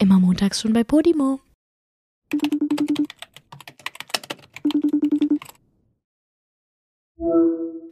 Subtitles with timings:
[0.00, 1.40] Immer montags schon bei Podimo.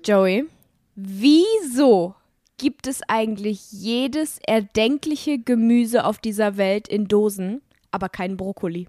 [0.02, 0.46] Joey,
[0.94, 2.14] wieso
[2.56, 7.60] gibt es eigentlich jedes erdenkliche Gemüse auf dieser Welt in Dosen,
[7.90, 8.88] aber keinen Brokkoli?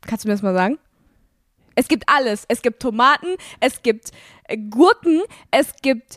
[0.00, 0.78] Kannst du mir das mal sagen?
[1.74, 2.46] Es gibt alles.
[2.48, 4.12] Es gibt Tomaten, es gibt
[4.70, 5.20] Gurken,
[5.50, 6.16] es gibt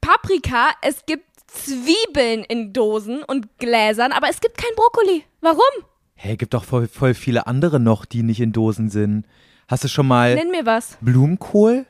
[0.00, 5.24] Paprika, es gibt Zwiebeln in Dosen und Gläsern, aber es gibt kein Brokkoli.
[5.40, 5.60] Warum?
[6.14, 9.26] Hey, gibt doch voll, voll viele andere noch, die nicht in Dosen sind.
[9.68, 10.98] Hast du schon mal Nenn mir was.
[11.00, 11.86] Blumenkohl,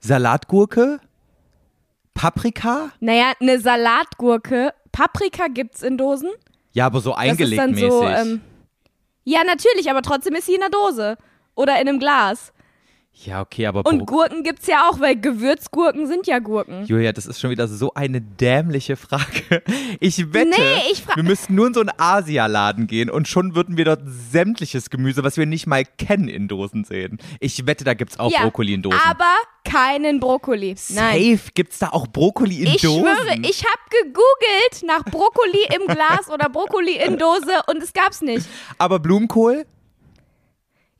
[0.00, 1.00] Salatgurke,
[2.14, 2.90] Paprika?
[3.00, 4.74] Naja, eine Salatgurke.
[4.90, 6.30] Paprika gibt's in Dosen.
[6.72, 7.88] Ja, aber so eingelegt mäßig.
[7.90, 8.04] so.
[8.04, 8.40] Ähm,
[9.24, 11.16] ja, natürlich, aber trotzdem ist sie in einer Dose.
[11.54, 12.52] Oder in einem Glas.
[13.24, 16.84] Ja, okay, aber Und Bro- Gurken gibt's ja auch, weil Gewürzgurken sind ja Gurken.
[16.86, 19.62] Julia, das ist schon wieder so eine dämliche Frage.
[20.00, 23.76] Ich wette, Nee, ich wir müssten nur in so einen Asialaden gehen und schon würden
[23.76, 27.18] wir dort sämtliches Gemüse, was wir nicht mal kennen, in Dosen sehen.
[27.40, 29.00] Ich wette, da gibt's auch ja, Brokkoli in Dosen.
[29.04, 29.24] Aber
[29.64, 30.76] keinen Brokkoli.
[30.90, 31.36] Nein.
[31.36, 33.00] Safe gibt's da auch Brokkoli in Ich Dosen.
[33.00, 38.20] schwöre, ich habe gegoogelt nach Brokkoli im Glas oder Brokkoli in Dose und es gab's
[38.20, 38.46] nicht.
[38.78, 39.66] aber Blumenkohl?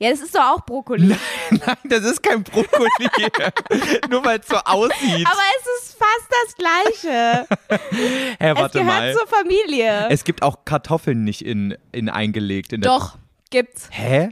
[0.01, 1.07] Ja, das ist doch auch Brokkoli.
[1.51, 2.89] Nein, das ist kein Brokkoli.
[4.09, 5.27] Nur weil es so aussieht.
[5.27, 7.47] Aber es ist fast das Gleiche.
[8.39, 9.13] Hä, es warte gehört mal.
[9.13, 10.07] zur Familie.
[10.09, 12.71] Es gibt auch Kartoffeln nicht in, in eingelegt.
[12.71, 13.17] In Doch,
[13.49, 13.89] gibt's.
[13.91, 14.29] Hä?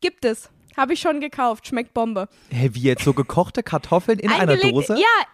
[0.00, 0.50] Gibt es.
[0.76, 1.66] Habe ich schon gekauft.
[1.66, 2.28] Schmeckt Bombe.
[2.50, 4.94] Hä, wie jetzt so gekochte Kartoffeln in einer Dose?
[4.94, 5.26] Ja,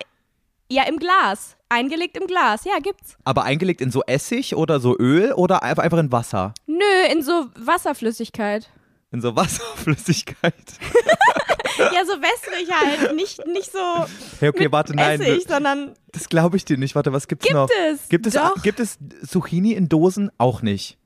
[0.70, 1.56] ja, im Glas.
[1.68, 2.64] Eingelegt im Glas.
[2.64, 3.16] Ja, gibt's.
[3.24, 6.55] Aber eingelegt in so Essig oder so Öl oder einfach in Wasser?
[6.66, 8.70] Nö, in so Wasserflüssigkeit.
[9.12, 10.55] In so Wasserflüssigkeit.
[11.78, 13.17] ja, so wässrig halt.
[13.17, 14.06] Nicht, nicht so
[14.39, 15.20] Hey, okay, warte, nein.
[15.20, 16.94] Essig, sondern Das glaube ich dir nicht.
[16.94, 17.69] Warte, was gibt's Gibt noch?
[17.91, 18.62] es, Gibt es, doch.
[18.62, 20.30] gibt es Zucchini in Dosen?
[20.39, 20.97] Auch nicht.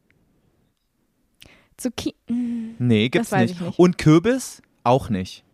[1.77, 2.15] Zucchini.
[2.79, 3.55] Nee, gibt's nicht.
[3.55, 3.79] ich nicht.
[3.79, 4.63] Und Kürbis?
[4.85, 5.45] Auch nicht.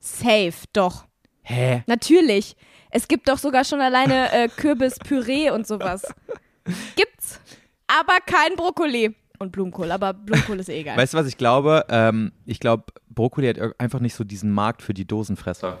[0.00, 1.06] Safe, doch.
[1.42, 1.82] Hä?
[1.86, 2.56] Natürlich.
[2.90, 6.02] Es gibt doch sogar schon alleine äh, Kürbispüree und sowas.
[6.96, 7.40] Gibt's.
[7.86, 9.14] Aber kein Brokkoli.
[9.44, 10.96] Und Blumenkohl, aber Blumenkohl ist eh egal.
[10.96, 11.84] Weißt du, was ich glaube?
[11.88, 15.78] Ähm, ich glaube, Brokkoli hat einfach nicht so diesen Markt für die Dosenfresser.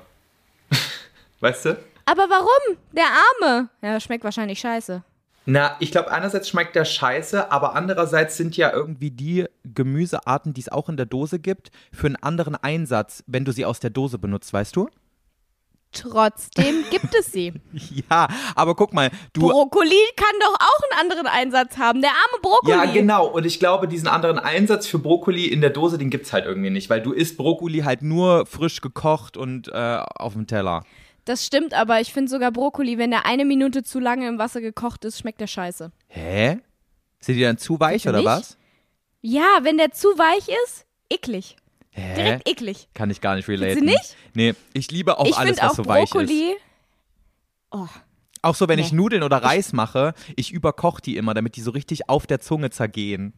[1.40, 1.70] weißt du?
[2.04, 2.76] aber warum?
[2.92, 3.70] Der Arme.
[3.82, 5.02] Ja, schmeckt wahrscheinlich scheiße.
[5.46, 10.62] Na, ich glaube, einerseits schmeckt der scheiße, aber andererseits sind ja irgendwie die Gemüsearten, die
[10.62, 13.90] es auch in der Dose gibt, für einen anderen Einsatz, wenn du sie aus der
[13.90, 14.88] Dose benutzt, weißt du?
[15.94, 17.54] Trotzdem gibt es sie.
[18.10, 19.40] Ja, aber guck mal, du.
[19.40, 22.00] Brokkoli kann doch auch einen anderen Einsatz haben.
[22.00, 22.72] Der arme Brokkoli.
[22.72, 23.26] Ja, genau.
[23.26, 26.70] Und ich glaube, diesen anderen Einsatz für Brokkoli in der Dose, den gibt's halt irgendwie
[26.70, 30.84] nicht, weil du isst Brokkoli halt nur frisch gekocht und äh, auf dem Teller.
[31.24, 34.60] Das stimmt, aber ich finde sogar Brokkoli, wenn der eine Minute zu lange im Wasser
[34.60, 35.90] gekocht ist, schmeckt der scheiße.
[36.08, 36.58] Hä?
[37.20, 38.58] Sind die dann zu weich oder was?
[39.22, 41.56] Ja, wenn der zu weich ist, eklig.
[41.96, 42.14] Hä?
[42.16, 42.88] Direkt eklig.
[42.94, 43.78] Kann ich gar nicht relaten.
[43.80, 44.16] Du nicht?
[44.34, 46.10] Nee, ich liebe auch ich alles, was auch so weich ist.
[46.10, 46.54] Brokkoli.
[47.70, 47.86] Oh,
[48.42, 48.96] Auch so, wenn ich Nee.
[48.98, 52.70] Nudeln oder Reis mache, ich überkoche die immer, damit die so richtig auf der Zunge
[52.70, 53.32] zergehen.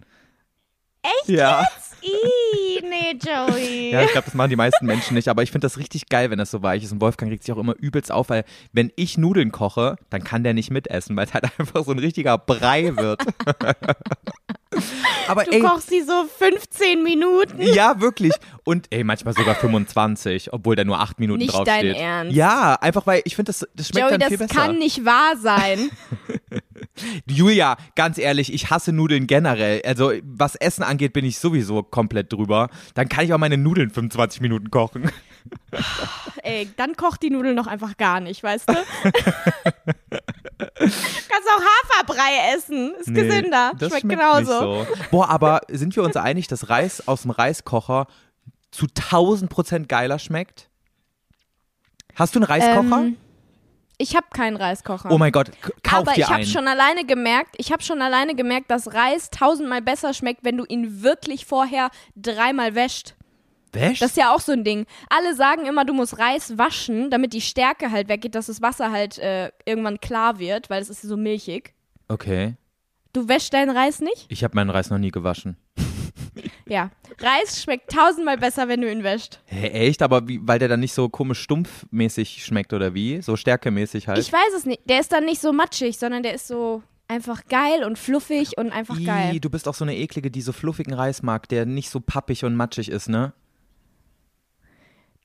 [1.20, 1.28] Echt?
[1.28, 1.64] Ja.
[2.02, 3.90] Ih, nee, Joey.
[3.92, 6.30] Ja, ich glaube, das machen die meisten Menschen nicht, aber ich finde das richtig geil,
[6.30, 6.92] wenn das so weich ist.
[6.92, 10.44] Und Wolfgang regt sich auch immer übelst auf, weil wenn ich Nudeln koche, dann kann
[10.44, 13.22] der nicht mitessen, weil es halt einfach so ein richtiger Brei wird.
[15.28, 17.60] aber Du ey, kochst sie so 15 Minuten.
[17.62, 18.32] ja, wirklich.
[18.64, 21.94] Und ey, manchmal sogar 25, obwohl da nur 8 Minuten Nicht draufsteht.
[21.96, 22.36] dein Ernst.
[22.36, 24.60] Ja, einfach weil ich finde, das, das schmeckt Joey, dann viel das besser.
[24.60, 25.90] kann nicht wahr sein.
[27.26, 29.82] Julia, ganz ehrlich, ich hasse Nudeln generell.
[29.84, 32.68] Also, was Essen angeht, bin ich sowieso komplett drüber.
[32.94, 35.10] Dann kann ich auch meine Nudeln 25 Minuten kochen.
[36.42, 38.74] Ey, dann kocht die Nudeln doch einfach gar nicht, weißt du?
[40.78, 42.94] Kannst auch Haferbrei essen.
[42.98, 43.72] Ist Nee, gesünder.
[43.76, 44.60] Schmeckt, schmeckt genauso.
[44.60, 44.86] So.
[45.10, 48.06] Boah, aber sind wir uns einig, dass Reis aus dem Reiskocher
[48.70, 50.68] zu 1000 Prozent geiler schmeckt?
[52.14, 52.98] Hast du einen Reiskocher?
[53.04, 53.16] Ähm,
[53.98, 55.10] ich habe keinen Reiskocher.
[55.10, 55.50] oh mein Gott,
[55.82, 56.46] kauf Aber dir ich habe einen.
[56.46, 60.64] schon alleine gemerkt, ich habe schon alleine gemerkt, dass Reis tausendmal besser schmeckt, wenn du
[60.64, 63.14] ihn wirklich vorher dreimal wäscht.
[63.72, 63.98] Wäsch?
[63.98, 64.86] Das ist ja auch so ein Ding.
[65.10, 68.90] Alle sagen immer, du musst Reis waschen, damit die Stärke halt weggeht, dass das Wasser
[68.90, 71.74] halt äh, irgendwann klar wird, weil es ist so milchig.
[72.08, 72.54] okay.
[73.12, 74.26] Du wäschst deinen Reis nicht?
[74.28, 75.56] Ich habe meinen Reis noch nie gewaschen.
[76.66, 76.90] Ja.
[77.20, 79.40] Reis schmeckt tausendmal besser, wenn du ihn wäscht.
[79.46, 80.02] Hä, echt?
[80.02, 83.22] Aber wie, weil der dann nicht so komisch stumpfmäßig schmeckt oder wie?
[83.22, 84.18] So stärkemäßig halt?
[84.18, 84.80] Ich weiß es nicht.
[84.88, 88.72] Der ist dann nicht so matschig, sondern der ist so einfach geil und fluffig und
[88.72, 89.40] einfach Ih, geil.
[89.40, 92.44] du bist auch so eine eklige, die so fluffigen Reis mag, der nicht so pappig
[92.44, 93.32] und matschig ist, ne?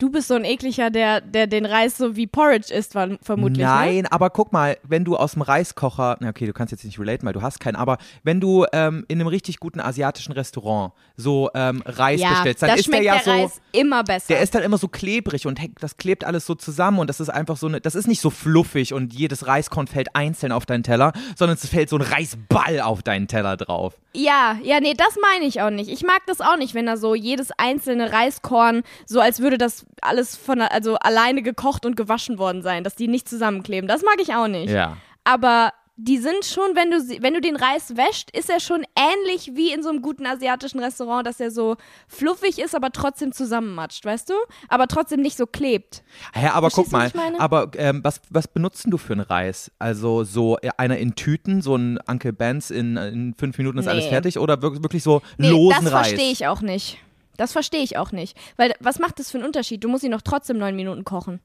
[0.02, 3.60] Du bist so ein ekliger, der, der den Reis so wie Porridge isst, vermutlich.
[3.60, 3.66] Ne?
[3.66, 7.00] Nein, aber guck mal, wenn du aus dem Reiskocher, na okay, du kannst jetzt nicht
[7.00, 10.94] relaten, weil du hast keinen, aber wenn du ähm, in einem richtig guten asiatischen Restaurant
[11.18, 14.04] so ähm, Reis Ja, bestellst, dann da ist der schmeckt ja der so, Reis immer
[14.04, 14.26] besser.
[14.30, 17.30] der ist dann immer so klebrig und das klebt alles so zusammen und das ist
[17.30, 20.82] einfach so eine, das ist nicht so fluffig und jedes Reiskorn fällt einzeln auf deinen
[20.82, 24.00] Teller, sondern es fällt so ein Reisball auf deinen Teller drauf.
[24.14, 25.90] Ja, ja, nee, das meine ich auch nicht.
[25.90, 29.86] Ich mag das auch nicht, wenn da so jedes einzelne Reiskorn so als würde das
[30.02, 33.88] alles von also alleine gekocht und gewaschen worden sein, dass die nicht zusammenkleben.
[33.88, 34.70] Das mag ich auch nicht.
[34.70, 34.98] Ja.
[35.24, 35.72] Aber
[36.04, 39.72] die sind schon, wenn du wenn du den Reis wäscht, ist er schon ähnlich wie
[39.72, 41.76] in so einem guten asiatischen Restaurant, dass er so
[42.08, 44.34] fluffig ist, aber trotzdem zusammenmatscht, weißt du?
[44.68, 46.04] Aber trotzdem nicht so klebt.
[46.36, 49.72] Ja, aber Verstehst guck mal, aber ähm, was, was benutzt denn du für einen Reis?
[49.80, 53.88] Also so äh, einer in Tüten, so ein Uncle Ben's in, in fünf Minuten ist
[53.88, 54.10] alles Nee.
[54.10, 56.08] fertig oder wir- wirklich so Nee, losen das Reis?
[56.10, 56.98] verstehe ich auch nicht.
[57.38, 58.38] Das verstehe ich auch nicht.
[58.58, 59.84] Weil was macht das für einen Unterschied?
[59.84, 61.42] Du musst ihn noch trotzdem neun Minuten kochen.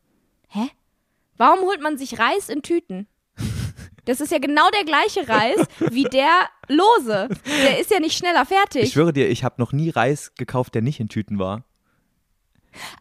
[0.48, 0.68] Hä?
[1.36, 3.06] Warum holt man sich Reis in Tüten?
[4.06, 6.30] Das ist ja genau der gleiche Reis wie der
[6.68, 7.28] lose.
[7.64, 8.84] Der ist ja nicht schneller fertig.
[8.84, 11.64] Ich schwöre dir, ich habe noch nie Reis gekauft, der nicht in Tüten war.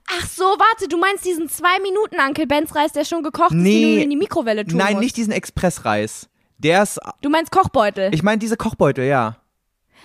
[0.10, 3.58] Ach so, warte, du meinst diesen zwei Minuten Uncle Ben's Reis, der schon gekocht ist,
[3.58, 3.96] den Nee.
[3.98, 5.04] du in die Mikrowelle tun Nein, musst.
[5.04, 6.30] nicht diesen Expressreis.
[6.58, 8.14] Der ist, Du meinst Kochbeutel.
[8.14, 9.38] ich meine diese Kochbeutel, ja.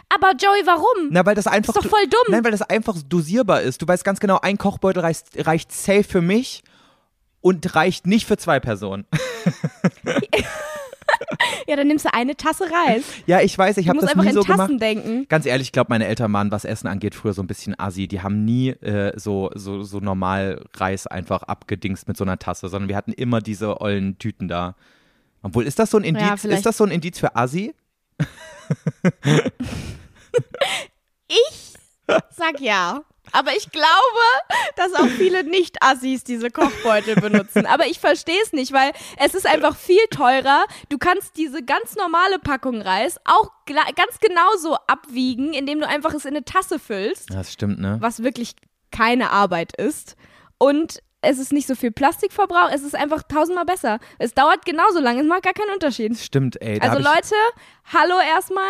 [0.08, 1.08] Aber Joey, warum?
[1.10, 1.76] Na, weil das einfach.
[1.76, 2.32] ist doch voll dumm.
[2.32, 3.80] Nein, weil das einfach dosierbar ist.
[3.80, 6.64] Du weißt ganz genau, ein Kochbeutel reicht, reicht safe für mich
[7.40, 9.06] und reicht nicht für zwei Personen.
[11.70, 13.04] Ja, dann nimmst du eine Tasse Reis.
[13.26, 14.82] Ja, ich weiß, ich habe das einfach nie in so Tassen gemacht.
[14.82, 15.26] denken.
[15.28, 18.08] Ganz ehrlich, ich glaube, meine Eltern waren, was Essen angeht, früher so ein bisschen assi.
[18.08, 22.68] Die haben nie äh, so, so, so normal Reis einfach abgedingst mit so einer Tasse,
[22.68, 24.74] sondern wir hatten immer diese ollen Tüten da.
[25.42, 27.72] Obwohl, ist das so ein Ja, Indiz, vielleicht- ist das so ein Indiz für assi?
[32.30, 33.02] Sag ja.
[33.32, 33.86] Aber ich glaube,
[34.76, 37.66] dass auch viele Nicht-Assis diese Kochbeutel benutzen.
[37.66, 40.64] Aber ich verstehe es nicht, weil es ist einfach viel teurer.
[40.88, 46.24] Du kannst diese ganz normale Packung Reis auch ganz genauso abwiegen, indem du einfach es
[46.24, 47.98] in eine Tasse füllst, Das stimmt, ne?
[48.00, 48.54] was wirklich
[48.90, 50.16] keine Arbeit ist.
[50.58, 53.98] Und es ist nicht so viel Plastikverbrauch, es ist einfach tausendmal besser.
[54.18, 56.16] Es dauert genauso lange, es macht gar keinen Unterschied.
[56.18, 56.80] Stimmt, ey.
[56.80, 57.34] Also Leute,
[57.92, 58.64] hallo erstmal.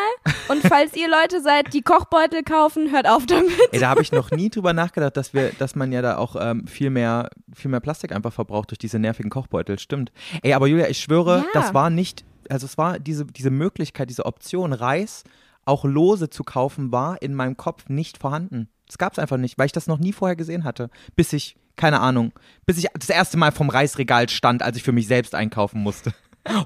[0.49, 3.53] Und falls ihr Leute seid, die Kochbeutel kaufen, hört auf damit.
[3.73, 6.37] Ey, da habe ich noch nie drüber nachgedacht, dass wir, dass man ja da auch
[6.41, 9.79] ähm, viel mehr, viel mehr Plastik einfach verbraucht durch diese nervigen Kochbeutel.
[9.79, 10.11] Stimmt.
[10.43, 11.45] Ey, aber Julia, ich schwöre, Ja.
[11.53, 15.23] das war nicht, also es war diese, diese Möglichkeit, diese Option, Reis
[15.67, 18.69] auch lose zu kaufen, war in meinem Kopf nicht vorhanden.
[18.87, 20.91] Das gab es einfach nicht, weil ich das noch nie vorher gesehen hatte.
[21.15, 22.33] Bis ich, keine Ahnung,
[22.67, 26.13] bis ich das erste Mal vom Reisregal stand, als ich für mich selbst einkaufen musste.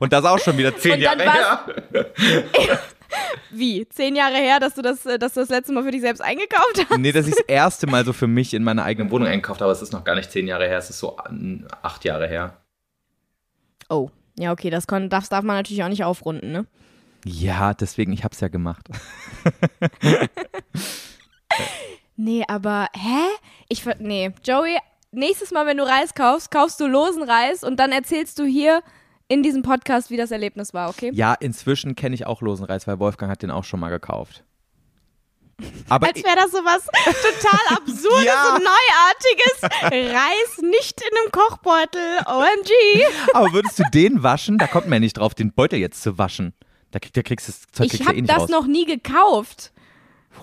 [0.00, 1.66] Und das auch schon wieder zehn Jahre her.
[3.50, 3.88] Wie?
[3.88, 6.20] Zehn Jahre her, dass du das, äh, dass du das letzte Mal für dich selbst
[6.20, 6.98] eingekauft hast?
[6.98, 9.66] Nee, dass ich das erste Mal so für mich in meiner eigenen Wohnung einkauft habe,
[9.66, 11.16] aber es ist noch gar nicht zehn Jahre her, es ist so
[11.82, 12.56] acht Jahre her.
[13.88, 14.10] Oh.
[14.36, 16.66] Ja, okay, das, kon, das darf man natürlich auch nicht aufrunden, ne?
[17.24, 18.88] Ja, deswegen, ich hab's ja gemacht.
[22.16, 23.26] Nee, aber, hä?
[23.68, 24.78] Ich, nee, Joey,
[25.16, 28.82] nächstes Mal, wenn du Reis kaufst, kaufst du losen Reis und dann erzählst du hier
[29.28, 31.10] in diesem Podcast, wie das Erlebnis war, okay?
[31.14, 34.44] Ja, inzwischen kenne ich auch Losenreis, weil Wolfgang hat den auch schon mal gekauft.
[35.88, 38.54] Aber Als wäre das so was total Absurdes Ja.
[38.56, 40.12] und Neuartiges.
[40.14, 42.18] Reis nicht in einem Kochbeutel.
[42.26, 43.04] OMG.
[43.34, 44.58] Aber würdest du den waschen?
[44.58, 46.54] Da kommt man ja nicht drauf, den Beutel jetzt zu waschen.
[46.90, 48.48] Da, krieg, da kriegst du das Zeug Ich habe eh das raus.
[48.50, 49.72] noch nie gekauft.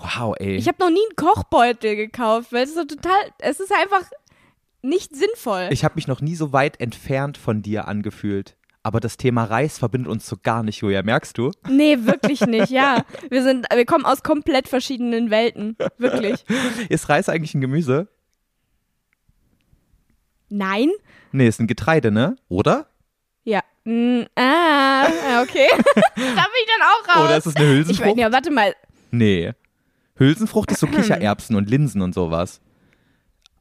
[0.00, 0.56] wow, ey.
[0.56, 4.02] Ich habe noch nie einen Kochbeutel gekauft, weil es ist so total, es ist einfach
[4.82, 5.68] nicht sinnvoll.
[5.70, 8.56] ich habe mich noch nie so weit entfernt von dir angefühlt.
[8.84, 11.52] Aber das Thema Reis verbindet uns so gar nicht, Julia, merkst du?
[11.68, 13.04] nee, wirklich nicht, ja.
[13.30, 15.76] Wir sind, wir kommen aus komplett verschiedenen Welten.
[15.98, 16.44] Wirklich.
[16.88, 18.08] Ist Reis eigentlich ein Gemüse?
[20.48, 20.90] Nein?
[21.32, 22.36] Nee, ist ein Getreide, ne?
[22.48, 22.88] Oder?
[23.44, 23.60] Ja.
[23.84, 25.04] Mm, ah,
[25.42, 25.68] okay.
[25.74, 25.80] da
[26.14, 27.24] bin ich dann auch raus.
[27.24, 28.06] Oder ist es eine ich Hülsenfrucht?
[28.08, 28.74] meine, ja, warte mal.
[29.10, 29.52] Nee.
[30.16, 32.60] Hülsenfrucht ist so Kichererbsen und Linsen und sowas.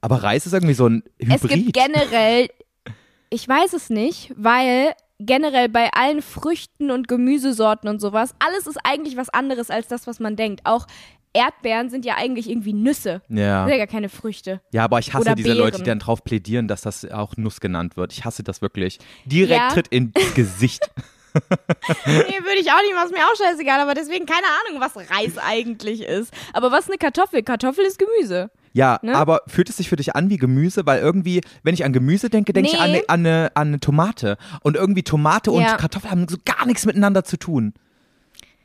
[0.01, 1.43] Aber Reis ist irgendwie so ein Hybrid.
[1.43, 2.50] Es gibt generell,
[3.29, 8.79] ich weiß es nicht, weil generell bei allen Früchten und Gemüsesorten und sowas, alles ist
[8.84, 10.62] eigentlich was anderes als das, was man denkt.
[10.65, 10.88] Auch
[11.34, 13.22] Erdbeeren sind ja eigentlich irgendwie Nüsse.
[13.29, 13.63] ja.
[13.63, 14.60] Sind ja gar keine Früchte.
[14.74, 15.60] ja, aber ich hasse Oder diese Beeren.
[15.60, 18.12] Leute, die dann drauf plädieren, dass das auch Nuss genannt wird.
[18.12, 18.98] Ich hasse das wirklich.
[19.25, 19.70] Direkt Ja.
[19.70, 20.89] tritt ins Gesicht.
[21.34, 25.38] Nee, würde ich auch nicht, was mir auch scheißegal, aber deswegen keine Ahnung, was Reis
[25.38, 26.34] eigentlich ist.
[26.51, 27.43] Aber was ist eine Kartoffel?
[27.43, 28.51] Kartoffel ist Gemüse.
[28.73, 29.15] Ja, Ne?
[29.15, 30.85] aber fühlt es sich für dich an wie Gemüse?
[30.85, 32.97] Weil irgendwie, wenn ich an Gemüse denke, denke ich an Nee.
[33.07, 34.37] eine, an, eine, an eine Tomate.
[34.61, 35.57] Und irgendwie Tomate Ja.
[35.73, 37.73] und Kartoffel haben so gar nichts miteinander zu tun.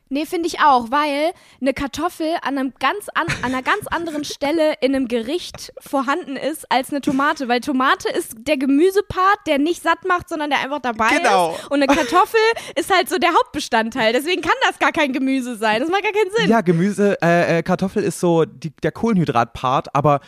[0.09, 4.25] Nee, finde ich auch, weil eine Kartoffel an, einem ganz an, an einer ganz anderen
[4.25, 9.59] Stelle in einem Gericht vorhanden ist als eine Tomate, weil Tomate ist der Gemüsepart, der
[9.59, 11.55] nicht satt macht, sondern der einfach dabei Genau.
[11.57, 11.67] ist.
[11.71, 12.39] Und eine Kartoffel
[12.77, 14.13] ist halt so der Hauptbestandteil.
[14.13, 15.81] Deswegen kann das gar kein Gemüse sein.
[15.81, 16.51] Das macht gar keinen Sinn.
[16.51, 20.21] Ja, Gemüse, äh, äh, Kartoffel ist so die, der Kohlenhydratpart, aber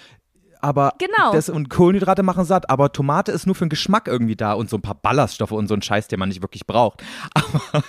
[0.61, 1.33] aber Genau.
[1.33, 4.69] das und Kohlenhydrate machen satt, aber Tomate ist nur für den Geschmack irgendwie da und
[4.71, 7.03] so ein paar Ballaststoffe und so ein Scheiß, den man nicht wirklich braucht.
[7.35, 7.83] Aber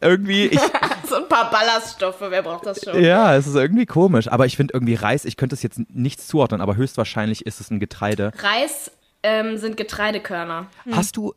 [0.00, 0.60] irgendwie, ich,
[1.08, 3.02] so ein paar Ballaststoffe, wer braucht das schon?
[3.02, 4.28] ja, es ist irgendwie komisch.
[4.28, 7.70] Aber ich finde irgendwie Reis, ich könnte es jetzt nichts zuordnen, aber höchstwahrscheinlich ist es
[7.70, 8.32] ein Getreide.
[8.38, 8.90] Reis
[9.22, 10.66] ähm, sind Getreidekörner.
[10.90, 11.34] Hast du,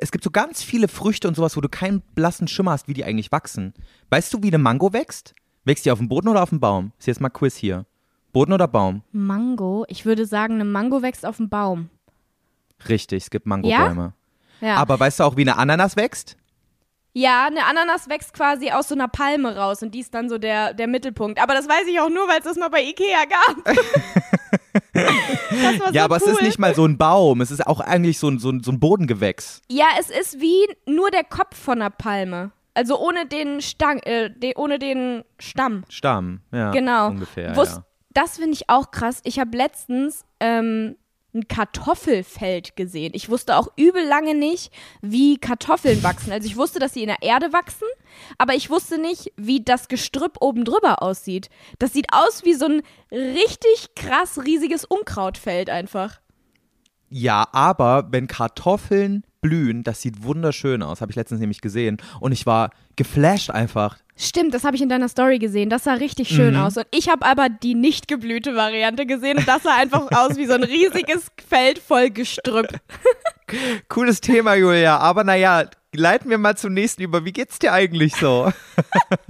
[0.00, 2.94] es gibt so ganz viele Früchte und sowas, wo du keinen blassen Schimmer hast, wie
[2.94, 3.74] die eigentlich wachsen.
[4.10, 5.34] Weißt du, wie eine Mango wächst?
[5.64, 6.92] Wächst die auf dem Boden oder auf dem Baum?
[6.98, 7.84] Ist jetzt mal Quiz hier.
[8.36, 9.02] Boden oder Baum?
[9.12, 11.88] Mango, ich würde sagen, eine Mango wächst auf dem Baum.
[12.86, 14.12] Richtig, es gibt Mangobäume.
[14.60, 14.76] Ja.
[14.76, 16.36] Aber weißt du auch, wie eine Ananas wächst?
[17.14, 20.36] Ja, eine Ananas wächst quasi aus so einer Palme raus und die ist dann so
[20.36, 21.40] der, der Mittelpunkt.
[21.42, 23.74] Aber das weiß ich auch nur, weil es das mal bei Ikea gab.
[24.94, 26.22] ja, so aber cool.
[26.22, 27.40] es ist nicht mal so ein Baum.
[27.40, 29.62] Es ist auch eigentlich so ein, so ein, so ein Bodengewächs.
[29.70, 32.50] Ja, es ist wie nur der Kopf von einer Palme.
[32.74, 35.84] Also ohne den Stang, äh, de, ohne den Stamm.
[35.88, 36.70] Stamm, ja.
[36.72, 37.08] Genau.
[37.08, 37.86] Ungefähr, Wus- ja.
[38.16, 39.20] Das finde ich auch krass.
[39.24, 40.96] Ich habe letztens ähm,
[41.34, 43.12] ein Kartoffelfeld gesehen.
[43.14, 46.32] Ich wusste auch übel lange nicht, wie Kartoffeln wachsen.
[46.32, 47.86] Also ich wusste, dass sie in der Erde wachsen,
[48.38, 51.50] aber ich wusste nicht, wie das Gestrüpp oben drüber aussieht.
[51.78, 52.82] Das sieht aus wie so ein
[53.12, 56.18] richtig krass riesiges Unkrautfeld einfach.
[57.10, 61.02] Ja, aber wenn Kartoffeln blühen, das sieht wunderschön aus.
[61.02, 61.98] Habe ich letztens nämlich gesehen.
[62.18, 63.98] Und ich war geflasht einfach.
[64.18, 65.68] Stimmt, das habe ich in deiner Story gesehen.
[65.68, 66.60] Das sah richtig schön Mhm.
[66.60, 66.76] aus.
[66.78, 70.46] Und ich habe aber die nicht geblühte Variante gesehen und das sah einfach aus wie
[70.46, 72.68] so ein riesiges Feld voll Gestrüpp.
[73.88, 74.96] Cooles Thema, Julia.
[74.98, 77.24] Aber naja, leiten wir mal zum nächsten über.
[77.26, 78.50] Wie geht's dir eigentlich so?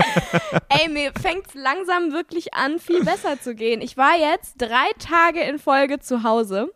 [0.69, 3.81] Ey, mir fängt langsam wirklich an, viel besser zu gehen.
[3.81, 6.71] Ich war jetzt drei Tage in Folge zu Hause.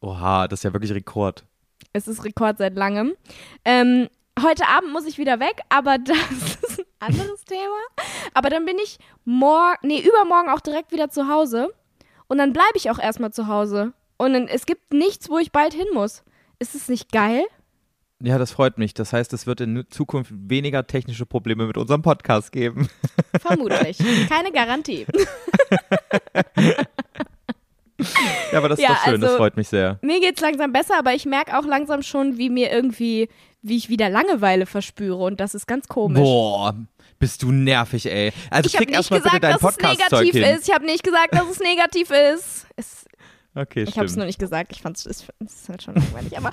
[0.00, 1.44] Oha, das ist ja wirklich Rekord.
[1.92, 3.14] Es ist Rekord seit langem.
[3.64, 4.08] Ähm,
[4.42, 6.16] heute Abend muss ich wieder weg, aber das
[6.70, 6.73] ist
[7.04, 7.78] anderes Thema.
[8.34, 11.68] Aber dann bin ich morgen, nee, übermorgen auch direkt wieder zu Hause.
[12.28, 13.92] Und dann bleibe ich auch erstmal zu Hause.
[14.16, 16.22] Und dann, es gibt nichts, wo ich bald hin muss.
[16.58, 17.42] Ist es nicht geil?
[18.22, 18.94] Ja, das freut mich.
[18.94, 22.88] Das heißt, es wird in Zukunft weniger technische Probleme mit unserem Podcast geben.
[23.40, 23.98] Vermutlich.
[24.28, 25.06] Keine Garantie.
[28.52, 29.20] Ja, aber das ist Ja, doch schön.
[29.20, 29.98] das also- freut mich sehr.
[30.02, 33.28] Mir geht's langsam besser, aber ich merke auch langsam schon, wie mir irgendwie,
[33.62, 35.22] wie ich wieder Langeweile verspüre.
[35.24, 36.20] Und das ist ganz komisch.
[36.20, 36.74] Boah,
[37.18, 38.32] bist du nervig, ey.
[38.50, 40.56] Also Ich habe krieg nicht erstmal bitte gesagt, dein dass es negativ hin.
[40.56, 40.68] ist.
[40.68, 42.66] Ich habe nicht gesagt, dass es negativ ist.
[42.76, 43.04] Es,
[43.56, 44.72] Okay, ich habe es nur nicht gesagt.
[44.72, 45.28] Ich fand es ist
[45.68, 46.50] halt schon langweilig, aber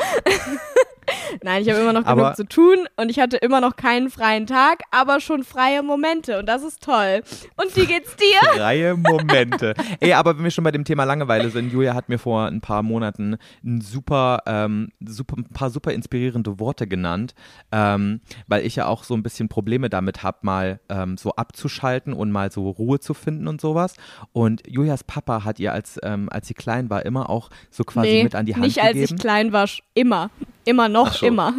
[1.44, 4.10] nein, ich habe immer noch Aber- genug zu tun und ich hatte immer noch keinen
[4.10, 7.22] freien Tag, aber schon freie Momente und das ist toll.
[7.62, 8.40] Und wie geht's dir?
[8.56, 9.74] Freie Momente.
[10.00, 12.62] Ey, aber wenn wir schon bei dem Thema Langeweile sind, Julia hat mir vor ein
[12.62, 17.34] paar Monaten ein super, ähm, super, ein paar super inspirierende Worte genannt,
[17.72, 22.14] ähm, weil ich ja auch so ein bisschen Probleme damit habe, mal ähm, so abzuschalten
[22.14, 23.96] und mal so Ruhe zu finden und sowas.
[24.34, 28.08] Und Julias Papa hat ihr, als, ähm, als sie klein war, immer auch so quasi
[28.08, 29.16] nee, mit an die Hand nicht als gegeben.
[29.16, 30.30] ich klein war, immer.
[30.66, 31.26] Immer noch, so.
[31.26, 31.54] immer.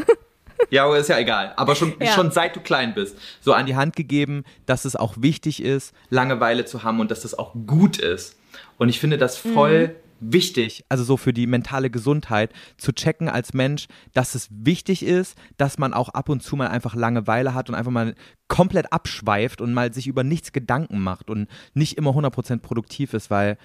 [0.71, 1.52] Ja, aber ist ja egal.
[1.56, 2.12] Aber schon, Ja.
[2.12, 5.92] schon seit du klein bist, so an die Hand gegeben, dass es auch wichtig ist,
[6.11, 8.37] Langeweile zu haben und dass das auch gut ist.
[8.78, 13.54] Und ich finde das voll wichtig, also so für die mentale Gesundheit, zu checken als
[13.54, 17.68] Mensch, dass es wichtig ist, dass man auch ab und zu mal einfach Langeweile hat
[17.68, 18.14] und einfach mal
[18.47, 23.30] komplett abschweift und mal sich über nichts Gedanken macht und nicht immer 100% produktiv ist,
[23.30, 23.59] weil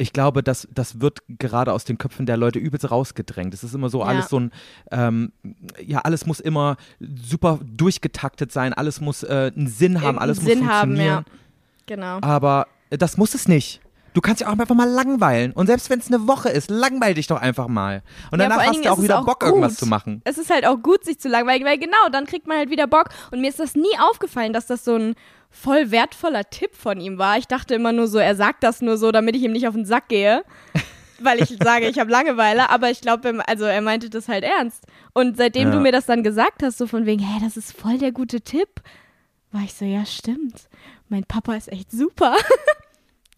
[0.00, 3.52] ich glaube, das, das wird gerade aus den Köpfen der Leute übelst rausgedrängt.
[3.52, 4.06] Es ist immer so Ja.
[4.06, 4.52] alles so ein,
[4.92, 5.32] ähm,
[5.84, 10.60] ja, alles muss immer super durchgetaktet sein, alles muss äh, einen Sinn haben, alles Sinn
[10.60, 11.24] muss haben, funktionieren.
[11.28, 11.32] ja.
[11.86, 12.18] Genau.
[12.20, 13.80] Aber äh, das muss es nicht.
[14.14, 15.52] Du kannst ja auch einfach mal langweilen.
[15.52, 18.02] Und selbst wenn es eine Woche ist, langweil dich doch einfach mal.
[18.32, 19.48] Und Ja, danach hast du auch wieder auch Bock, gut.
[19.50, 20.22] irgendwas zu machen.
[20.24, 22.86] Es ist halt auch gut, sich zu langweilen, weil genau, dann kriegt man halt wieder
[22.86, 23.10] Bock.
[23.30, 25.14] Und mir ist das nie aufgefallen, dass das so ein
[25.50, 27.38] voll wertvoller Tipp von ihm war.
[27.38, 29.74] Ich dachte immer nur so, er sagt das nur so, damit ich ihm nicht auf
[29.74, 30.42] den Sack gehe.
[31.20, 34.84] Weil ich sage, ich habe Langeweile, aber ich glaube, also er meinte das halt ernst.
[35.14, 35.74] Und seitdem Ja.
[35.74, 38.40] du mir das dann gesagt hast, so von wegen, hä, das ist voll der gute
[38.40, 38.68] Tipp,
[39.50, 40.68] war ich so, ja, stimmt.
[41.08, 42.36] Mein Papa ist echt super.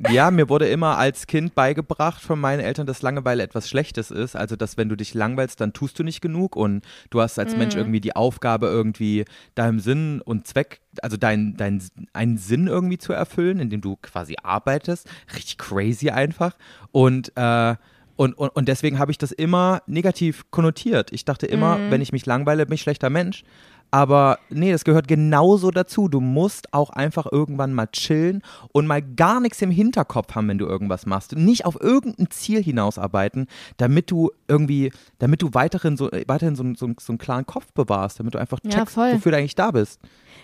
[0.08, 4.34] Ja, mir wurde immer als Kind beigebracht von meinen Eltern, dass Langeweile etwas Schlechtes ist.
[4.34, 7.52] Also, dass wenn du dich langweilst, dann tust du nicht genug und du hast als
[7.52, 7.58] Mhm.
[7.58, 11.82] Mensch irgendwie die Aufgabe, irgendwie deinem Sinn und Zweck, also dein, dein,
[12.14, 15.06] einen Sinn irgendwie zu erfüllen, indem du quasi arbeitest.
[15.34, 16.56] Richtig crazy einfach.
[16.92, 17.74] Und, äh,
[18.16, 21.12] und, und, und deswegen habe ich das immer negativ konnotiert.
[21.12, 21.90] Ich dachte immer, Mhm.
[21.90, 23.44] wenn ich mich langweile, bin ich schlechter Mensch.
[23.90, 26.08] Aber nee, das gehört genauso dazu.
[26.08, 28.42] Du musst auch einfach irgendwann mal chillen
[28.72, 31.34] und mal gar nichts im Hinterkopf haben, wenn du irgendwas machst.
[31.36, 33.46] Nicht auf irgendein Ziel hinausarbeiten,
[33.78, 38.20] damit du irgendwie, damit du weiterhin so, weiterhin so, so, so einen klaren Kopf bewahrst,
[38.20, 39.12] damit du einfach Ja, checkst, voll.
[39.14, 40.00] wofür du eigentlich da bist.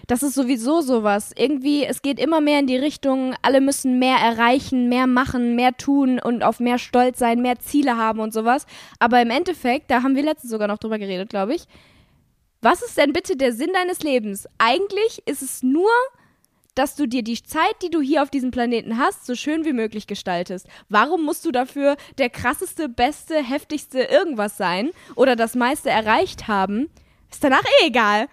[0.09, 1.33] Das ist sowieso sowas.
[1.37, 5.77] Irgendwie, es geht immer mehr in die Richtung, alle müssen mehr erreichen, mehr machen, mehr
[5.77, 8.67] tun und auf mehr stolz sein, mehr Ziele haben und sowas.
[8.99, 11.67] Aber im Endeffekt, da haben wir letztens sogar noch drüber geredet, glaube ich.
[12.63, 14.49] Was ist denn bitte der Sinn deines Lebens?
[14.59, 15.91] Eigentlich ist es nur,
[16.75, 19.73] dass du dir die Zeit, die du hier auf diesem Planeten hast, so schön wie
[19.73, 20.69] möglich gestaltest.
[20.89, 26.89] Warum musst du dafür der krasseste, beste, heftigste irgendwas sein oder das meiste erreicht haben?
[27.31, 28.29] Ist danach eh egal.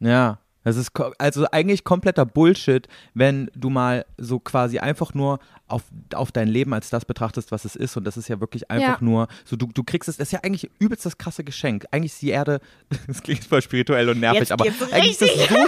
[0.00, 0.38] Ja.
[0.62, 5.38] Das ist also eigentlich kompletter Bullshit, wenn du mal so quasi einfach nur
[5.70, 5.82] auf,
[6.14, 7.96] auf dein Leben als das betrachtest, was es ist.
[7.96, 9.04] Und das ist ja wirklich einfach Ja.
[9.04, 11.86] nur, so du, du kriegst es, das ist ja eigentlich übelst das krasse Geschenk.
[11.90, 12.60] Eigentlich ist die Erde,
[13.06, 15.66] das klingt voll spirituell und nervig, Jetzt aber eigentlich ist, so,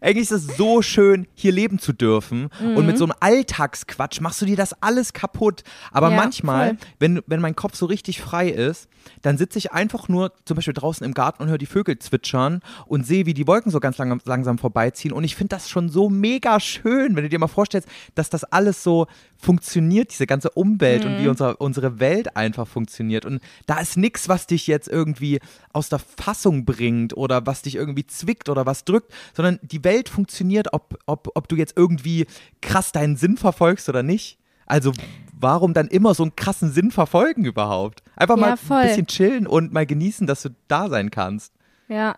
[0.00, 2.48] eigentlich ist es so schön, hier leben zu dürfen.
[2.60, 2.86] Und Mhm.
[2.86, 5.62] mit so einem Alltagsquatsch machst du dir das alles kaputt.
[5.92, 6.76] Aber Ja, manchmal, voll.
[7.00, 8.88] wenn, wenn mein Kopf so richtig frei ist,
[9.22, 12.60] dann sitze ich einfach nur zum Beispiel draußen im Garten und höre die Vögel zwitschern
[12.86, 15.12] und sehe, wie die Wolken so ganz lang, langsam vorbeiziehen.
[15.12, 18.44] Und ich finde das schon so mega schön, wenn du dir mal vorstellst, dass das
[18.44, 23.24] alles so funktioniert, diese ganze Umwelt und wie unser, unsere Welt einfach funktioniert.
[23.24, 25.40] Und da ist nichts, was dich jetzt irgendwie
[25.72, 30.08] aus der Fassung bringt oder was dich irgendwie zwickt oder was drückt, sondern die Welt
[30.08, 32.26] funktioniert, ob, ob, ob du jetzt irgendwie
[32.60, 34.38] krass deinen Sinn verfolgst oder nicht.
[34.66, 34.92] Also
[35.32, 38.02] warum dann immer so einen krassen Sinn verfolgen überhaupt?
[38.16, 38.76] Einfach Ja, mal voll.
[38.78, 41.54] ein bisschen chillen und mal genießen, dass du da sein kannst.
[41.88, 42.16] Ja,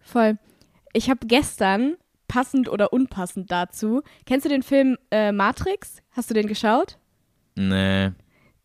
[0.00, 0.38] voll.
[0.92, 1.96] Ich habe gestern,
[2.28, 6.01] passend oder unpassend dazu, kennst du den Film äh, Matrix?
[6.12, 6.98] Hast du den geschaut?
[7.54, 8.10] Nee.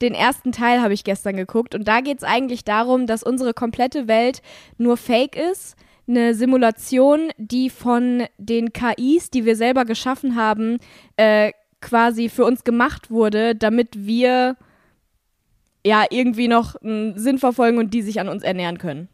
[0.01, 3.53] Den ersten Teil habe ich gestern geguckt und da geht es eigentlich darum, dass unsere
[3.53, 4.41] komplette Welt
[4.77, 5.75] nur Fake ist.
[6.07, 10.77] Eine Simulation, die von den KIs, die wir selber geschaffen haben,
[11.17, 11.51] äh,
[11.81, 14.55] quasi für uns gemacht wurde, damit wir
[15.85, 19.09] ja irgendwie noch einen Sinn verfolgen und die sich an uns ernähren können.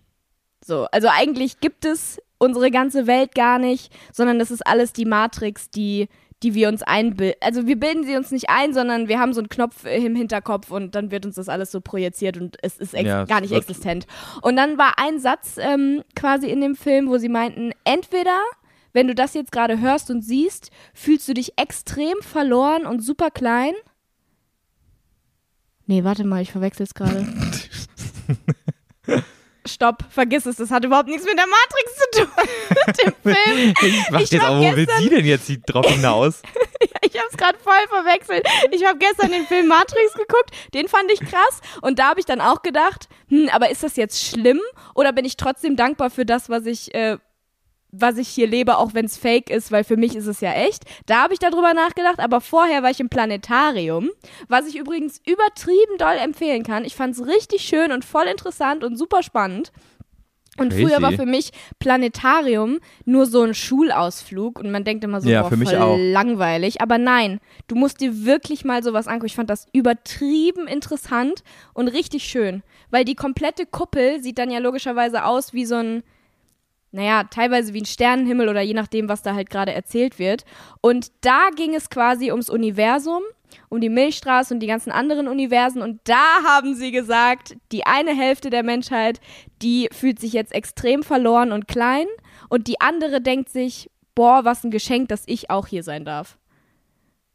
[0.65, 5.05] So, also eigentlich gibt es unsere ganze Welt gar nicht, sondern das ist alles die
[5.05, 6.07] Matrix, die,
[6.43, 7.37] die wir uns einbilden.
[7.41, 10.69] Also wir bilden sie uns nicht ein, sondern wir haben so einen Knopf im Hinterkopf
[10.71, 14.05] und dann wird uns das alles so projiziert und es ist Ja, gar nicht existent.
[14.41, 18.37] Und dann war ein Satz ähm, quasi in dem Film, wo sie meinten, entweder
[18.91, 23.31] wenn du das jetzt gerade hörst und siehst, fühlst du dich extrem verloren und super
[23.31, 23.73] klein.
[25.85, 27.27] Nee, warte mal, ich verwechsel es gerade.
[29.65, 32.45] Stopp, vergiss es, das hat überhaupt nichts mit der Matrix zu tun.
[32.87, 33.73] mit dem Film.
[33.81, 36.41] Ich mach Ich jetzt aber, wo will sie denn jetzt die drauf hinaus?
[37.01, 38.47] Ich habe es gerade voll verwechselt.
[38.71, 42.25] Ich habe gestern den Film Matrix geguckt, den fand ich krass und da habe ich
[42.25, 44.59] dann auch gedacht, hm, aber ist das jetzt schlimm
[44.95, 47.17] oder bin ich trotzdem dankbar für das, was ich äh,
[47.95, 50.51] was ich hier lebe, auch wenn es fake ist, weil für mich ist es ja
[50.51, 50.83] echt.
[51.05, 54.09] Da habe ich darüber nachgedacht, aber vorher war ich im Planetarium,
[54.47, 56.85] was ich übrigens übertrieben doll empfehlen kann.
[56.85, 59.71] Ich fand es richtig schön und voll interessant und super spannend.
[60.57, 60.85] Und Crazy.
[60.85, 65.41] früher war für mich Planetarium nur so ein Schulausflug und man denkt immer so, Ja,
[65.43, 65.97] boah, für mich voll auch.
[65.97, 66.81] langweilig.
[66.81, 69.27] Aber nein, du musst dir wirklich mal sowas angucken.
[69.27, 74.59] Ich fand das übertrieben interessant und richtig schön, weil die komplette Kuppel sieht dann ja
[74.59, 76.03] logischerweise aus wie so ein
[76.93, 80.45] naja, teilweise wie ein Sternenhimmel oder je nachdem, was da halt gerade erzählt wird.
[80.79, 83.23] Und da ging es quasi ums Universum,
[83.69, 85.81] um die Milchstraße und die ganzen anderen Universen.
[85.81, 89.19] Und da haben sie gesagt, die eine Hälfte der Menschheit,
[89.63, 92.05] die fühlt sich jetzt extrem verloren und klein.
[92.47, 96.37] Und die andere denkt sich, boah, was ein Geschenk, dass ich auch hier sein darf.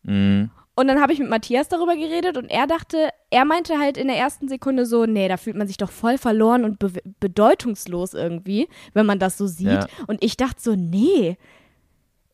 [0.04, 0.50] Mhm.
[0.78, 4.06] Und dann habe ich mit Matthias darüber geredet und er dachte, er meinte halt in
[4.06, 8.14] der ersten Sekunde so, nee, da fühlt man sich doch voll verloren und be bedeutungslos
[8.14, 9.66] irgendwie, wenn man das so sieht.
[9.66, 9.86] Ja.
[10.06, 11.36] Und ich dachte so, nee,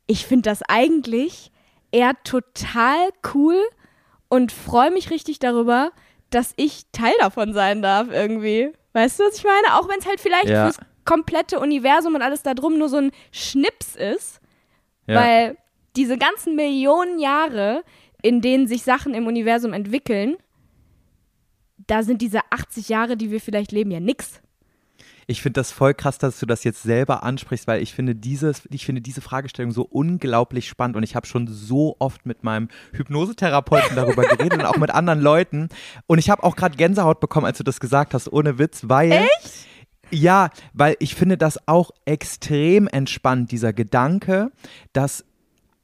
[0.06, 1.52] ich finde das eigentlich
[1.90, 3.56] eher total cool
[4.28, 5.90] und freue mich richtig darüber,
[6.28, 8.72] dass ich Teil davon sein darf irgendwie.
[8.92, 9.78] Weißt du, was ich meine?
[9.78, 10.64] Auch wenn es halt vielleicht Ja.
[10.70, 14.40] fürs komplette Universum und alles da drum nur so ein Schnips ist.
[15.06, 15.14] Ja.
[15.14, 15.56] Weil
[15.96, 17.84] diese ganzen Millionen Jahre,
[18.24, 20.36] in denen sich Sachen im Universum entwickeln,
[21.86, 24.40] da sind diese 80 Jahre, die wir vielleicht leben, ja nix.
[25.26, 28.62] Ich finde das voll krass, dass du das jetzt selber ansprichst, weil ich finde, dieses,
[28.70, 32.68] ich finde diese Fragestellung so unglaublich spannend und ich habe schon so oft mit meinem
[32.92, 35.68] Hypnosetherapeuten darüber geredet und auch mit anderen Leuten.
[36.06, 39.12] Und ich habe auch gerade Gänsehaut bekommen, als du das gesagt hast, ohne Witz, weil.
[39.12, 39.66] Echt?
[40.10, 44.50] Ja, weil ich finde das auch extrem entspannt, dieser Gedanke,
[44.92, 45.24] dass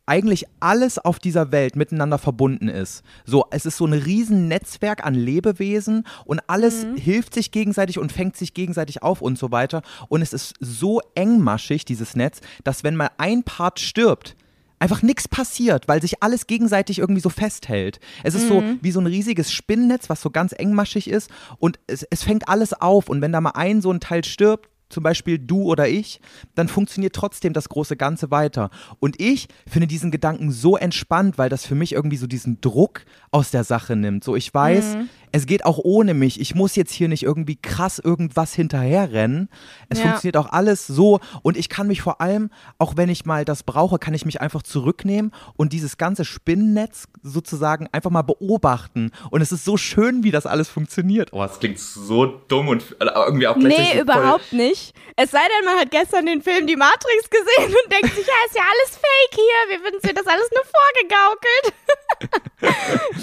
[0.07, 3.03] eigentlich alles auf dieser Welt miteinander verbunden ist.
[3.25, 6.97] So, es ist so ein riesen Netzwerk an Lebewesen und alles mhm.
[6.97, 9.83] hilft sich gegenseitig und fängt sich gegenseitig auf und so weiter.
[10.09, 14.35] Und es ist so engmaschig, dieses Netz, dass wenn mal ein Part stirbt,
[14.81, 18.01] einfach nichts passiert, weil sich alles gegenseitig irgendwie so festhält.
[18.25, 18.49] Es ist mhm.
[18.49, 22.49] so wie so ein riesiges Spinnennetz, was so ganz engmaschig ist und es, es fängt
[22.49, 25.88] alles auf und wenn da mal ein so ein Teil stirbt, zum Beispiel du oder
[25.88, 26.20] ich,
[26.55, 28.70] dann funktioniert trotzdem das große Ganze weiter.
[28.98, 33.05] Und ich finde diesen Gedanken so entspannt, weil das für mich irgendwie so diesen Druck
[33.31, 34.24] aus der Sache nimmt.
[34.24, 36.40] So, ich weiß, mhm es geht auch ohne mich.
[36.40, 39.49] Ich muss jetzt hier nicht irgendwie krass irgendwas hinterherrennen.
[39.88, 40.05] Es ja.
[40.05, 43.62] funktioniert auch alles so und ich kann mich vor allem, auch wenn ich mal das
[43.62, 49.12] brauche, kann ich mich einfach zurücknehmen und dieses ganze Spinnennetz sozusagen einfach mal beobachten.
[49.31, 51.33] Und es ist so schön, wie das alles funktioniert.
[51.33, 54.95] Oh, es klingt so dumm und irgendwie auch gleichzeitig Nee, so überhaupt nicht.
[55.16, 58.35] Es sei denn, man hat gestern den Film Die Matrix gesehen und denkt sich, ja,
[58.47, 59.69] ist ja alles fake hier.
[59.69, 60.64] Wir finden uns das alles nur
[61.01, 61.75] vorgegaukelt.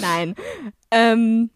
[0.00, 0.34] Nein.
[0.90, 1.50] Ähm,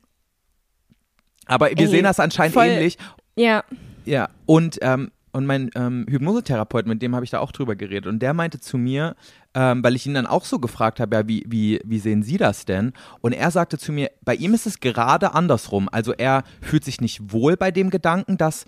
[1.53, 2.99] aber wir Ey, sehen das anscheinend voll, ähnlich.
[3.37, 3.65] Ja.
[4.05, 8.07] Ja, und, ähm, und mein ähm, Hypnosetherapeut, mit dem habe ich da auch drüber geredet,
[8.07, 9.15] und der meinte zu mir,
[9.55, 12.39] ähm, weil ich ihn dann auch so gefragt habe, ja, wie, wie, wie sehen Sie
[12.39, 12.93] das denn?
[13.21, 15.89] Und er sagte zu mir, bei ihm ist es gerade andersrum.
[15.93, 18.65] Also er fühlt sich nicht wohl bei dem Gedanken, dass,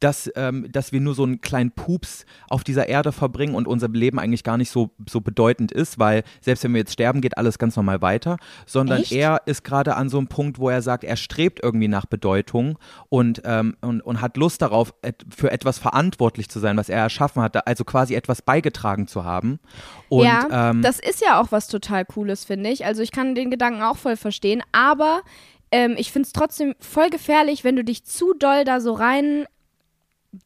[0.00, 3.88] dass, ähm, dass wir nur so einen kleinen Pups auf dieser Erde verbringen und unser
[3.88, 7.38] Leben eigentlich gar nicht so, so bedeutend ist, weil selbst wenn wir jetzt sterben, geht
[7.38, 9.12] alles ganz normal weiter, sondern Echt?
[9.12, 12.78] er ist gerade an so einem Punkt, wo er sagt, er strebt irgendwie nach Bedeutung
[13.08, 14.94] und, ähm, und, und hat Lust darauf,
[15.34, 19.60] für etwas verantwortlich zu sein, was er erschaffen hat, also quasi etwas beigetragen zu haben.
[20.08, 22.84] Und ja, ähm, das ist ja auch was total Cooles, finde ich.
[22.84, 25.22] Also ich kann den Gedanken auch voll verstehen, aber
[25.70, 29.46] ähm, ich finde es trotzdem voll gefährlich, wenn du dich zu doll da so rein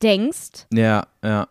[0.02, 0.66] denkst.
[0.72, 1.48] Ja, ja.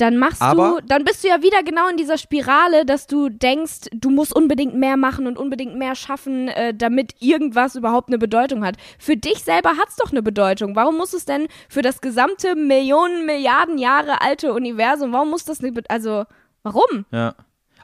[0.00, 3.28] Dann machst aber du, dann bist du ja wieder genau in dieser Spirale, dass du
[3.28, 8.16] denkst, du musst unbedingt mehr machen und unbedingt mehr schaffen, äh, damit irgendwas überhaupt eine
[8.16, 8.76] Bedeutung hat.
[8.98, 10.74] Für dich selber hat es doch eine Bedeutung.
[10.74, 15.60] Warum muss es denn für das gesamte Millionen, Milliarden Jahre alte Universum, warum muss das
[15.60, 16.24] nicht, also
[16.62, 17.04] Warum?
[17.10, 17.34] Ja.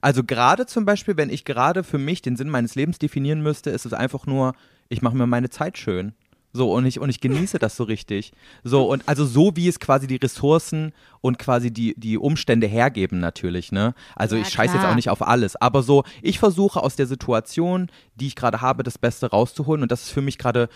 [0.00, 3.70] Also gerade zum Beispiel, wenn ich gerade für mich den Sinn meines Lebens definieren müsste,
[3.70, 4.54] ist es einfach nur,
[4.88, 6.12] ich mache mir meine Zeit schön.
[6.52, 8.32] So, und ich, und ich genieße das so richtig.
[8.64, 13.20] So, und also so, wie es quasi die Ressourcen und quasi die, die Umstände hergeben,
[13.20, 13.94] natürlich, ne?
[14.14, 15.56] Also ja, ich scheiße jetzt auch nicht auf alles.
[15.56, 19.82] Aber so, ich versuche aus der Situation, die ich gerade habe, das Beste rauszuholen.
[19.82, 20.68] Und das ist für mich gerade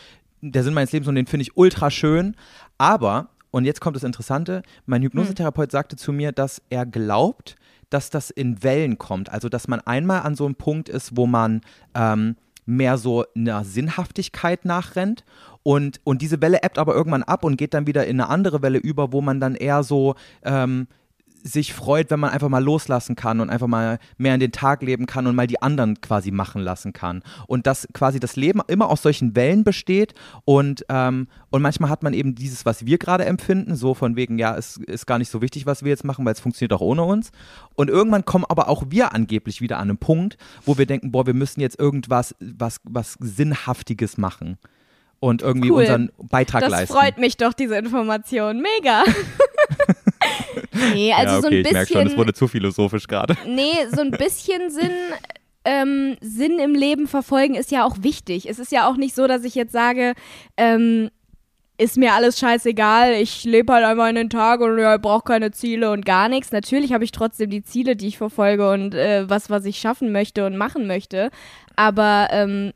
[0.43, 2.37] der Sinn meines Lebens und den finde ich ultra schön.
[2.77, 5.73] Aber, und jetzt kommt das Interessante, mein Hypnosetherapeut hm.
[5.73, 7.57] sagte zu mir, dass er glaubt,
[7.91, 9.31] dass das in Wellen kommt.
[9.31, 11.61] Also, dass man einmal an so einem Punkt ist, wo man
[11.95, 15.25] ähm, mehr so einer Sinnhaftigkeit nachrennt
[15.63, 18.63] und, und diese Welle ebbt aber irgendwann ab und geht dann wieder in eine andere
[18.63, 20.87] Welle über, wo man dann eher so ähm,
[21.43, 24.83] sich freut, wenn man einfach mal loslassen kann und einfach mal mehr in den Tag
[24.83, 27.23] leben kann und mal die anderen quasi machen lassen kann.
[27.47, 32.03] Und dass quasi das Leben immer aus solchen Wellen besteht und, ähm, und manchmal hat
[32.03, 35.31] man eben dieses, was wir gerade empfinden, so von wegen, ja, es ist gar nicht
[35.31, 37.33] so wichtig, was wir jetzt machen, weil es funktioniert auch ohne uns.
[37.75, 41.27] Und irgendwann kommen aber auch wir angeblich wieder an einen Punkt, wo wir denken, boah,
[41.27, 44.59] wir müssen jetzt irgendwas, was, was Sinnhaftiges machen
[45.21, 45.81] und irgendwie cool.
[45.81, 46.95] unseren Beitrag das leisten.
[46.95, 48.63] Das freut mich doch, diese Information.
[48.63, 49.05] Mega.
[50.93, 51.67] Nee, also ja, okay, so ein bisschen.
[51.67, 53.37] Ich merke schon, es wurde zu philosophisch gerade.
[53.47, 54.91] Nee, so ein bisschen Sinn.
[55.63, 58.49] Ähm, Sinn im Leben verfolgen ist ja auch wichtig.
[58.49, 60.15] Es ist ja auch nicht so, dass ich jetzt sage,
[60.57, 61.11] ähm,
[61.81, 65.51] ist mir alles scheißegal, ich lebe halt einmal in den Tag und ja, brauche keine
[65.51, 66.53] Ziele und gar nichts.
[66.53, 70.13] Natürlich habe ich trotzdem die Ziele, die ich verfolge und äh, was, was ich schaffen
[70.13, 71.31] möchte und machen möchte.
[71.77, 72.73] Aber ähm,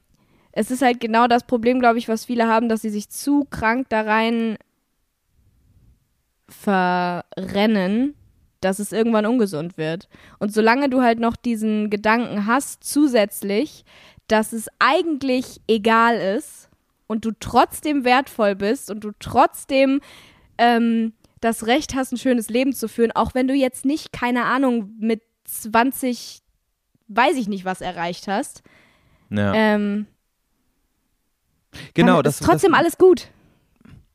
[0.53, 3.47] es ist halt genau das Problem, glaube ich, was viele haben, dass sie sich zu
[3.51, 4.57] krank da rein
[6.49, 8.15] verrennen,
[8.61, 10.09] dass es irgendwann ungesund wird.
[10.39, 13.85] Und solange du halt noch diesen Gedanken hast, zusätzlich,
[14.29, 16.71] dass es eigentlich egal ist
[17.07, 20.01] und du trotzdem wertvoll bist und du trotzdem
[20.57, 24.45] ähm, das Recht hast, ein schönes Leben zu führen, auch wenn du jetzt nicht, keine
[24.45, 26.41] Ahnung, mit 20,
[27.09, 28.63] weiß ich nicht, was erreicht hast.
[29.29, 29.53] Ja.
[29.53, 30.07] Ähm,
[31.93, 33.29] genau, das ist trotzdem das, alles gut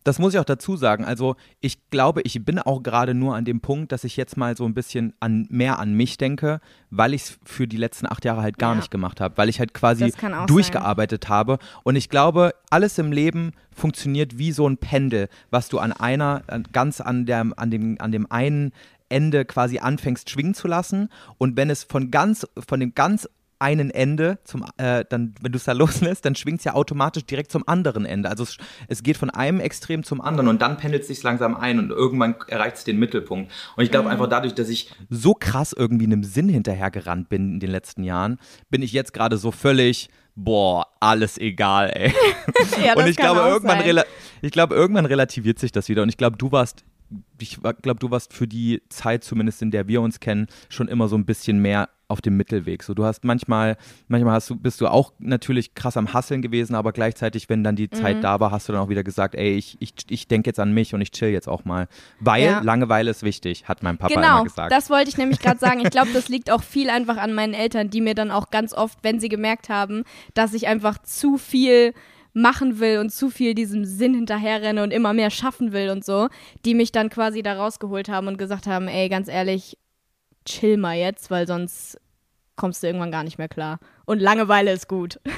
[0.10, 1.06] das muss ich auch dazu sagen.
[1.06, 4.58] Also ich glaube, ich bin auch gerade nur an dem Punkt, dass ich jetzt mal
[4.58, 8.26] so ein bisschen an, mehr an mich denke, weil ich es für die letzten acht
[8.26, 8.78] Jahre halt gar ja.
[8.78, 10.12] nicht gemacht habe, weil ich halt quasi
[10.48, 11.30] durchgearbeitet sein.
[11.30, 11.60] habe.
[11.84, 16.42] Und ich glaube, alles im Leben funktioniert wie so ein Pendel, was du an einer,
[16.72, 18.72] ganz an, der, an, dem, an dem einen
[19.10, 21.10] Ende quasi anfängst schwingen zu lassen.
[21.38, 25.58] Und wenn es von ganz, von dem ganz einen Ende, zum, äh, dann, wenn du
[25.58, 28.30] es da loslässt, dann schwingt es ja automatisch direkt zum anderen Ende.
[28.30, 31.56] Also es, es geht von einem Extrem zum anderen und dann pendelt es sich langsam
[31.56, 33.52] ein und irgendwann erreicht es den Mittelpunkt.
[33.76, 34.12] Und ich glaube Mhm.
[34.14, 38.40] einfach dadurch, dass ich so krass irgendwie einem Sinn hinterhergerannt bin in den letzten Jahren,
[38.70, 42.14] bin ich jetzt gerade so völlig, boah, alles egal, ey.
[42.86, 43.84] Ja, und ich glaube, irgendwann,
[44.42, 46.02] ich glaube, irgendwann relativiert sich das wieder.
[46.04, 46.86] Und ich glaube, du warst,
[47.40, 51.08] ich glaube, du warst für die Zeit, zumindest in der wir uns kennen, schon immer
[51.08, 52.82] so ein bisschen mehr auf dem Mittelweg.
[52.82, 56.74] So, du hast manchmal, manchmal hast du, bist du auch natürlich krass am Hasseln gewesen,
[56.74, 57.96] aber gleichzeitig, wenn dann die Mhm.
[57.96, 60.60] Zeit da war, hast du dann auch wieder gesagt, ey, ich, ich, ich denke jetzt
[60.60, 61.88] an mich und ich chill jetzt auch mal.
[62.20, 62.60] Weil Ja.
[62.62, 64.72] Langeweile ist wichtig, hat mein Papa genau, immer gesagt.
[64.72, 65.82] das wollte ich nämlich gerade sagen.
[65.82, 68.74] Ich glaube, das liegt auch viel einfach an meinen Eltern, die mir dann auch ganz
[68.74, 71.94] oft, wenn sie gemerkt haben, dass ich einfach zu viel
[72.34, 76.30] machen will und zu viel diesem Sinn hinterherrenne und immer mehr schaffen will und so,
[76.66, 79.78] die mich dann quasi da rausgeholt haben und gesagt haben, ey, ganz ehrlich,
[80.46, 82.00] chill mal jetzt, weil sonst
[82.56, 83.80] kommst du irgendwann gar nicht mehr klar.
[84.06, 85.20] Und Langeweile ist gut.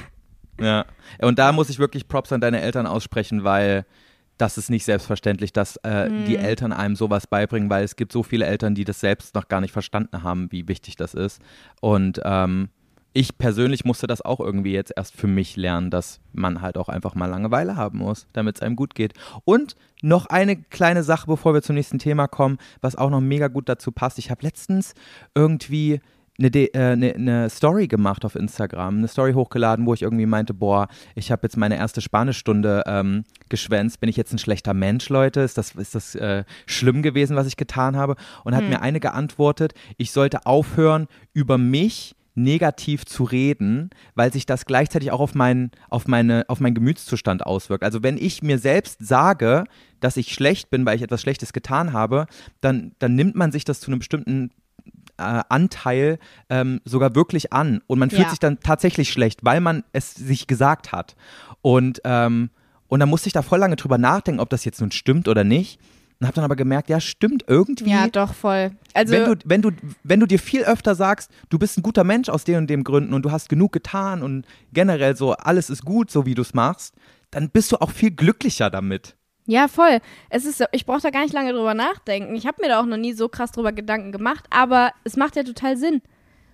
[0.60, 0.86] Ja.
[1.20, 3.84] Und da muss ich wirklich Props an deine Eltern aussprechen, weil
[4.38, 6.44] das ist nicht selbstverständlich, dass äh, die Mhm.
[6.44, 9.62] Eltern einem sowas beibringen, weil es gibt so viele Eltern, die das selbst noch gar
[9.62, 11.42] nicht verstanden haben, wie wichtig das ist.
[11.80, 12.70] Und ähm,
[13.14, 16.88] ich persönlich musste das auch irgendwie jetzt erst für mich lernen, dass man halt auch
[16.88, 19.14] einfach mal Langeweile haben muss, damit es einem gut geht.
[19.44, 23.50] Und noch eine kleine Sache, bevor wir zum nächsten Thema kommen, was auch noch mega
[23.50, 24.18] gut dazu passt.
[24.18, 24.94] Ich habe letztens
[25.36, 26.00] irgendwie
[26.40, 30.26] eine, De- äh, eine, eine Story gemacht auf Instagram, eine Story hochgeladen, wo ich irgendwie
[30.26, 34.00] meinte, boah, ich habe jetzt meine erste Spanischstunde ähm, geschwänzt.
[34.00, 35.42] Bin ich jetzt ein schlechter Mensch, Leute?
[35.42, 38.16] Ist das, ist das äh, schlimm gewesen, was ich getan habe?
[38.46, 44.46] Und hat mir eine geantwortet, ich sollte aufhören, über mich negativ zu reden, weil sich
[44.46, 47.84] das gleichzeitig auch auf, mein, auf, meine, auf meinen Gemütszustand auswirkt.
[47.84, 49.66] Also wenn ich mir selbst sage,
[50.00, 52.28] dass ich schlecht bin, weil ich etwas Schlechtes getan habe,
[52.62, 54.50] dann, dann nimmt man sich das zu einem bestimmten
[55.18, 57.82] äh, Anteil ähm, sogar wirklich an.
[57.88, 58.30] Und man fühlt Ja.
[58.30, 61.16] sich dann tatsächlich schlecht, weil man es sich gesagt hat.
[61.62, 62.50] Und, ähm,
[62.88, 65.44] und dann musste ich da voll lange drüber nachdenken, ob das jetzt nun stimmt oder
[65.44, 65.80] nicht.
[66.22, 67.90] Und habe dann aber gemerkt, ja, stimmt irgendwie.
[67.90, 68.72] Ja, doch, voll.
[68.94, 69.72] Also, wenn, du, wenn, du,
[70.04, 72.84] wenn du dir viel öfter sagst, du bist ein guter Mensch aus den und dem
[72.84, 76.44] Gründen und du hast genug getan und generell so, alles ist gut, so wie du
[76.44, 76.94] es machst,
[77.32, 79.16] dann bist du auch viel glücklicher damit.
[79.48, 79.98] Ja, voll.
[80.30, 82.36] Es ist, ich brauche da gar nicht lange drüber nachdenken.
[82.36, 85.36] Ich habe mir da auch noch nie so krass drüber Gedanken gemacht, aber es macht
[85.36, 86.04] ja total Sinn.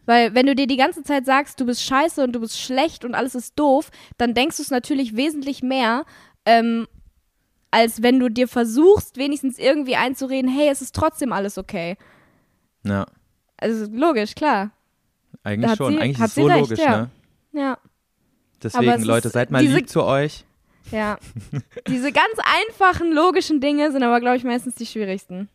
[0.05, 3.03] Weil wenn du dir die ganze Zeit sagst, du bist scheiße und du bist schlecht
[3.03, 6.05] und alles ist doof, dann denkst du es natürlich wesentlich mehr,
[6.45, 6.87] ähm,
[7.71, 11.97] als wenn du dir versuchst, wenigstens irgendwie einzureden, hey, es ist trotzdem alles okay.
[12.83, 13.05] Ja,
[13.57, 14.71] Also logisch, klar.
[15.43, 15.93] eigentlich schon.
[15.93, 16.97] sie- eigentlich hat ist es so recht, logisch, ja.
[17.01, 17.09] ne?
[17.53, 17.77] Ja,
[18.63, 20.45] Deswegen, es Leute, seid mal diese- lieb zu euch.
[20.91, 21.17] ja.
[21.87, 22.33] Diese ganz
[22.69, 25.49] einfachen, logischen Dinge sind aber, glaube ich, meistens die schwierigsten.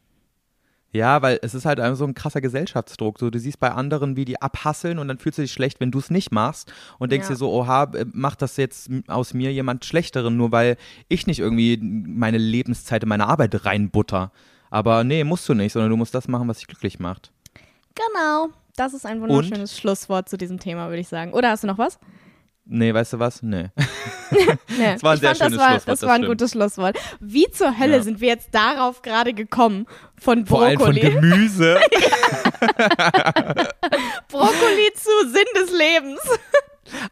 [0.95, 3.19] Ja, weil es ist halt einfach so ein krasser Gesellschaftsdruck.
[3.19, 5.91] So, du siehst bei anderen, wie die abhasseln und dann fühlst du dich schlecht, wenn
[5.91, 7.33] du es nicht machst und denkst Ja.
[7.33, 10.77] dir so, oha, äh, macht das jetzt aus mir jemand Schlechteren, nur weil
[11.09, 14.33] ich nicht irgendwie meine Lebenszeit in meine Arbeit reinbutter.
[14.71, 17.33] Aber nee, musst du nicht, sondern du musst das machen, was dich glücklich macht.
[17.95, 18.49] Genau.
[18.77, 21.33] Das ist ein wunderschönes Schlusswort zu diesem Thema, würde ich sagen.
[21.33, 21.99] Oder hast du noch was?
[22.65, 23.43] Nee, weißt du was?
[23.43, 23.71] Nee.
[24.79, 24.95] Nee.
[24.95, 26.31] Das war ein ich sehr fand, das schönes war, Schlusswort, Das das war ein stimmt.
[26.39, 26.99] gutes Schlusswort.
[27.21, 28.03] Wie zur Hölle Ja.
[28.03, 29.85] sind wir jetzt darauf gerade gekommen?
[30.19, 31.01] Von Vor allem von Brokkoli.
[31.13, 31.79] Gemüse.
[34.29, 36.21] Brokkoli zu Sinn des Lebens.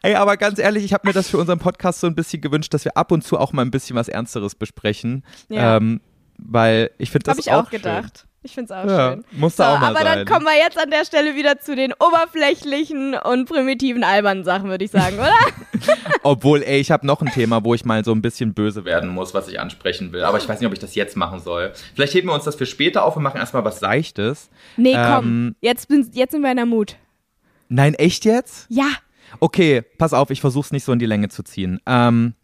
[0.03, 2.73] Ey, aber ganz ehrlich, ich habe mir das für unseren Podcast so ein bisschen gewünscht,
[2.75, 5.25] dass wir ab und zu auch mal ein bisschen was Ernsteres besprechen.
[5.49, 5.77] Ja.
[5.77, 6.01] Ähm,
[6.39, 7.79] weil ich finde das Habe ich auch schön.
[7.83, 8.27] gedacht.
[8.43, 9.25] Ich finde es auch Ja, schön.
[9.33, 10.19] musste So, auch mal aber sein.
[10.19, 14.71] dann kommen wir jetzt an der Stelle wieder zu den oberflächlichen und primitiven albernen Sachen,
[14.71, 15.35] würde ich sagen, oder?
[16.23, 19.11] Obwohl, ey, ich habe noch ein Thema, wo ich mal so ein bisschen böse werden
[19.11, 20.25] muss, was ich ansprechen will.
[20.25, 21.73] Aber ich weiß nicht, ob ich das jetzt machen soll.
[21.95, 24.49] Vielleicht heben wir uns das für später auf und machen erstmal was Seichtes.
[24.77, 25.25] Nee, komm.
[25.27, 26.97] Ähm, Jetzt, bin, jetzt sind wir in der Mut.
[27.69, 28.67] Nein, echt jetzt?
[28.71, 28.89] Ja.
[29.39, 31.79] Okay, pass auf, ich versuch's nicht so in die Länge zu ziehen.
[31.87, 32.35] Ähm,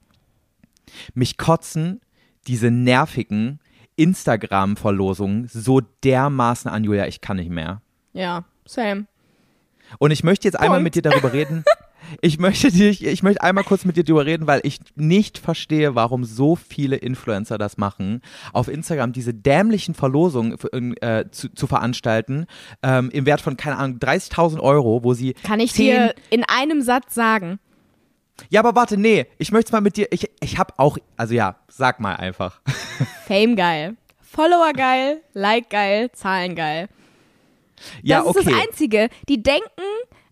[1.15, 2.01] mich kotzen
[2.47, 3.61] diese nervigen
[3.97, 7.83] Instagram-Verlosungen so dermaßen an, Julia, ich kann nicht mehr.
[8.13, 9.07] Ja, same.
[9.99, 10.85] Und ich möchte jetzt einmal Punkt.
[10.85, 11.65] mit dir darüber reden.
[12.21, 15.95] Ich möchte, dich, ich möchte einmal kurz mit dir darüber reden, weil ich nicht verstehe,
[15.95, 20.57] warum so viele Influencer das machen, auf Instagram diese dämlichen Verlosungen
[21.01, 22.47] äh, zu, zu veranstalten,
[22.83, 26.83] ähm, im Wert von, keine Ahnung, 30.000 Euro, wo sie Kann ich dir in einem
[26.83, 27.59] Satz sagen.
[28.51, 31.57] Ja, aber warte, nee, ich möchte mal mit dir, ich, ich habe auch, also ja,
[31.69, 32.61] sag mal einfach.
[33.27, 33.97] Fame geil.
[34.21, 36.89] Follower geil, Like geil, Zahlen geil.
[38.03, 38.39] Ja, das okay.
[38.41, 39.09] ist das Einzige.
[39.29, 39.65] Die denken,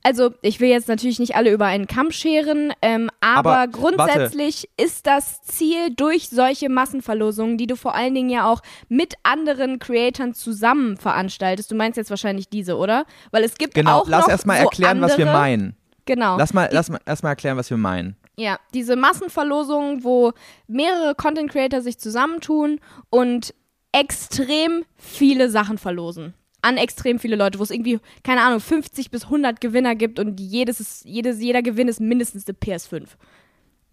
[0.03, 4.69] also ich will jetzt natürlich nicht alle über einen Kamm scheren, ähm, aber, Aber, grundsätzlich
[4.77, 9.79] ist das Ziel durch solche Massenverlosungen, die du vor allen Dingen ja auch mit anderen
[9.79, 11.71] Creatoren zusammen veranstaltest.
[11.71, 13.07] Du meinst jetzt wahrscheinlich diese, oder?
[13.31, 15.77] Weil es gibt Genau, auch lass erstmal so erklären, was wir andere- meinen.
[16.07, 16.37] Genau.
[16.37, 18.17] Lass mal, lass mal erstmal erklären, was wir meinen.
[18.37, 20.33] Ja, diese Massenverlosungen, wo
[20.67, 23.55] mehrere Content Creator sich zusammentun und
[23.93, 26.35] extrem viele Sachen verlosen.
[26.62, 30.40] An extrem viele Leute, wo es irgendwie, keine Ahnung, 50 bis 100 Gewinner gibt und
[30.40, 33.07] jedes ist, jedes, jeder Gewinn ist mindestens eine PS5.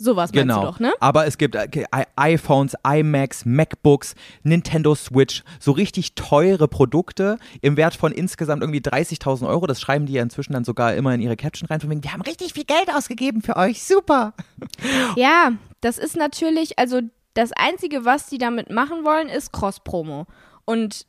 [0.03, 0.61] Sowas meinst Genau.
[0.61, 0.93] du doch, ne?
[0.99, 1.55] Aber es gibt
[2.15, 9.47] iPhones, iMacs, MacBooks, Nintendo Switch, so richtig teure Produkte im Wert von insgesamt irgendwie 30.000
[9.47, 9.67] Euro.
[9.67, 12.13] Das schreiben die ja inzwischen dann sogar immer in ihre Caption rein, von wegen, wir
[12.13, 14.33] haben richtig viel Geld ausgegeben für euch, super.
[15.15, 17.01] Ja, das ist natürlich, also
[17.33, 20.25] das Einzige, was die damit machen wollen, ist Cross-Promo.
[20.65, 21.05] Und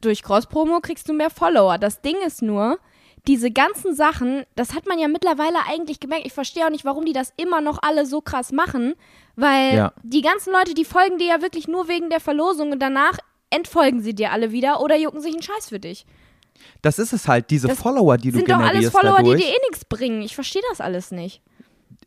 [0.00, 1.78] durch Cross-Promo kriegst du mehr Follower.
[1.78, 2.78] Das Ding ist nur,
[3.26, 6.26] diese ganzen Sachen, das hat man ja mittlerweile eigentlich gemerkt.
[6.26, 8.94] Ich verstehe auch nicht, warum die das immer noch alle so krass machen,
[9.34, 9.92] weil Ja.
[10.02, 13.16] die ganzen Leute, die folgen dir ja wirklich nur wegen der Verlosung und danach
[13.50, 16.04] entfolgen sie dir alle wieder oder jucken sich einen Scheiß für dich.
[16.82, 19.36] Das ist es halt, diese Das Follower, die du Sind doch alles generierst Follower, dadurch.
[19.40, 20.22] die dir eh nichts bringen.
[20.22, 21.40] Ich verstehe das alles nicht.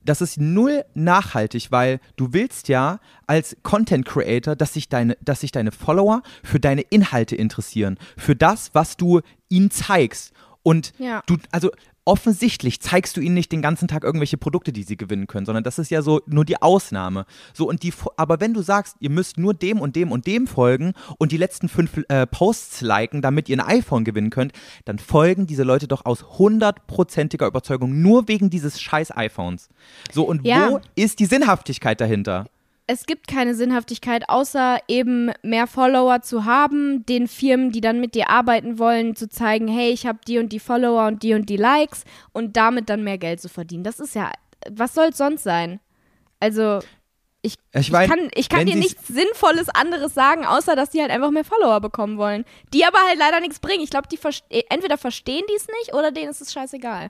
[0.03, 5.41] das ist null nachhaltig, weil du willst ja als Content Creator, dass sich deine, dass
[5.41, 10.31] sich deine Follower für deine Inhalte interessieren, für das, was du ihnen zeigst.
[10.67, 11.23] Und Ja.
[11.27, 11.71] du, also
[12.03, 15.63] offensichtlich zeigst du ihnen nicht den ganzen Tag irgendwelche Produkte, die sie gewinnen können, sondern
[15.63, 17.25] das ist ja so nur die Ausnahme.
[17.53, 20.47] So und die, aber wenn du sagst, ihr müsst nur dem und dem und dem
[20.47, 24.53] folgen und die letzten fünf äh, Posts liken, damit ihr ein iPhone gewinnen könnt,
[24.85, 29.69] dann folgen diese Leute doch aus hundertprozentiger Überzeugung nur wegen dieses scheiß iPhones.
[30.11, 30.69] So und Ja.
[30.69, 32.45] wo ist die Sinnhaftigkeit dahinter?
[32.87, 38.15] Es gibt keine Sinnhaftigkeit, außer eben mehr Follower zu haben, den Firmen, die dann mit
[38.15, 41.49] dir arbeiten wollen, zu zeigen, hey, ich habe die und die Follower und die und
[41.49, 43.83] die Likes und damit dann mehr Geld zu verdienen.
[43.83, 44.31] Das ist ja,
[44.71, 45.79] was soll es sonst sein?
[46.39, 46.79] Also,
[47.41, 51.01] ich, Ich ich, mein, kann, ich kann dir nichts Sinnvolles anderes sagen, außer dass die
[51.01, 52.45] halt einfach mehr Follower bekommen wollen.
[52.73, 53.83] Die aber halt leider nichts bringen.
[53.83, 57.09] Ich glaube, die verste- entweder verstehen die es nicht oder denen ist es scheißegal.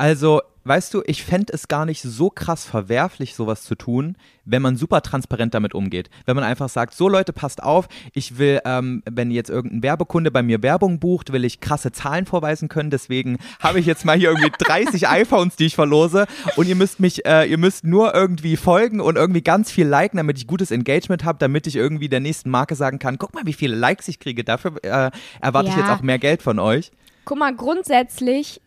[0.00, 4.62] Also, weißt du, ich fände es gar nicht so krass verwerflich, sowas zu tun, wenn
[4.62, 6.08] man super transparent damit umgeht.
[6.24, 10.30] Wenn man einfach sagt, so Leute, passt auf, ich will, ähm, wenn jetzt irgendein Werbekunde
[10.30, 12.88] bei mir Werbung bucht, will ich krasse Zahlen vorweisen können.
[12.90, 16.26] Deswegen habe ich jetzt mal hier irgendwie 30 iPhones, die ich verlose.
[16.56, 20.16] Und ihr müsst mich, äh, ihr müsst nur irgendwie folgen und irgendwie ganz viel liken,
[20.16, 23.44] damit ich gutes Engagement habe, damit ich irgendwie der nächsten Marke sagen kann, guck mal,
[23.44, 24.44] wie viele Likes ich kriege.
[24.44, 25.10] Dafür äh,
[25.42, 25.82] erwarte ich Ja.
[25.82, 26.90] jetzt auch mehr Geld von euch.
[27.26, 28.62] Guck mal, grundsätzlich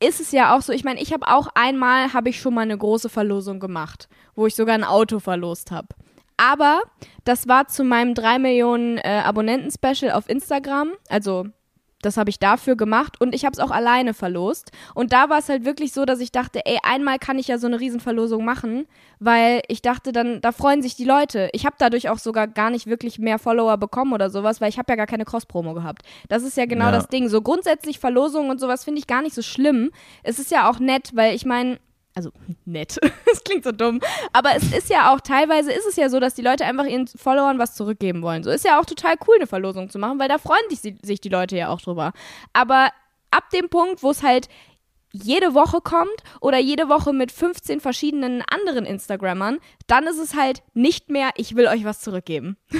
[0.00, 2.62] ist es ja auch so, ich meine, ich habe auch einmal, habe ich schon mal
[2.62, 5.88] eine große Verlosung gemacht, wo ich sogar ein Auto verlost habe.
[6.36, 6.82] Aber
[7.24, 11.46] das war zu meinem 3 Millionen äh, Abonnenten-Special auf Instagram, also
[12.02, 14.70] das habe ich dafür gemacht und ich habe es auch alleine verlost.
[14.94, 17.58] Und da war es halt wirklich so, dass ich dachte, ey, einmal kann ich ja
[17.58, 18.86] so eine Riesenverlosung machen,
[19.18, 21.48] weil ich dachte dann, da freuen sich die Leute.
[21.52, 24.78] Ich habe dadurch auch sogar gar nicht wirklich mehr Follower bekommen oder sowas, weil ich
[24.78, 26.02] habe ja gar keine Cross-Promo gehabt.
[26.28, 26.92] Das ist ja genau Ja.
[26.92, 27.28] das Ding.
[27.28, 29.90] So grundsätzlich Verlosungen und sowas finde ich gar nicht so schlimm.
[30.22, 31.78] Es ist ja auch nett, weil ich meine,
[32.18, 32.32] also
[32.64, 34.00] nett, das klingt so dumm,
[34.32, 37.06] aber es ist ja auch, teilweise ist es ja so, dass die Leute einfach ihren
[37.06, 38.42] Followern was zurückgeben wollen.
[38.42, 41.20] So ist ja auch total cool, eine Verlosung zu machen, weil da freuen sich, sich
[41.20, 42.12] die Leute ja auch drüber.
[42.52, 42.90] Aber
[43.30, 44.48] ab dem Punkt, wo es halt
[45.12, 50.62] jede Woche kommt oder jede Woche mit 15 verschiedenen anderen Instagrammern, dann ist es halt
[50.74, 52.56] nicht mehr, ich will euch was zurückgeben.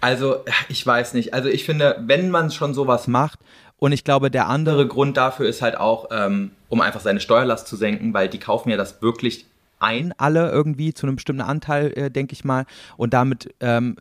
[0.00, 1.34] Also, ich weiß nicht.
[1.34, 3.40] Also, ich finde, wenn man schon sowas macht,
[3.78, 7.66] Und ich glaube, der andere Grund dafür ist halt auch, ähm, um einfach seine Steuerlast
[7.68, 9.46] zu senken, weil die kaufen ja das wirklich
[9.78, 12.66] ein, alle irgendwie zu einem bestimmten Anteil, äh, denke ich mal.
[12.96, 13.96] Und damit ähm,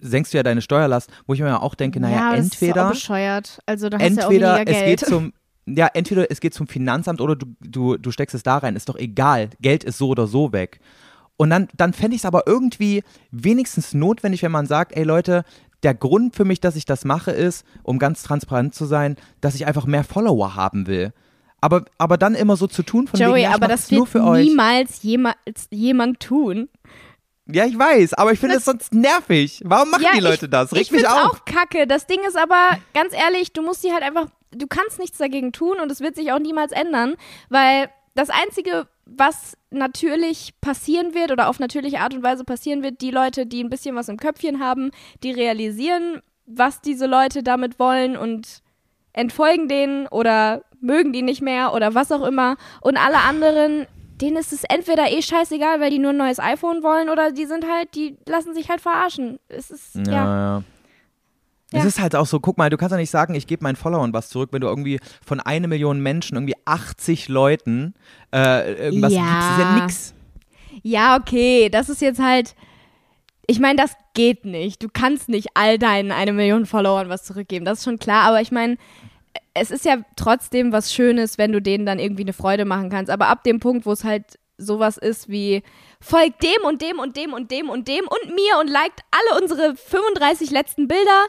[0.00, 2.86] senkst du ja deine Steuerlast, wo ich mir auch denke, naja, aber das ist entweder,
[2.86, 3.60] auch bescheuert.
[3.66, 5.00] Also da hast du ja auch entweder es Geld.
[5.00, 5.32] geht zum
[5.66, 8.76] ja, entweder es geht zum Finanzamt oder du, du, du steckst es da rein.
[8.76, 9.50] Ist doch egal.
[9.60, 10.80] Geld ist so oder so weg.
[11.36, 15.44] Und dann, dann fände ich es aber irgendwie wenigstens notwendig, wenn man sagt, ey Leute,
[15.82, 19.54] der Grund für mich, dass ich das mache, ist, um ganz transparent zu sein, dass
[19.54, 21.12] ich einfach mehr Follower haben will.
[21.60, 24.14] Aber, aber dann immer so zu tun von Joey, wegen, ja, ich aber das wird
[24.14, 26.68] niemals jemals jemand tun.
[27.50, 29.62] Ja, ich weiß, aber ich finde es sonst nervig.
[29.64, 30.70] Warum machen ja, die Leute ich, das?
[30.70, 31.32] ich Regt mich find's auf.
[31.32, 31.86] auch kacke.
[31.86, 35.52] Das Ding ist aber, ganz ehrlich, du musst die halt einfach, du kannst nichts dagegen
[35.52, 37.14] tun und es wird sich auch niemals ändern,
[37.48, 43.00] weil das Einzige, was natürlich passieren wird oder auf natürliche Art und Weise passieren wird,
[43.00, 44.90] die Leute, die ein bisschen was im Köpfchen haben,
[45.22, 48.62] die realisieren, was diese Leute damit wollen und
[49.12, 52.56] entfolgen denen oder mögen die nicht mehr oder was auch immer.
[52.80, 53.86] Und alle anderen,
[54.20, 57.46] denen ist es entweder eh scheißegal, weil die nur ein neues iPhone wollen oder die
[57.46, 59.38] sind halt, die lassen sich halt verarschen.
[59.46, 60.12] Es ist, ja.
[60.12, 60.58] ja.
[60.58, 60.77] Es
[61.72, 61.84] Ja.
[61.84, 64.12] ist halt auch so, guck mal, du kannst ja nicht sagen, ich gebe meinen Followern
[64.12, 67.94] was zurück, wenn du irgendwie von eine Million Menschen irgendwie 80 Leuten
[68.34, 69.20] äh, irgendwas Ja.
[69.22, 69.48] gibst.
[69.48, 70.14] Das ist ja nix.
[70.82, 72.54] Ja, okay, das ist jetzt halt.
[73.46, 74.82] Ich meine, das geht nicht.
[74.82, 77.64] Du kannst nicht all deinen eine Million Followern was zurückgeben.
[77.64, 78.24] Das ist schon klar.
[78.24, 78.76] Aber ich meine,
[79.54, 83.10] es ist ja trotzdem was Schönes, wenn du denen dann irgendwie eine Freude machen kannst.
[83.10, 85.62] Aber ab dem Punkt, wo es halt sowas ist wie
[86.00, 89.40] folgt dem und dem und dem und dem und dem und mir und liked alle
[89.40, 91.26] unsere 35 letzten Bilder,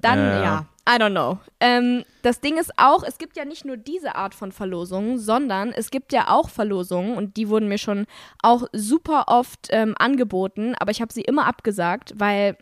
[0.00, 0.42] dann Ja.
[0.42, 1.38] ja, I don't know.
[1.60, 5.72] Ähm, das Ding ist auch, es gibt ja nicht nur diese Art von Verlosungen, sondern
[5.72, 8.06] es gibt ja auch Verlosungen und die wurden mir schon
[8.42, 12.56] auch super oft ähm, angeboten, aber ich habe sie immer abgesagt, weil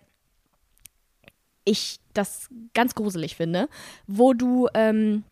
[1.64, 3.68] ich das ganz gruselig finde,
[4.06, 5.24] wo du ähm,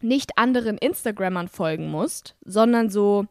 [0.00, 3.26] nicht anderen Instagrammern folgen musst, sondern so,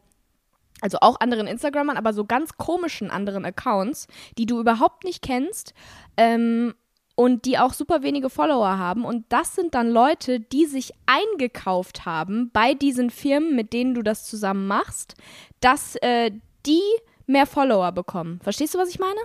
[0.80, 4.06] also auch anderen Instagrammern, aber so ganz komischen anderen Accounts,
[4.36, 5.72] die du überhaupt nicht kennst
[6.16, 6.74] ähm,
[7.18, 9.04] und die auch super wenige Follower haben.
[9.04, 14.02] Und das sind dann Leute, die sich eingekauft haben bei diesen Firmen, mit denen du
[14.02, 15.16] das zusammen machst,
[15.58, 16.30] dass äh,
[16.64, 16.80] die
[17.26, 18.38] mehr Follower bekommen.
[18.40, 19.18] Verstehst du, was ich meine?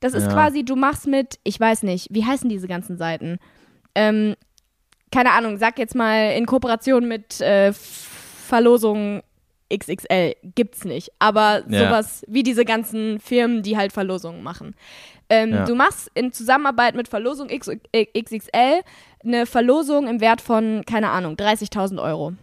[0.00, 0.32] Das ist Ja.
[0.32, 3.38] quasi, du machst mit, ich weiß nicht, wie heißen diese ganzen Seiten?
[3.94, 4.34] Ähm,
[5.12, 9.22] keine Ahnung, sag jetzt mal in Kooperation mit äh, Verlosung
[9.72, 11.86] XXL gibt's nicht, aber Ja.
[11.88, 14.74] sowas wie diese ganzen Firmen, die halt Verlosungen machen.
[15.28, 15.64] Ähm, Ja.
[15.64, 18.82] Du machst in Zusammenarbeit mit Verlosung X XXL
[19.24, 22.34] eine Verlosung im Wert von, keine Ahnung, 30.000 Euro.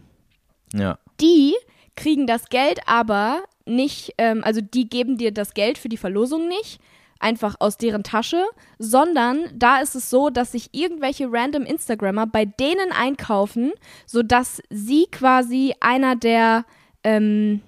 [0.74, 0.98] Ja.
[1.20, 1.54] Die
[1.96, 6.48] kriegen das Geld aber nicht, ähm, also die geben dir das Geld für die Verlosung
[6.48, 6.78] nicht,
[7.20, 8.44] einfach aus deren Tasche,
[8.78, 13.72] sondern da ist es so, dass sich irgendwelche random Instagrammer bei denen einkaufen,
[14.04, 16.66] sodass sie quasi einer der,
[17.04, 17.60] ähm,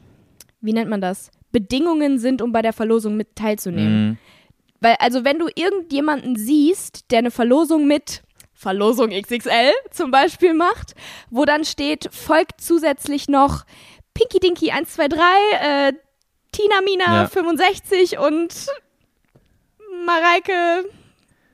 [0.61, 4.09] wie nennt man das, Bedingungen sind, um bei der Verlosung mit teilzunehmen.
[4.09, 4.19] Mhm.
[4.81, 8.23] Weil, also wenn du irgendjemanden siehst, der eine Verlosung mit
[8.53, 10.95] Verlosung XXL zum Beispiel macht,
[11.31, 13.65] wo dann steht, folgt zusätzlich noch
[14.15, 15.21] Pinky Dinky 123,
[15.61, 15.93] äh,
[16.53, 17.29] Tina Mina Ja.
[17.29, 18.67] 65 und
[20.07, 20.89] Mareike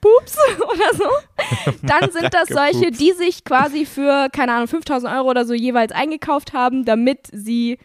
[0.03, 5.31] Pups oder so, dann sind das solche, die sich quasi für, keine Ahnung, 5000 Euro
[5.31, 7.79] oder so jeweils eingekauft haben, damit sie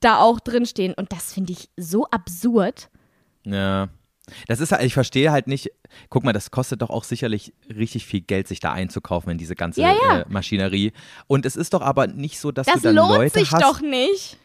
[0.00, 0.94] da auch drinstehen.
[0.94, 2.88] Und das finde ich so absurd.
[3.44, 3.88] Ja.
[4.48, 5.70] Das ist halt, ich verstehe halt nicht,
[6.08, 9.54] guck mal, das kostet doch auch sicherlich richtig viel Geld, sich da einzukaufen in diese
[9.54, 10.20] ganze Ja, ja.
[10.20, 10.92] Äh, Maschinerie.
[11.26, 13.62] Und es ist doch aber nicht so, dass Das du dann lohnt Leute sich hast.
[13.62, 14.38] doch nicht.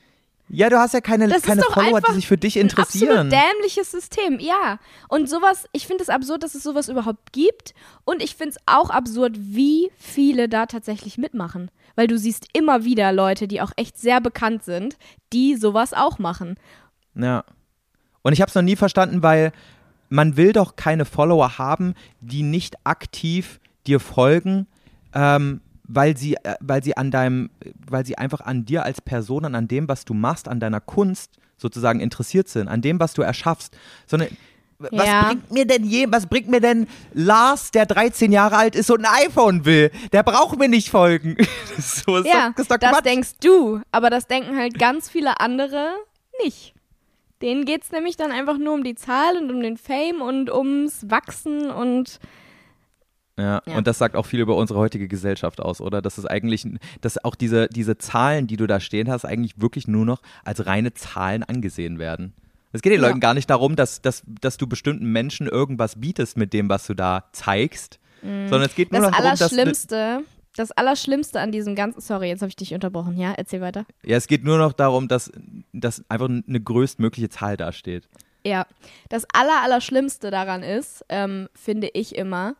[0.51, 3.27] Ja, du hast ja keine, Das keine ist Follower, die sich für dich Ein interessieren.
[3.27, 4.79] absolut dämliches System, ja.
[5.07, 7.73] Und sowas, ich finde es absurd, dass es sowas überhaupt gibt.
[8.03, 11.69] Und ich finde es auch absurd, wie viele da tatsächlich mitmachen.
[11.95, 14.97] Weil du siehst immer wieder Leute, die auch echt sehr bekannt sind,
[15.33, 16.55] die sowas auch machen.
[17.13, 17.43] Ja.
[18.23, 19.51] Und ich habe es noch nie verstanden, weil
[20.09, 24.65] man will doch keine Follower haben, die nicht aktiv dir folgen,
[25.13, 27.49] ähm, weil sie, äh, weil sie an deinem,
[27.89, 30.79] weil sie einfach an dir als Person und an dem, was du machst, an deiner
[30.79, 33.75] Kunst sozusagen interessiert sind, an dem, was du erschaffst,
[34.07, 34.29] sondern
[34.77, 35.25] was Ja.
[35.25, 39.03] bringt mir denn je, was bringt mir denn Lars, der 13 Jahre alt ist und
[39.03, 39.91] ein iPhone will?
[40.13, 41.35] Der braucht mir nicht folgen.
[41.77, 43.05] so ist ja, doch, doch das Quatsch.
[43.05, 43.81] denkst du.
[43.91, 45.89] Aber das denken halt ganz viele andere
[46.41, 46.73] nicht.
[47.41, 50.49] Denen geht es nämlich dann einfach nur um die Zahl und um den Fame und
[50.51, 52.19] ums Wachsen und
[53.39, 53.77] Ja, Ja.
[53.77, 56.01] und das sagt auch viel über unsere heutige Gesellschaft aus, oder?
[56.01, 56.67] Dass es eigentlich,
[57.01, 60.65] dass auch diese, diese Zahlen, die du da stehen hast, eigentlich wirklich nur noch als
[60.65, 62.33] reine Zahlen angesehen werden.
[62.73, 63.07] Es geht den Ja.
[63.07, 66.85] Leuten gar nicht darum, dass, dass, dass du bestimmten Menschen irgendwas bietest mit dem, was
[66.85, 69.03] du da zeigst, sondern es geht nur Mhm.
[69.05, 69.41] das noch darum, dass.
[69.53, 70.23] Allerschlimmste,
[70.55, 73.85] das Allerschlimmste an diesem ganzen, sorry, jetzt habe ich dich unterbrochen, ja, erzähl weiter.
[74.03, 75.31] Ja, es geht nur noch darum, dass,
[75.73, 78.09] dass einfach eine größtmögliche Zahl dasteht.
[78.45, 78.65] Ja,
[79.09, 82.55] das Aller, Allerschlimmste daran ist, ähm, finde ich immer,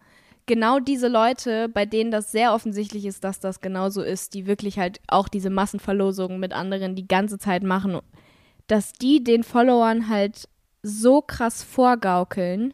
[0.50, 4.80] genau diese Leute, bei denen das sehr offensichtlich ist, dass das genauso ist, die wirklich
[4.80, 8.00] halt auch diese Massenverlosungen mit anderen die ganze Zeit machen,
[8.66, 10.50] dass die den Followern halt
[10.82, 12.74] so krass vorgaukeln,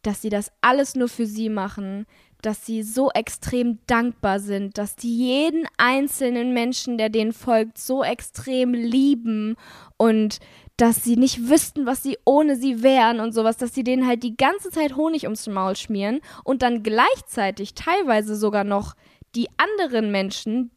[0.00, 2.06] dass sie das alles nur für sie machen,
[2.40, 8.02] dass sie so extrem dankbar sind, dass die jeden einzelnen Menschen, der denen folgt, so
[8.02, 9.56] extrem lieben
[9.98, 10.38] und
[10.80, 14.22] dass sie nicht wüssten, was sie ohne sie wären und sowas, dass sie denen halt
[14.22, 18.94] die ganze Zeit Honig ums Maul schmieren und dann gleichzeitig teilweise sogar noch
[19.34, 20.70] die anderen Menschen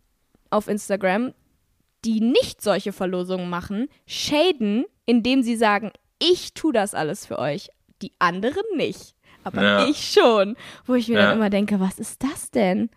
[0.50, 1.34] auf Instagram,
[2.06, 7.70] die nicht solche Verlosungen machen, shaden, indem sie sagen, ich tue das alles für euch,
[8.02, 9.16] die anderen nicht.
[9.46, 9.88] Aber Ja.
[9.88, 10.56] ich schon.
[10.86, 11.28] Wo ich mir Ja.
[11.30, 12.90] dann immer denke, was ist das denn?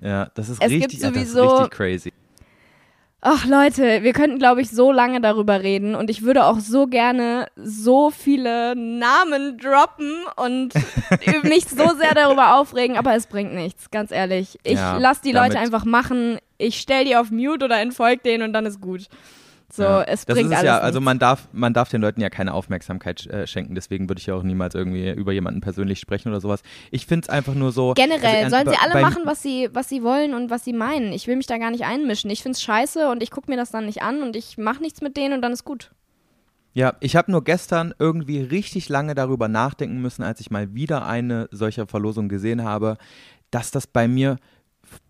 [0.00, 2.12] Ja, das ist Es gibt richtig, ja, das ist sowieso- richtig crazy.
[3.24, 6.88] Ach Leute, wir könnten, glaube ich, so lange darüber reden und ich würde auch so
[6.88, 10.74] gerne so viele Namen droppen und
[11.44, 14.58] mich so sehr darüber aufregen, aber es bringt nichts, ganz ehrlich.
[14.64, 18.22] Ich Ja, lasse die Leute damit- einfach machen, ich stell die auf Mute oder entfolge
[18.24, 19.02] denen und dann ist gut.
[19.74, 20.02] So, Ja.
[20.02, 21.04] es das bringt ist es alles ja, also nichts.
[21.06, 24.34] man darf, man darf den Leuten ja keine Aufmerksamkeit äh, schenken, deswegen würde ich ja
[24.34, 26.62] auch niemals irgendwie über jemanden persönlich sprechen oder sowas.
[26.90, 27.94] Ich finde es einfach nur so.
[27.94, 31.14] Generell also, sollen sie alle machen, was sie, was sie wollen und was sie meinen.
[31.14, 32.28] Ich will mich da gar nicht einmischen.
[32.30, 35.00] Ich find's scheiße und ich gucke mir das dann nicht an und ich mache nichts
[35.00, 35.90] mit denen und dann ist gut.
[36.74, 41.06] Ja, ich habe nur gestern irgendwie richtig lange darüber nachdenken müssen, als ich mal wieder
[41.06, 42.98] eine solche Verlosung gesehen habe,
[43.50, 44.36] dass das bei mir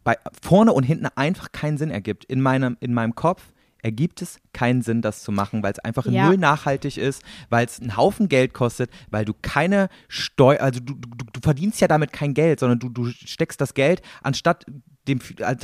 [0.04, 2.24] bei, vorne und hinten einfach keinen Sinn ergibt.
[2.26, 3.42] In meinem, in meinem Kopf
[3.82, 6.26] ergibt es keinen Sinn, das zu machen, weil es einfach Ja.
[6.26, 10.94] null nachhaltig ist, weil es einen Haufen Geld kostet, weil du keine Steuer, also du,
[10.94, 14.64] du, du verdienst ja damit kein Geld, sondern du, du steckst das Geld anstatt
[15.08, 15.20] dem,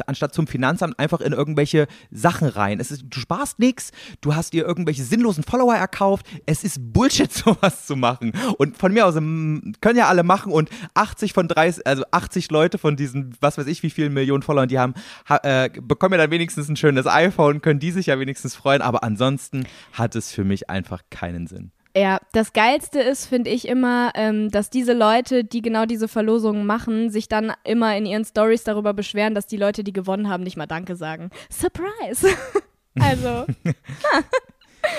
[0.07, 2.81] anstatt zum Finanzamt einfach in irgendwelche Sachen rein.
[2.81, 6.27] Es ist, du sparst nichts, du hast dir irgendwelche sinnlosen Follower erkauft.
[6.47, 8.33] Es ist Bullshit, sowas zu machen.
[8.59, 12.51] Und von mir aus ähm, können ja alle machen und 80 von 30, also 80
[12.51, 14.95] Leute von diesen, was weiß ich, wie vielen Millionen Followern die haben,
[15.29, 18.83] ha, äh, bekommen ja dann wenigstens ein schönes iPhone, können die sich ja wenigstens freuen.
[18.83, 21.73] Aber ansonsten hat es für mich einfach keinen Sinn.
[21.97, 26.65] Ja, das Geilste ist, finde ich immer, ähm, dass diese Leute, die genau diese Verlosungen
[26.67, 30.45] machen, sich dann immer in ihren Stories darüber beschweren, dass die Leute, die gewonnen haben,
[30.45, 31.31] nicht mal Danke sagen.
[31.51, 32.29] Surprise!
[33.01, 33.47] also,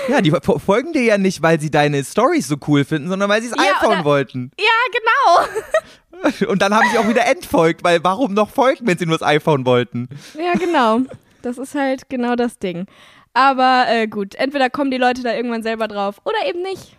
[0.08, 3.28] Ja, die fo- folgen dir ja nicht, weil sie deine Stories so cool finden, sondern
[3.30, 4.50] weil sie das Ja, iPhone oder- wollten.
[4.58, 6.48] ja, genau.
[6.50, 9.26] Und dann haben sie auch wieder entfolgt, weil warum noch folgen, wenn sie nur das
[9.26, 10.08] iPhone wollten?
[10.38, 11.00] Ja, genau.
[11.42, 12.86] Das ist halt genau das Ding.
[13.32, 16.96] Aber äh, gut, entweder kommen die Leute da irgendwann selber drauf oder eben nicht.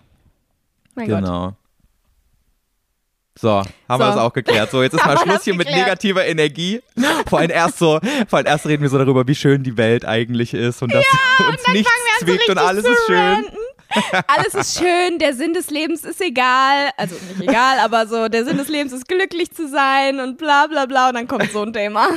[0.95, 1.19] Mein Gott.
[1.19, 1.53] Genau.
[3.39, 4.03] So, haben wir So.
[4.03, 4.69] das auch geklärt.
[4.71, 6.81] So, jetzt ist mal wir Schluss hier mit negativer Energie.
[7.27, 10.05] Vor allem erst so, vor allem erst reden wir so darüber, wie schön die Welt
[10.05, 11.05] eigentlich ist und dass
[11.47, 13.15] uns nichts Fangen wir an, so zwickt und alles zu ist schön.
[13.17, 13.57] ranten.
[14.27, 16.89] Alles ist schön, der Sinn des Lebens ist egal.
[16.97, 20.67] Also nicht egal, aber so, der Sinn des Lebens ist glücklich zu sein und bla
[20.67, 21.09] bla bla.
[21.09, 22.07] Und dann kommt so ein Thema.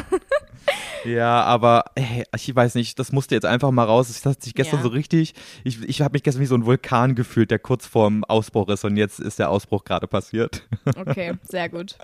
[1.05, 4.09] Ja, aber ey, ich weiß nicht, das musste jetzt einfach mal raus.
[4.09, 4.83] Das hat sich gestern Ja.
[4.85, 8.25] so richtig, ich, ich habe mich gestern wie so ein Vulkan gefühlt, der kurz vorm
[8.25, 10.63] Ausbruch ist und jetzt ist der Ausbruch gerade passiert.
[10.97, 11.97] Okay, sehr gut.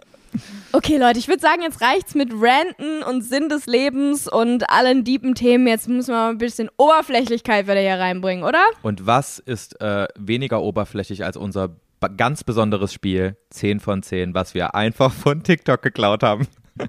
[0.73, 5.05] Okay, Leute, ich würde sagen, jetzt reicht's mit Ranten und Sinn des Lebens und allen
[5.05, 5.67] deepen Themen.
[5.67, 8.63] Jetzt müssen wir mal ein bisschen Oberflächlichkeit wieder hier reinbringen, oder?
[8.83, 11.77] Und was ist äh, weniger oberflächlich als unser
[12.17, 16.47] ganz besonderes Spiel 10 von 10, was wir einfach von TikTok geklaut haben?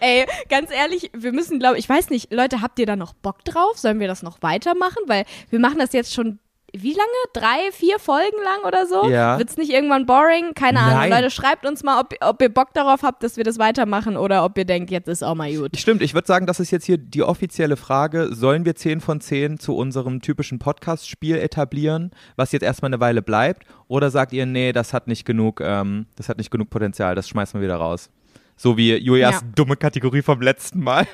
[0.00, 3.44] Ey, ganz ehrlich, wir müssen, glaube ich, weiß nicht, Leute, habt ihr da noch Bock
[3.44, 3.78] drauf?
[3.78, 5.02] Sollen wir das noch weitermachen?
[5.06, 6.38] Weil wir machen das jetzt schon,
[6.72, 7.10] wie lange?
[7.32, 9.08] Drei, vier Folgen lang oder so?
[9.08, 9.38] Ja.
[9.38, 10.54] Wird's nicht irgendwann boring?
[10.54, 10.94] Keine Ahnung.
[10.98, 11.10] Nein.
[11.10, 14.44] Leute, schreibt uns mal, ob, ob ihr Bock darauf habt, dass wir das weitermachen oder
[14.44, 15.76] ob ihr denkt, jetzt ist auch mal gut.
[15.78, 18.34] Stimmt, ich würde sagen, das ist jetzt hier die offizielle Frage.
[18.34, 23.22] Sollen wir 10 von 10 zu unserem typischen Podcast-Spiel etablieren, was jetzt erstmal eine Weile
[23.22, 23.64] bleibt?
[23.88, 27.28] Oder sagt ihr, nee, das hat nicht genug, ähm, das hat nicht genug Potenzial, das
[27.28, 28.10] schmeißen wir wieder raus?
[28.56, 29.40] So wie Julias Ja.
[29.54, 31.06] dumme Kategorie vom letzten Mal.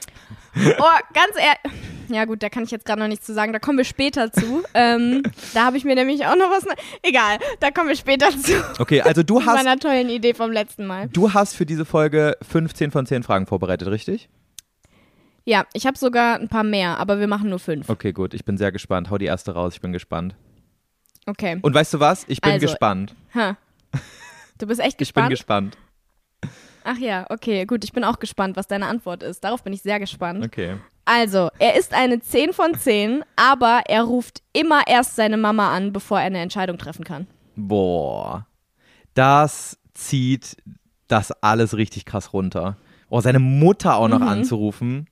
[0.56, 0.84] Oh,
[1.14, 1.82] ganz ehrlich.
[2.08, 3.52] Ja gut, da kann ich jetzt gerade noch nichts zu sagen.
[3.52, 4.62] Da kommen wir später zu.
[4.74, 5.22] ähm,
[5.54, 6.64] da habe ich mir nämlich auch noch was.
[7.02, 8.52] Egal, da kommen wir später zu.
[8.78, 11.08] Okay, also du hast, meiner tollen Idee vom letzten Mal.
[11.08, 14.28] du hast für diese Folge 15 von 10 Fragen vorbereitet, richtig?
[15.44, 17.88] Ja, ich habe sogar ein paar mehr, aber wir machen nur fünf.
[17.88, 19.10] Okay, gut, ich bin sehr gespannt.
[19.10, 20.34] Hau die erste raus, ich bin gespannt.
[21.26, 21.58] Okay.
[21.62, 22.24] Und weißt du was?
[22.28, 23.14] Ich bin Also, gespannt.
[23.34, 23.56] Ha.
[24.58, 25.76] Du bist echt Ich bin gespannt?
[25.76, 25.78] gespannt.
[26.84, 27.82] Ach ja, okay, gut.
[27.84, 29.42] Ich bin auch gespannt, was deine Antwort ist.
[29.42, 30.44] Darauf bin ich sehr gespannt.
[30.44, 30.76] Okay.
[31.06, 35.92] Also, er ist eine 10 von 10, aber er ruft immer erst seine Mama an,
[35.92, 37.26] bevor er eine Entscheidung treffen kann.
[37.54, 38.46] Boah.
[39.14, 40.56] Das zieht
[41.08, 42.76] das alles richtig krass runter.
[43.08, 44.28] Oh, seine Mutter auch noch Mhm.
[44.28, 45.08] anzurufen.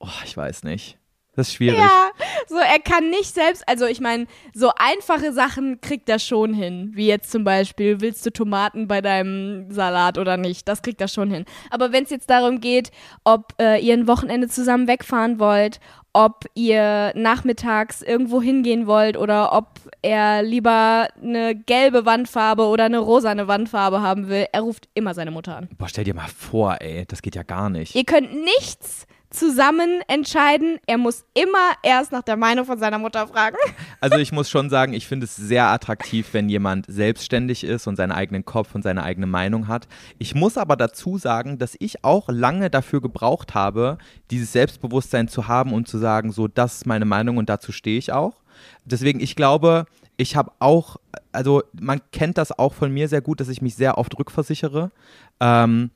[0.00, 0.98] Oh, ich weiß nicht.
[1.36, 1.78] Das ist schwierig.
[1.78, 2.10] Ja,
[2.48, 6.92] so er kann nicht selbst, also ich meine, so einfache Sachen kriegt er schon hin,
[6.94, 10.68] wie jetzt zum Beispiel, willst du Tomaten bei deinem Salat oder nicht?
[10.68, 11.44] Das kriegt er schon hin.
[11.70, 12.90] Aber wenn es jetzt darum geht,
[13.24, 15.80] ob äh, ihr ein Wochenende zusammen wegfahren wollt,
[16.12, 22.98] ob ihr nachmittags irgendwo hingehen wollt oder ob er lieber eine gelbe Wandfarbe oder eine
[22.98, 25.68] rosane Wandfarbe haben will, er ruft immer seine Mutter an.
[25.78, 27.06] Boah, stell dir mal vor, ey.
[27.08, 27.94] Das geht ja gar nicht.
[27.94, 30.78] Ihr könnt nichts zusammen entscheiden.
[30.86, 33.56] Er muss immer erst nach der Meinung von seiner Mutter fragen.
[34.00, 37.96] Also ich muss schon sagen, ich finde es sehr attraktiv, wenn jemand selbstständig ist und
[37.96, 39.88] seinen eigenen Kopf und seine eigene Meinung hat.
[40.18, 43.98] Ich muss aber dazu sagen, dass ich auch lange dafür gebraucht habe,
[44.30, 47.98] dieses Selbstbewusstsein zu haben und zu sagen, so, das ist meine Meinung und dazu stehe
[47.98, 48.42] ich auch.
[48.84, 50.96] Deswegen, ich glaube, ich habe auch,
[51.32, 54.92] also man kennt das auch von mir sehr gut, dass ich mich sehr oft rückversichere.
[55.40, 55.90] Ähm,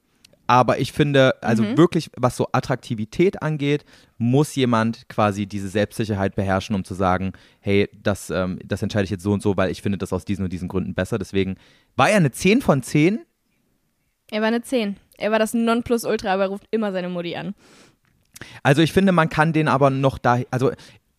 [0.47, 3.85] aber ich finde, also wirklich, was so Attraktivität angeht,
[4.19, 9.11] muss jemand quasi diese Selbstsicherheit beherrschen, um zu sagen, hey, das, ähm, das entscheide ich
[9.11, 11.19] jetzt so und so, weil ich finde das aus diesen und diesen Gründen besser.
[11.19, 11.57] Deswegen
[11.97, 13.21] war er eine 10 von 10.
[14.31, 14.97] Er war eine 10.
[15.19, 17.55] Er war das Nonplusultra, aber er ruft immer seine Mutti an.
[18.63, 20.73] Also ich finde, man kann den aber noch da, also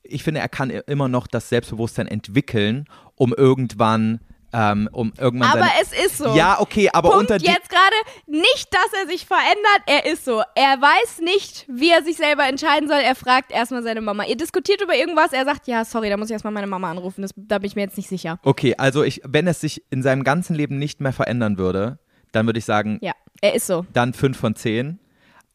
[0.03, 4.19] ich finde, er kann immer noch das Selbstbewusstsein entwickeln, um irgendwann,
[4.53, 6.35] ähm, um irgendwann Aber es ist so.
[6.35, 7.95] Ja, okay, aber Punkt unter jetzt gerade
[8.27, 10.41] nicht, dass er sich verändert, er ist so.
[10.55, 12.99] Er weiß nicht, wie er sich selber entscheiden soll.
[12.99, 14.23] Er fragt erstmal seine Mama.
[14.25, 17.21] Ihr diskutiert über irgendwas, er sagt, ja, sorry, da muss ich erstmal meine Mama anrufen.
[17.21, 18.39] Das, da bin ich mir jetzt nicht sicher.
[18.43, 21.99] Okay, also ich, wenn es sich in seinem ganzen Leben nicht mehr verändern würde,
[22.31, 23.85] dann würde ich sagen, Ja, er ist so.
[23.93, 24.99] dann 5 von 10.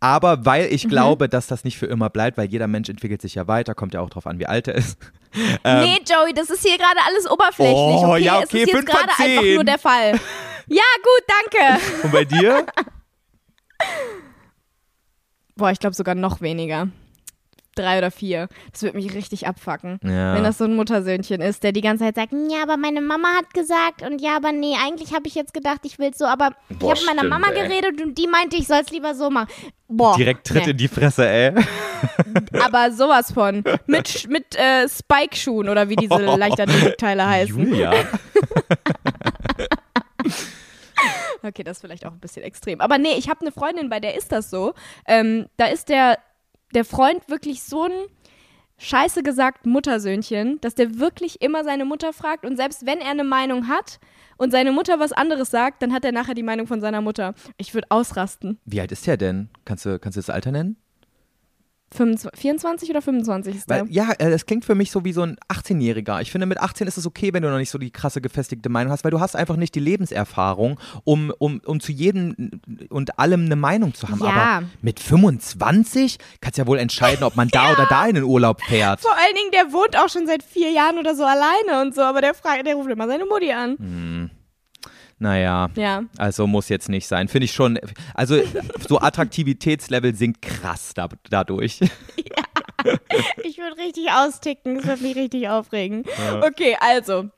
[0.02, 0.74] Aber weil Mhm.
[0.74, 3.76] ich glaube, dass das nicht für immer bleibt, weil jeder Mensch entwickelt sich ja weiter,
[3.76, 4.98] kommt ja auch drauf an, wie alt er ist.
[5.64, 7.74] Ähm, nee, Joey, das ist hier gerade alles oberflächlich.
[7.74, 10.12] Oh, okay, ja, es okay, ist jetzt fünf von gerade einfach nur der Fall.
[10.66, 11.80] Ja, gut, danke.
[12.02, 12.66] Und bei dir?
[15.56, 16.88] Boah, ich glaube sogar noch weniger.
[17.74, 18.48] Drei oder vier.
[18.70, 19.98] Das wird mich richtig abfacken.
[20.02, 20.34] Ja.
[20.34, 23.28] Wenn das so ein Muttersöhnchen ist, der die ganze Zeit sagt, ja, aber meine Mama
[23.36, 26.50] hat gesagt und ja, aber nee, eigentlich habe ich jetzt gedacht, ich will so, aber
[26.68, 27.68] ich Boah, habe mit meiner Mama ey.
[27.68, 29.48] geredet und die meinte, ich soll es lieber so machen.
[29.88, 30.16] Boah.
[30.16, 30.70] Direkt Tritt nee.
[30.72, 31.52] in die Fresse, ey.
[32.62, 33.62] Aber sowas von.
[33.86, 37.58] Mit, mit äh, Spike-Schuhen oder wie diese Leichtathletikteile heißen.
[37.58, 37.92] Julia.
[41.44, 42.80] Okay, das ist vielleicht auch ein bisschen extrem.
[42.80, 44.74] Aber nee, ich habe eine Freundin, bei der ist das so.
[45.06, 46.18] Ähm, da ist der,
[46.74, 47.92] der Freund wirklich so ein
[48.78, 53.24] scheiße gesagt Muttersöhnchen, dass der wirklich immer seine Mutter fragt und selbst wenn er eine
[53.24, 54.00] Meinung hat
[54.38, 57.34] und seine Mutter was anderes sagt, dann hat er nachher die Meinung von seiner Mutter.
[57.58, 58.58] Ich würde ausrasten.
[58.64, 59.50] Wie alt ist der denn?
[59.64, 60.76] Kannst du, kannst du das Alter nennen?
[61.92, 63.92] 25, 24 oder 25 ist Weil, der?
[63.92, 66.20] ja, äh, das klingt für mich so wie so ein 18-Jähriger.
[66.20, 68.68] Ich finde, mit 18 ist es okay, wenn du noch nicht so die krasse gefestigte
[68.68, 72.50] Meinung hast, weil du hast einfach nicht die Lebenserfahrung, um, um, um zu jedem
[72.88, 74.20] und allem eine Meinung zu haben.
[74.20, 74.30] Ja.
[74.30, 78.24] Aber mit 25 kannst du ja wohl entscheiden, ob man da oder da in den
[78.24, 79.00] Urlaub fährt.
[79.00, 82.02] Vor allen Dingen, der wohnt auch schon seit vier Jahren oder so alleine und so,
[82.02, 84.30] aber der, fragt, der ruft immer seine Mutti an.
[85.22, 85.70] Naja.
[85.76, 86.02] Ja.
[86.18, 87.28] Also muss jetzt nicht sein.
[87.28, 87.78] Finde ich schon.
[88.12, 88.40] Also
[88.88, 91.80] so Attraktivitätslevel sinkt krass da, dadurch.
[93.44, 96.04] Ich würde richtig austicken, das würde mich richtig aufregen.
[96.40, 97.28] Okay, also.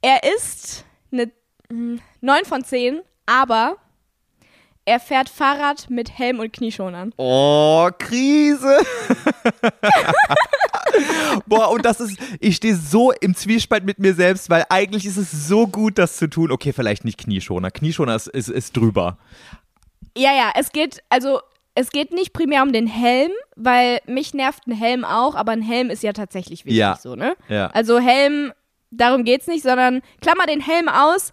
[0.00, 1.30] Er ist eine
[1.68, 3.76] mm, 9 von 10, aber
[4.86, 7.12] er fährt Fahrrad mit Helm und Knieschonern.
[7.18, 8.78] Oh, Krise.
[11.46, 15.16] Boah, und das ist, ich stehe so im Zwiespalt mit mir selbst, weil eigentlich ist
[15.16, 16.50] es so gut, das zu tun.
[16.50, 17.70] Okay, vielleicht nicht Knieschoner.
[17.70, 19.18] Knieschoner ist, ist, ist drüber.
[20.16, 21.40] Ja, ja, es geht, also,
[21.74, 25.62] es geht nicht primär um den Helm, weil mich nervt ein Helm auch, aber ein
[25.62, 26.96] Helm ist ja tatsächlich wichtig Ja.
[27.00, 27.36] so, ne?
[27.48, 27.68] Ja.
[27.68, 28.52] Also Helm,
[28.90, 31.30] darum geht's nicht, sondern klammer den Helm aus,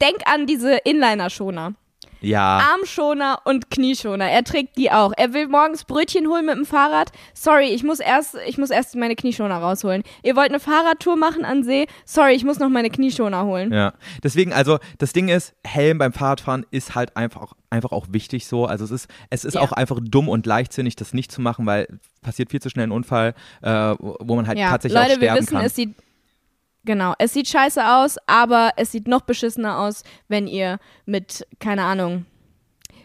[0.00, 1.74] denk an diese Inliner-Schoner.
[2.20, 2.60] Ja.
[2.72, 4.24] Armschoner und Knieschoner.
[4.30, 5.12] Er trägt die auch.
[5.16, 7.12] Er will morgens Brötchen holen mit dem Fahrrad.
[7.34, 10.02] Sorry, ich muss erst, ich muss erst meine Knieschoner rausholen.
[10.22, 11.86] Ihr wollt eine Fahrradtour machen an See?
[12.04, 13.72] Sorry, ich muss noch meine Knieschoner holen.
[13.72, 13.92] Ja,
[14.22, 18.46] deswegen, also das Ding ist, Helm beim Fahrradfahren ist halt einfach auch, einfach auch wichtig
[18.46, 18.66] so.
[18.66, 19.60] Also es ist, es ist Ja.
[19.60, 21.86] auch einfach dumm und leichtsinnig, das nicht zu machen, weil
[22.22, 25.28] passiert viel zu schnell ein Unfall, äh, wo man halt Ja, tatsächlich auch Leute, wir
[25.28, 25.64] sterben wissen, kann.
[25.66, 25.94] es sieht
[26.86, 31.84] genau, es sieht scheiße aus, aber es sieht noch beschissener aus, wenn ihr mit keine
[31.84, 32.24] Ahnung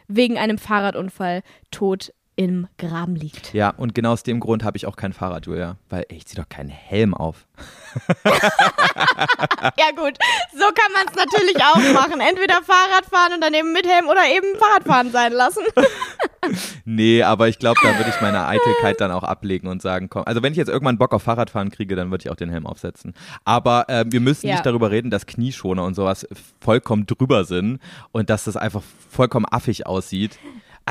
[0.07, 2.13] wegen einem Fahrradunfall tot
[2.43, 3.53] im Graben liegt.
[3.53, 5.77] ja, und genau aus dem Grund habe ich auch kein Fahrrad, Julia.
[5.89, 7.45] Weil, ich zieh doch keinen Helm auf.
[9.77, 10.17] Ja gut,
[10.53, 12.19] so kann man es natürlich auch machen.
[12.19, 15.63] Entweder Fahrrad fahren und dann eben mit Helm oder eben Fahrradfahren sein lassen.
[16.85, 20.23] Nee, aber ich glaube, da würde ich meine Eitelkeit dann auch ablegen und sagen, komm,
[20.25, 22.65] also wenn ich jetzt irgendwann Bock auf Fahrradfahren kriege, dann würde ich auch den Helm
[22.65, 23.13] aufsetzen.
[23.45, 24.53] Aber äh, wir müssen Ja.
[24.55, 26.27] nicht darüber reden, dass Knieschoner und sowas
[26.59, 27.79] vollkommen drüber sind
[28.11, 30.39] und dass das einfach vollkommen affig aussieht.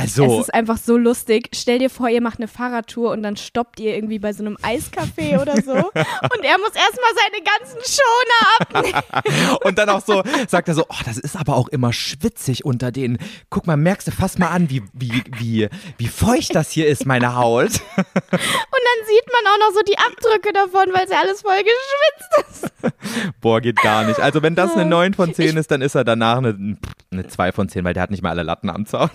[0.01, 1.51] Also, Es ist einfach so lustig.
[1.55, 4.57] Stell dir vor, ihr macht eine Fahrradtour und dann stoppt ihr irgendwie bei so einem
[4.57, 5.72] Eiscafé oder so.
[5.74, 9.57] Und er muss erstmal seine ganzen Schoner abnehmen.
[9.64, 12.92] Und dann auch so, sagt er so, oh, das ist aber auch immer schwitzig unter
[12.92, 13.18] denen.
[13.51, 17.05] Guck mal, merkst du fast mal an, wie, wie, wie, wie feucht das hier ist,
[17.05, 17.66] meine Haut.
[17.66, 21.59] Und dann sieht man auch noch so die Abdrücke davon, weil es ja alles voll
[21.59, 23.40] geschwitzt ist.
[23.40, 24.18] Boah, geht gar nicht.
[24.18, 26.78] Also wenn das eine 9 von 10 ist, dann ist er danach eine,
[27.11, 29.11] eine 2 von 10, weil der hat nicht mal alle Latten am Zaun.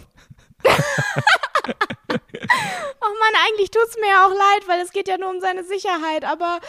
[2.07, 5.39] Oh Mann, eigentlich tut es mir ja auch leid, weil es geht ja nur um
[5.39, 6.24] seine Sicherheit.
[6.26, 6.59] Aber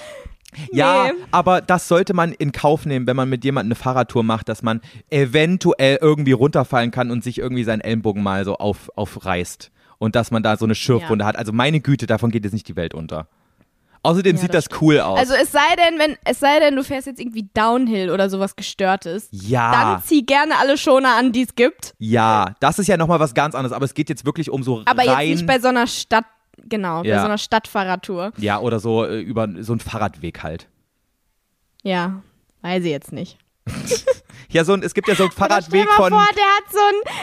[0.73, 1.13] Ja, Nee.
[1.33, 4.63] aber das sollte man in Kauf nehmen, wenn man mit jemandem eine Fahrradtour macht, dass
[4.63, 4.81] man
[5.11, 9.71] eventuell irgendwie runterfallen kann und sich irgendwie seinen Ellenbogen mal so auf, aufreißt.
[9.99, 11.37] Und dass man da so eine Schürfwunde hat.
[11.37, 13.29] Also meine Güte, davon geht jetzt nicht die Welt unter.
[14.07, 15.19] Außerdem Ja, sieht das das cool aus.
[15.19, 18.57] Also es sei denn, wenn es sei denn, du fährst jetzt irgendwie Downhill oder sowas
[18.57, 19.73] gestörtes, ja.
[19.73, 21.95] dann zieh gerne alle Schoner an, die es gibt.
[21.99, 24.83] Ja, das ist ja nochmal was ganz anderes, aber es geht jetzt wirklich um so
[24.87, 25.29] Aber rein.
[25.29, 26.25] jetzt nicht bei so einer Stadt,
[26.65, 27.21] genau, bei Ja.
[27.21, 28.33] so einer Stadtfahrradtour.
[28.39, 30.69] ja, oder so äh, über so einen Fahrradweg halt.
[31.83, 32.23] Ja,
[32.63, 33.39] weiß ich jetzt nicht.
[34.49, 36.13] Ja, so ein, es gibt ja so einen Fahrradweg stell mal von.
[36.13, 37.23] vor, der hat so ein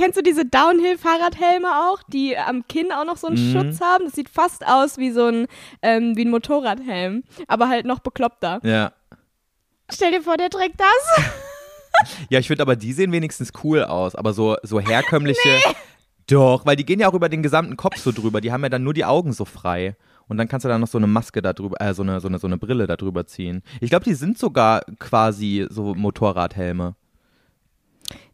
[0.00, 3.52] kennst du diese Downhill-Fahrradhelme auch, die am Kinn auch noch so einen Mhm.
[3.52, 4.04] Schutz haben?
[4.06, 5.46] Das sieht fast aus wie so ein,
[5.82, 8.60] ähm, wie ein Motorradhelm, aber halt noch bekloppter.
[8.62, 8.92] Ja.
[9.92, 11.24] Stell dir vor, der trägt das.
[12.30, 14.14] Ja, ich finde aber, die sehen wenigstens cool aus.
[14.14, 15.60] Aber so, so herkömmliche.
[16.28, 18.40] Doch, weil die gehen ja auch über den gesamten Kopf so drüber.
[18.40, 19.96] Die haben ja dann nur die Augen so frei.
[20.28, 22.28] Und dann kannst du dann noch so eine Maske da drüber, äh, so eine, so
[22.28, 23.62] eine, so eine Brille da drüber ziehen.
[23.82, 26.94] Ich glaube, die sind sogar quasi so Motorradhelme.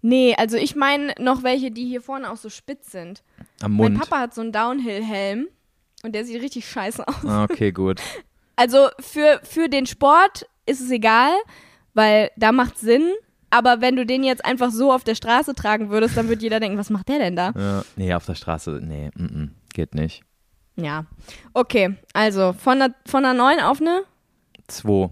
[0.02, 3.22] Nee, also ich meine noch welche, die hier vorne auch so spitz sind.
[3.60, 4.00] Am Mein Mund.
[4.00, 5.48] Papa hat so einen Downhill-Helm
[6.02, 7.24] und der sieht richtig scheiße aus.
[7.24, 8.00] Ah, Okay, gut.
[8.58, 11.30] Also für, für den Sport ist es egal,
[11.92, 13.12] weil da macht Sinn.
[13.50, 16.58] Aber wenn du den jetzt einfach so auf der Straße tragen würdest, dann würde jeder
[16.58, 17.52] denken, was macht der denn da?
[17.54, 17.84] Ja.
[17.96, 20.22] Nee, auf der Straße, nee, mm -mm, geht nicht.
[20.76, 21.04] Ja.
[21.52, 24.04] Okay, also von einer, von einer 9 auf eine
[24.68, 25.10] Zwei.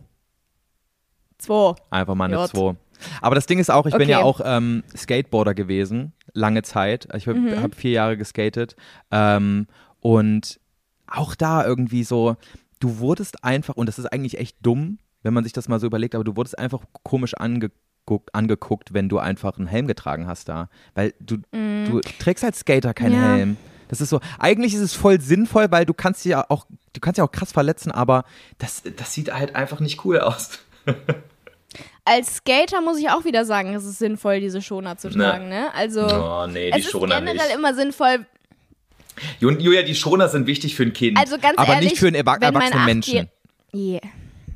[1.39, 1.75] 2.
[1.91, 2.49] Einfach mal eine J.
[2.49, 2.77] 2.
[3.21, 4.11] Aber das Ding ist auch, ich bin Okay.
[4.13, 7.09] ja auch ähm, Skateboarder gewesen, lange Zeit.
[7.15, 7.63] Ich habe Mhm.
[7.63, 8.77] hab vier Jahre geskatet.
[9.11, 9.67] Ähm,
[10.01, 10.61] und
[11.07, 12.37] auch da irgendwie so,
[12.81, 15.87] du wurdest einfach, und das ist eigentlich echt dumm, wenn man sich das mal so
[15.87, 20.49] überlegt, aber du wurdest einfach komisch angeguckt, angeguckt wenn du einfach einen Helm getragen hast
[20.49, 20.69] da.
[20.95, 23.15] Weil du, du trägst als Skater keinen.
[23.15, 23.35] Ja.
[23.37, 23.57] Helm.
[23.89, 27.01] Das ist so, eigentlich ist es voll sinnvoll, weil du kannst dich ja auch, du
[27.01, 28.25] kannst ja auch krass verletzen, aber
[28.59, 30.59] Das, das sieht halt einfach nicht cool aus.
[32.05, 35.15] Als Skater muss ich auch wieder sagen, es ist sinnvoll, diese Schoner zu Ne.
[35.25, 35.73] tragen, ne?
[35.75, 37.57] Also Oh, nee, die es ist Schoner generell nicht.
[37.57, 38.27] immer sinnvoll,
[39.41, 41.17] Ju- Julia, die Schoner sind wichtig für ein Kind.
[41.19, 43.29] also ganz Aber ehrlich, nicht für einen erwa wenn mein erwachsenen Menschen.
[43.75, 44.01] Yeah.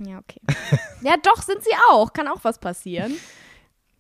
[0.04, 0.40] Ja, okay.
[1.02, 2.12] ja, doch, sind sie auch.
[2.12, 3.12] Kann auch was passieren.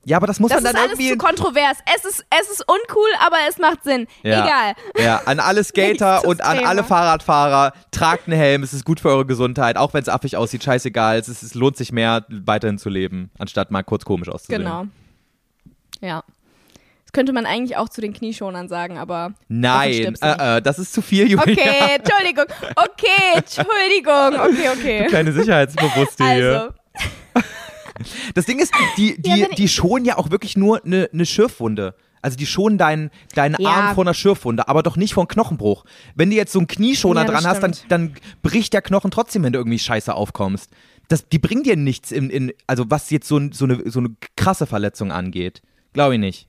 [0.08, 1.10] Ja, aber das muss Das man ist dann alles irgendwie.
[1.10, 1.76] zu kontrovers.
[1.94, 4.06] Es ist, es ist uncool, aber es macht Sinn.
[4.22, 4.42] Ja.
[4.42, 4.74] Egal.
[5.04, 9.10] Ja, an alle Skater und an alle Fahrradfahrer, tragt einen Helm, es ist gut für
[9.10, 12.78] eure Gesundheit, auch wenn es affig aussieht, scheißegal, es, ist, es lohnt sich mehr, weiterhin
[12.78, 14.62] zu leben, anstatt mal kurz komisch auszusehen.
[14.62, 14.86] Genau.
[16.00, 16.22] Ja.
[17.04, 19.32] Das könnte man eigentlich auch zu den Knieschonern sagen, aber.
[19.48, 21.42] Nein, du äh, äh, das ist zu viel, Julia.
[21.42, 22.44] Okay, Entschuldigung.
[22.76, 24.40] Okay, Entschuldigung.
[24.40, 25.06] Okay, okay.
[25.10, 26.74] Keine Sicherheitsbewusste hier.
[28.34, 31.94] Das Ding ist, die, die, Ja, die schonen ja auch wirklich nur eine ne Schürfwunde.
[32.20, 33.70] Also die schonen deinen, deinen Ja.
[33.70, 35.84] Arm vor einer Schürfwunde, aber doch nicht vor einem Knochenbruch.
[36.16, 37.92] Wenn du jetzt so einen Knieschoner Ja, dran hast, dann, stimmt.
[37.92, 40.70] dann bricht der Knochen trotzdem, wenn du irgendwie scheiße aufkommst.
[41.06, 44.10] Das, die bringen dir nichts, in, in, also was jetzt so, so, eine, so eine
[44.36, 45.62] krasse Verletzung angeht.
[45.92, 46.48] Glaube ich nicht.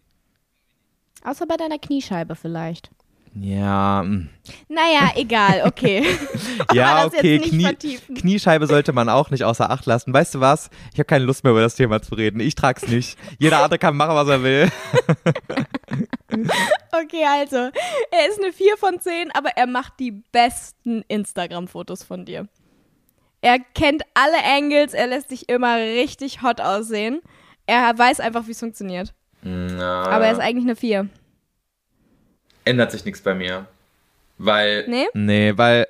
[1.23, 2.89] außer bei deiner Kniescheibe vielleicht.
[3.35, 4.29] Ja, mm.
[4.67, 6.03] Naja, egal, okay.
[6.73, 8.15] ja, okay, Knie, vertiefen.
[8.15, 10.13] Kniescheibe sollte man auch nicht außer Acht lassen.
[10.13, 10.69] Weißt du was?
[10.93, 12.39] Ich habe keine Lust mehr über das Thema zu reden.
[12.39, 13.17] Ich trag's nicht.
[13.37, 14.69] Jeder andere kann machen, was er will.
[16.91, 22.25] Okay, also, er ist eine 4 von 10, aber er macht die besten Instagram-Fotos von
[22.25, 22.47] dir.
[23.41, 27.21] Er kennt alle Angles, er lässt dich immer richtig hot aussehen.
[27.65, 29.13] Er weiß einfach, wie es funktioniert.
[29.41, 31.07] Na, Aber er ist eigentlich eine 4.
[32.65, 33.65] ändert sich nichts bei mir.
[34.37, 35.05] Weil Nee?
[35.13, 35.87] Nee, weil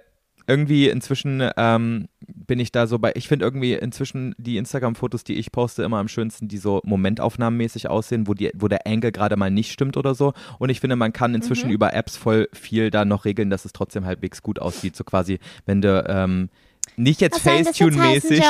[0.48, 5.36] irgendwie inzwischen ähm, bin ich da so bei, ich finde irgendwie inzwischen die Instagram-Fotos, die
[5.36, 9.36] ich poste, immer am schönsten, die so momentaufnahmenmäßig aussehen, wo, die, wo der Angle gerade
[9.38, 10.34] mal nicht stimmt oder so.
[10.58, 11.74] Und ich finde, man kann inzwischen Mhm.
[11.76, 14.96] über Apps voll viel da noch regeln, dass es trotzdem halbwegs gut aussieht.
[14.96, 16.50] So quasi, wenn du ähm,
[17.00, 18.44] nicht jetzt Facetune-mäßig.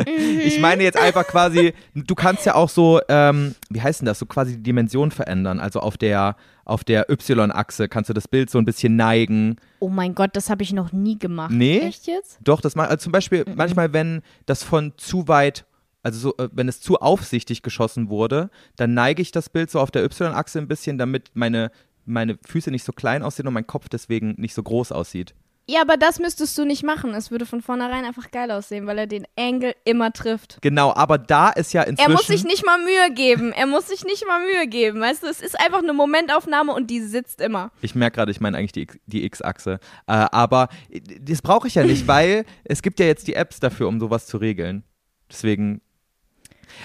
[0.00, 0.40] Mhm.
[0.40, 4.18] Ich meine jetzt einfach quasi, du kannst ja auch so, ähm, wie heißt denn das,
[4.18, 5.60] so quasi die Dimension verändern.
[5.60, 9.56] Also auf der, auf der Y-Achse kannst du das Bild so ein bisschen neigen.
[9.78, 11.52] Oh mein Gott, das habe ich noch nie gemacht.
[11.52, 11.80] Nee?
[11.80, 12.38] Echt jetzt?
[12.42, 15.66] Doch, das macht, also zum Beispiel manchmal, wenn das von zu weit,
[16.02, 19.80] also so, äh, wenn es zu aufsichtig geschossen wurde, dann neige ich das Bild so
[19.80, 21.70] auf der Y-Achse ein bisschen, damit meine,
[22.06, 25.34] meine Füße nicht so klein aussehen und mein Kopf deswegen nicht so groß aussieht.
[25.68, 27.14] Ja, aber das müsstest du nicht machen.
[27.14, 30.58] Es würde von vornherein einfach geil aussehen, weil er den Angle immer trifft.
[30.62, 32.12] Genau, aber da ist ja Er inzwischen.
[32.12, 33.52] muss sich nicht mal Mühe geben.
[33.52, 35.00] Er muss sich nicht mal Mühe geben.
[35.00, 37.70] Weißt du, es ist einfach eine Momentaufnahme und die sitzt immer.
[37.82, 39.78] Ich merke gerade, ich meine eigentlich die, die X-Achse.
[40.08, 43.60] Äh, aber äh, das brauche ich ja nicht, weil es gibt ja jetzt die Apps
[43.60, 44.82] dafür, um sowas zu regeln.
[45.30, 45.82] Deswegen.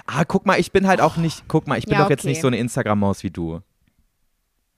[0.06, 1.46] Ah, guck mal, ich bin halt auch nicht.
[1.48, 3.62] Guck mal, ich bin Ja, doch jetzt nicht so eine Instagram-Maus wie du.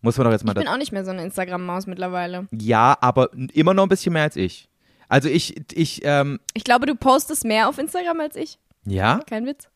[0.02, 0.52] Muss man doch jetzt mal.
[0.52, 2.48] Ich bin auch nicht mehr so eine Instagram-Maus mittlerweile.
[2.52, 4.70] Ja, aber immer noch ein bisschen mehr als ich.
[5.10, 8.60] Also ich, ich, ähm, Ich glaube, du postest mehr auf Instagram als ich.
[8.86, 9.70] ja, Kein Witz.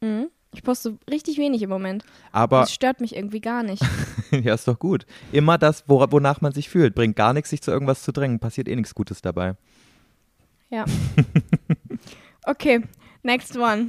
[0.00, 0.28] Mhm.
[0.54, 2.04] Ich poste richtig wenig im Moment.
[2.32, 3.82] aber Das stört mich irgendwie gar nicht.
[4.30, 5.04] ja, ist doch gut.
[5.32, 6.94] Immer das, wo, wonach man sich fühlt.
[6.94, 8.38] Bringt gar nichts, sich zu irgendwas zu drängen.
[8.38, 9.56] Passiert eh nichts Gutes dabei.
[10.70, 10.84] Ja.
[12.44, 12.82] Okay,
[13.22, 13.88] next one.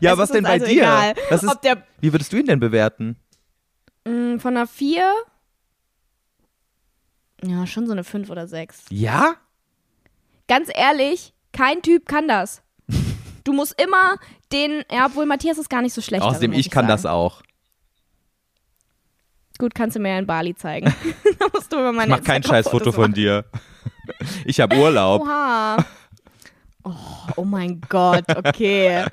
[0.00, 0.82] Ja, Es was denn bei also dir?
[0.82, 1.58] Egal, Was ist,
[2.00, 3.16] wie würdest du ihn denn bewerten?
[4.08, 5.04] Mh, von einer 4.
[7.44, 8.86] Ja, schon so eine 5 oder 6.
[8.90, 9.36] Ja?
[10.48, 12.62] Ganz ehrlich, kein Typ kann das.
[13.44, 14.16] Du musst immer
[14.52, 16.22] den, ja, obwohl Matthias ist gar nicht so schlecht.
[16.22, 16.88] Außerdem, darin, muss ich kann sagen.
[16.88, 17.40] das auch.
[19.58, 20.86] Gut, kannst du mir ja in Bali zeigen.
[21.38, 23.46] da musst du mir meine Ich mach kein Scheißfoto von dir.
[24.44, 25.22] Ich habe Urlaub.
[25.22, 25.78] Oha.
[26.84, 26.92] Oh,
[27.36, 29.04] oh mein Gott, okay.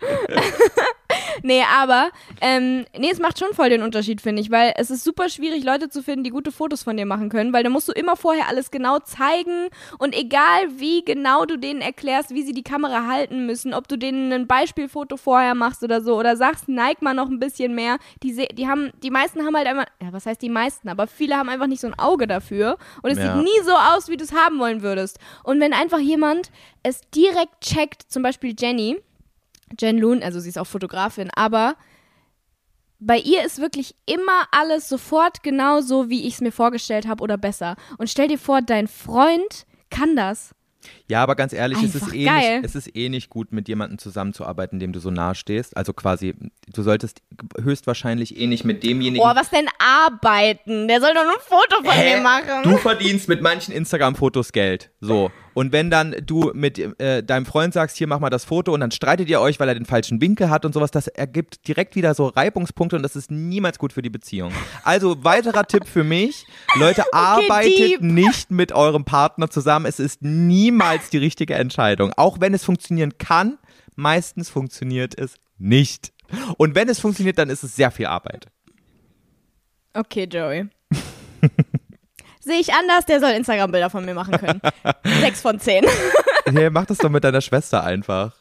[1.46, 2.10] Nee, aber,
[2.42, 5.64] ähm, nee, es macht schon voll den Unterschied, finde ich, weil es ist super schwierig,
[5.64, 8.16] Leute zu finden, die gute Fotos von dir machen können, weil da musst du immer
[8.16, 9.68] vorher alles genau zeigen
[10.00, 13.98] und egal wie genau du denen erklärst, wie sie die Kamera halten müssen, ob du
[13.98, 17.98] denen ein Beispielfoto vorher machst oder so oder sagst, neig mal noch ein bisschen mehr,
[18.24, 21.38] die, die haben, die meisten haben halt einfach, ja, was heißt die meisten, aber viele
[21.38, 23.36] haben einfach nicht so ein Auge dafür und es Ja.
[23.36, 25.20] sieht nie so aus, wie du es haben wollen würdest.
[25.44, 26.52] Und wenn einfach jemand
[26.84, 28.98] es direkt checkt, zum Beispiel Jenny,
[29.80, 31.76] Jen Loon, also sie ist auch Fotografin, aber
[33.00, 37.24] bei ihr ist wirklich immer alles sofort genau so, wie ich es mir vorgestellt habe
[37.24, 37.76] oder besser.
[37.98, 40.56] Und stell dir vor, dein Freund kann das.
[41.08, 42.58] Ja, aber ganz ehrlich, es ist, eh geil.
[42.58, 45.76] nicht, es ist eh nicht gut, mit jemandem zusammenzuarbeiten, dem du so nahe stehst.
[45.76, 46.36] Also quasi,
[46.74, 47.22] du solltest
[47.62, 49.26] höchstwahrscheinlich eh nicht mit demjenigen.
[49.26, 50.88] Oh, was denn arbeiten?
[50.88, 52.16] Der soll doch nur ein Foto von Hä?
[52.16, 52.64] mir machen.
[52.64, 54.92] Du verdienst mit manchen Instagram-Fotos Geld.
[55.02, 55.32] So.
[55.56, 58.82] Und wenn dann du mit äh, deinem Freund sagst, hier mach mal das Foto und
[58.82, 61.96] dann streitet ihr euch, weil er den falschen Winkel hat und sowas, das ergibt direkt
[61.96, 64.52] wieder so Reibungspunkte und das ist niemals gut für die Beziehung.
[64.84, 66.46] Also weiterer Tipp für mich,
[66.78, 68.02] Leute, arbeitet deep.
[68.02, 69.86] nicht mit eurem Partner zusammen.
[69.86, 72.12] Es ist niemals die richtige Entscheidung.
[72.18, 73.58] Auch wenn es funktionieren kann,
[73.96, 76.12] meistens funktioniert es nicht.
[76.58, 78.48] Und wenn es funktioniert, dann ist es sehr viel Arbeit.
[79.94, 80.68] Okay, Joey.
[82.46, 84.62] Sehe ich anders, der soll Instagram-Bilder von mir machen können.
[85.22, 85.86] Sechs von zehn.
[86.48, 88.34] Hey, mach das doch mit deiner Schwester einfach.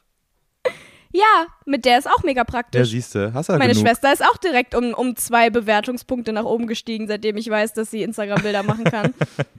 [1.10, 2.90] Ja, mit der ist auch mega Ja, praktisch.
[2.90, 3.86] siehst du, hast du ja Meine genug.
[3.86, 7.90] Schwester ist auch direkt um, um zwei Bewertungspunkte nach oben gestiegen, seitdem ich weiß, dass
[7.90, 9.14] sie Instagram-Bilder machen kann.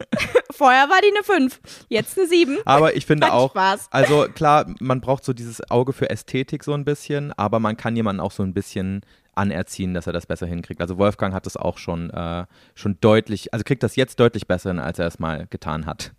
[0.52, 2.58] Vorher war die eine 5, jetzt eine 7.
[2.66, 3.88] Aber ich finde auch, Spaß.
[3.90, 7.96] also klar, man braucht so dieses Auge für Ästhetik so ein bisschen, aber man kann
[7.96, 9.02] jemanden auch so ein bisschen
[9.36, 10.82] anerziehen, dass er das besser hinkriegt.
[10.82, 14.70] Also Wolfgang hat das auch schon, äh, schon deutlich, also kriegt das jetzt deutlich besser
[14.72, 16.12] hin, als er es mal getan hat.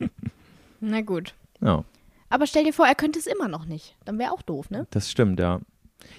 [0.80, 1.34] Na gut.
[1.60, 1.84] Ja,
[2.30, 3.96] Aber stell dir vor, er könnte es immer noch nicht.
[4.04, 4.86] Dann wäre auch doof, ne?
[4.90, 5.60] das stimmt, ja.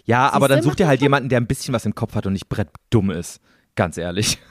[0.03, 1.95] Ja, aber Siehste, dann such macht dir das halt jemanden, der ein bisschen was im
[1.95, 3.39] Kopf hat und nicht brettdumm ist.
[3.75, 4.37] Ganz ehrlich.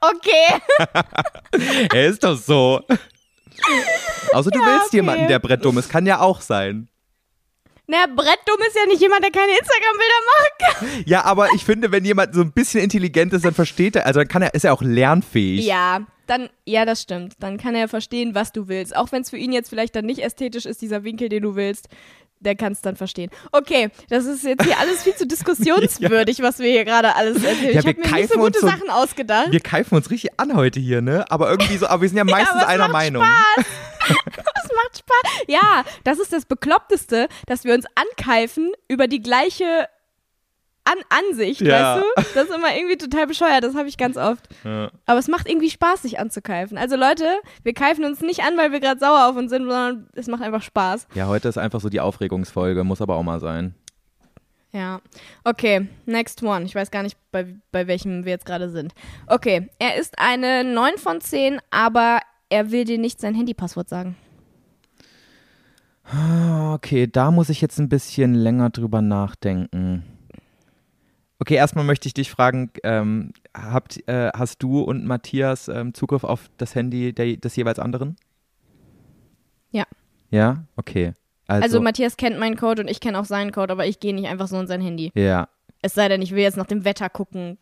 [0.00, 0.60] Okay.
[1.92, 2.80] er ist doch so.
[4.32, 4.96] Außer du Ja, willst okay.
[4.96, 5.88] jemanden, der brettdumm ist.
[5.88, 6.88] Kann ja auch sein.
[7.88, 10.16] Na, Brettdumm ist ja nicht jemand, der keine Instagram-Bilder
[10.58, 11.04] kann.
[11.06, 14.20] Ja, aber ich finde, wenn jemand so ein bisschen intelligent ist, dann versteht er, also
[14.20, 15.64] dann kann er, ist er auch lernfähig.
[15.64, 17.34] Ja, dann, ja, das stimmt.
[17.38, 18.96] Dann kann er verstehen, was du willst.
[18.96, 21.54] Auch wenn es für ihn jetzt vielleicht dann nicht ästhetisch ist, dieser Winkel, den du
[21.54, 21.88] willst.
[22.40, 23.30] Der kann es dann verstehen.
[23.50, 27.72] Okay, das ist jetzt hier alles viel zu diskussionswürdig, was wir hier gerade alles erzählen.
[27.74, 29.50] Ja, ich habe mir nicht so gute so- Sachen ausgedacht.
[29.52, 31.24] Wir keifen uns richtig an heute hier, ne?
[31.30, 33.24] Aber irgendwie so, aber wir sind ja meistens es einer macht Meinung.
[34.06, 35.32] Das macht Spaß.
[35.48, 39.88] Ja, das ist das Bekloppteste, dass wir uns ankeifen über die gleiche
[40.86, 40.98] An
[41.30, 41.96] Ansicht, Ja.
[41.96, 42.22] weißt du?
[42.34, 44.48] Das ist immer irgendwie total bescheuert, das habe ich ganz oft.
[44.64, 44.90] Ja.
[45.04, 46.78] Aber es macht irgendwie Spaß, sich anzukeifen.
[46.78, 47.24] Also Leute,
[47.64, 50.42] wir keifen uns nicht an, weil wir gerade sauer auf uns sind, sondern es macht
[50.42, 51.08] einfach Spaß.
[51.14, 53.74] ja, heute ist einfach so die Aufregungsfolge, muss aber auch mal sein.
[54.72, 55.00] Ja.
[55.44, 56.64] Okay, next one.
[56.66, 58.92] Ich weiß gar nicht, bei, bei welchem wir jetzt gerade sind.
[59.26, 62.20] Okay, er ist eine 9 von 10, aber
[62.50, 64.16] er will dir nicht sein Handypasswort sagen.
[66.04, 70.04] Ah, Okay, da muss ich jetzt ein bisschen länger drüber nachdenken.
[71.38, 76.24] Okay, erstmal möchte ich dich fragen, ähm, habt, äh, hast du und Matthias ähm, Zugriff
[76.24, 78.16] auf das Handy der, des jeweils anderen?
[79.70, 79.84] Ja.
[80.30, 80.64] Ja?
[80.76, 81.12] Okay.
[81.46, 84.14] Also, Also, Matthias kennt meinen Code und ich kenne auch seinen Code, aber ich gehe
[84.14, 85.12] nicht einfach so in sein Handy.
[85.14, 85.48] ja,
[85.82, 87.58] Es sei denn, ich will jetzt nach dem Wetter gucken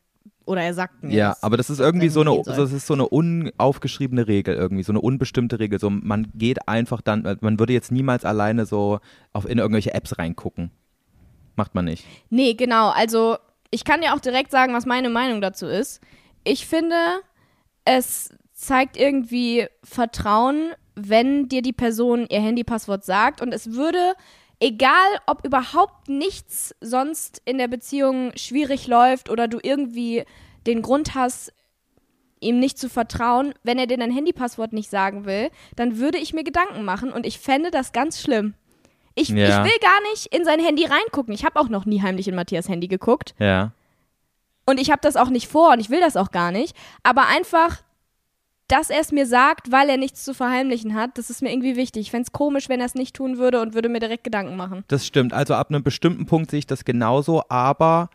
[0.46, 1.12] oder er sagt mir.
[1.14, 4.92] ja, aber das ist irgendwie so eine, das ist so eine unaufgeschriebene Regel irgendwie, so
[4.92, 5.80] eine unbestimmte Regel.
[5.80, 9.00] So, man geht einfach dann, man würde jetzt niemals alleine so
[9.32, 10.70] auf in irgendwelche Apps reingucken.
[11.56, 12.04] Macht man nicht.
[12.30, 12.90] Nee, genau.
[12.90, 13.36] Also,
[13.74, 16.00] ich kann dir auch direkt sagen, was meine Meinung dazu ist.
[16.44, 16.94] Ich finde,
[17.84, 24.14] es zeigt irgendwie Vertrauen, wenn dir die Person ihr Handypasswort sagt und es würde,
[24.60, 24.94] egal
[25.26, 30.22] ob überhaupt nichts sonst in der Beziehung schwierig läuft oder du irgendwie
[30.68, 31.52] den Grund hast,
[32.38, 36.32] ihm nicht zu vertrauen, wenn er dir dein Handypasswort nicht sagen will, dann würde ich
[36.32, 38.54] mir Gedanken machen und ich fände das ganz schlimm.
[39.14, 39.64] Ich, Ja.
[39.64, 41.32] ich will gar nicht in sein Handy reingucken.
[41.34, 43.34] Ich habe auch noch nie heimlich in Matthias Handy geguckt.
[43.38, 43.72] Ja.
[44.66, 46.74] Und ich habe das auch nicht vor und ich will das auch gar nicht.
[47.02, 47.82] Aber einfach,
[48.66, 51.76] dass er es mir sagt, weil er nichts zu verheimlichen hat, das ist mir irgendwie
[51.76, 52.02] wichtig.
[52.02, 54.56] Ich fände es komisch, wenn er es nicht tun würde und würde mir direkt Gedanken
[54.56, 54.84] machen.
[54.88, 55.32] Das stimmt.
[55.34, 58.08] Also ab einem bestimmten Punkt sehe ich das genauso, aber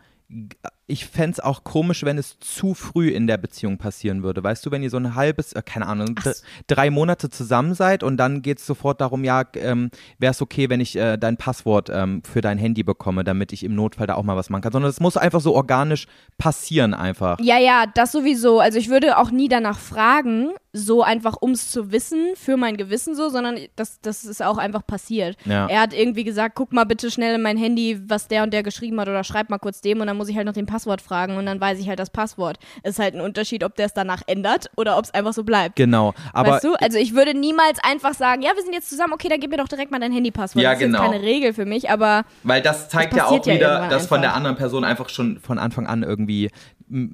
[0.90, 4.42] ich fände es auch komisch, wenn es zu früh in der Beziehung passieren würde.
[4.42, 6.18] Weißt du, wenn ihr so ein halbes, äh, keine Ahnung,
[6.66, 10.68] drei Monate zusammen seid und dann geht es sofort darum, ja, ähm, wäre es okay,
[10.68, 14.14] wenn ich äh, dein Passwort ähm, für dein Handy bekomme, damit ich im Notfall da
[14.14, 14.72] auch mal was machen kann.
[14.72, 16.06] Sondern es muss einfach so organisch
[16.38, 17.38] passieren einfach.
[17.40, 18.60] Ja, ja, das sowieso.
[18.60, 22.76] Also ich würde auch nie danach fragen, so einfach um es zu wissen, für mein
[22.76, 25.36] Gewissen so, sondern das, das ist auch einfach passiert.
[25.44, 25.66] Ja.
[25.66, 28.62] Er hat irgendwie gesagt, guck mal bitte schnell in mein Handy, was der und der
[28.62, 31.02] geschrieben hat oder schreib mal kurz dem und dann muss ich halt noch den Passwort
[31.02, 32.58] fragen und dann weiß ich halt das Passwort.
[32.84, 35.76] Ist halt ein Unterschied, ob der es danach ändert oder ob es einfach so bleibt.
[35.76, 36.14] Genau.
[36.32, 36.74] Aber weißt du?
[36.74, 39.56] Also ich würde niemals einfach sagen, ja, wir sind jetzt zusammen, okay, dann gib mir
[39.56, 40.62] doch direkt mal dein Handypasswort.
[40.62, 41.02] Ja, das ist genau.
[41.02, 44.06] keine Regel für mich, aber Weil das zeigt Das ja auch ja wieder, irgendwann dass
[44.06, 44.36] von der einfach.
[44.36, 46.50] anderen Person einfach schon von Anfang an irgendwie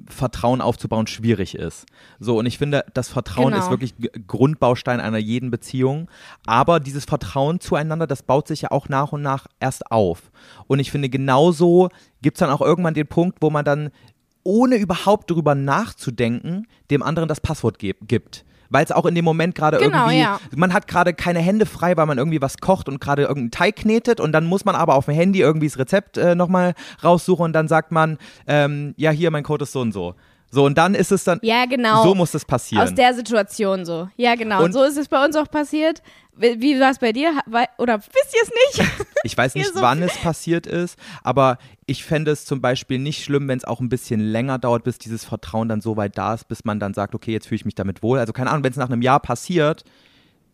[0.07, 1.85] Vertrauen aufzubauen schwierig ist.
[2.19, 3.63] So, und ich finde, das Vertrauen Genau.
[3.63, 3.93] ist wirklich
[4.27, 6.09] Grundbaustein einer jeden Beziehung.
[6.45, 10.31] Aber dieses Vertrauen zueinander, das baut sich ja auch nach und nach erst auf.
[10.67, 11.89] Und ich finde, genauso
[12.21, 13.91] gibt es dann auch irgendwann den Punkt, wo man dann,
[14.43, 18.45] ohne überhaupt drüber nachzudenken, dem anderen das Passwort gibt.
[18.69, 20.39] Weil es auch in dem Moment gerade Genau, irgendwie, ja.
[20.55, 23.75] man hat gerade keine Hände frei, weil man irgendwie was kocht und gerade irgendeinen Teig
[23.77, 27.45] knetet und dann muss man aber auf dem Handy irgendwie das Rezept äh, nochmal raussuchen
[27.45, 30.15] und dann sagt man, ähm, ja hier, mein Code ist so und so.
[30.57, 32.01] So, und dann ist es dann, ja, genau.
[32.03, 32.81] so muss das passieren.
[32.83, 34.09] Aus der Situation so.
[34.17, 34.57] Ja, genau.
[34.57, 36.01] Und- Und so ist es bei uns auch passiert.
[36.35, 37.31] Wie, wie war es bei dir?
[37.77, 38.91] Oder wisst ihr es nicht?
[39.23, 43.23] Ich weiß nicht, so wann es passiert ist, aber ich fände es zum Beispiel nicht
[43.23, 46.33] schlimm, wenn es auch ein bisschen länger dauert, bis dieses Vertrauen dann so weit da
[46.35, 48.19] ist, bis man dann sagt, okay, jetzt fühle ich mich damit wohl.
[48.19, 49.83] Also keine Ahnung, wenn es nach einem Jahr passiert,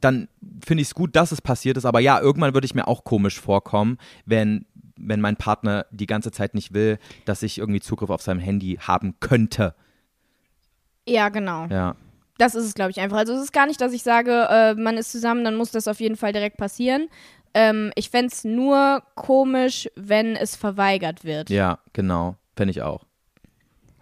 [0.01, 0.27] dann
[0.65, 1.85] finde ich es gut, dass es passiert ist.
[1.85, 4.65] Aber ja, irgendwann würde ich mir auch komisch vorkommen, wenn,
[4.97, 8.79] wenn mein Partner die ganze Zeit nicht will, dass ich irgendwie Zugriff auf sein Handy
[8.81, 9.75] haben könnte.
[11.07, 11.65] Ja, genau.
[11.67, 11.95] Ja.
[12.37, 13.17] Das ist es, glaube ich, einfach.
[13.17, 15.87] Also es ist gar nicht, dass ich sage, äh, man ist zusammen, dann muss das
[15.87, 17.07] auf jeden Fall direkt passieren.
[17.53, 21.49] Ähm, ich fände es nur komisch, wenn es verweigert wird.
[21.51, 22.35] Ja, genau.
[22.55, 23.05] Fände ich auch.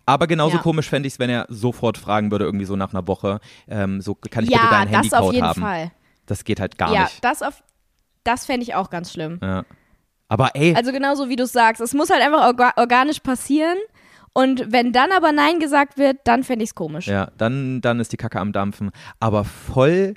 [0.06, 0.62] Aber genauso Ja.
[0.64, 4.02] komisch fände ich es, wenn er sofort fragen würde, irgendwie so nach einer Woche, ähm,
[4.02, 5.62] so kann ich bitte ja deinen das auf Handycode jeden haben.
[5.62, 5.92] Fall.
[6.26, 7.24] Das geht halt gar ja, nicht.
[7.24, 7.62] das auf
[8.24, 9.40] das fände ich auch ganz schlimm.
[9.42, 9.64] Ja.
[10.28, 13.78] Aber ey, Also genauso wie du es sagst, es muss halt einfach orga organisch passieren.
[14.34, 17.08] Und wenn dann aber Nein gesagt wird, dann fände ich es komisch.
[17.08, 18.92] ja, dann, dann ist die Kacke am Dampfen.
[19.20, 20.14] Aber voll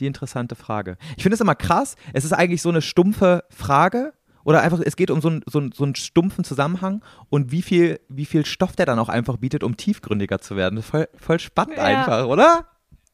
[0.00, 0.96] die interessante Frage.
[1.16, 1.96] Ich finde es immer krass.
[2.12, 4.12] Es ist eigentlich so eine stumpfe Frage.
[4.44, 7.60] Oder einfach, es geht um so, einen- so, einen- so einen stumpfen Zusammenhang und wie
[7.60, 10.76] viel, wie viel Stoff der dann auch einfach bietet, um tiefgründiger zu werden.
[10.76, 11.82] Das ist voll, voll spannend Ja.
[11.84, 12.64] einfach, oder?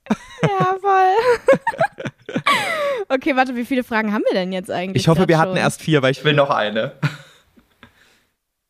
[0.43, 2.39] Ja, voll.
[3.09, 5.03] okay, warte, wie viele Fragen haben wir denn jetzt eigentlich?
[5.03, 5.57] Ich hoffe, wir hatten schon?
[5.59, 6.93] erst vier, weil Ich will noch eine.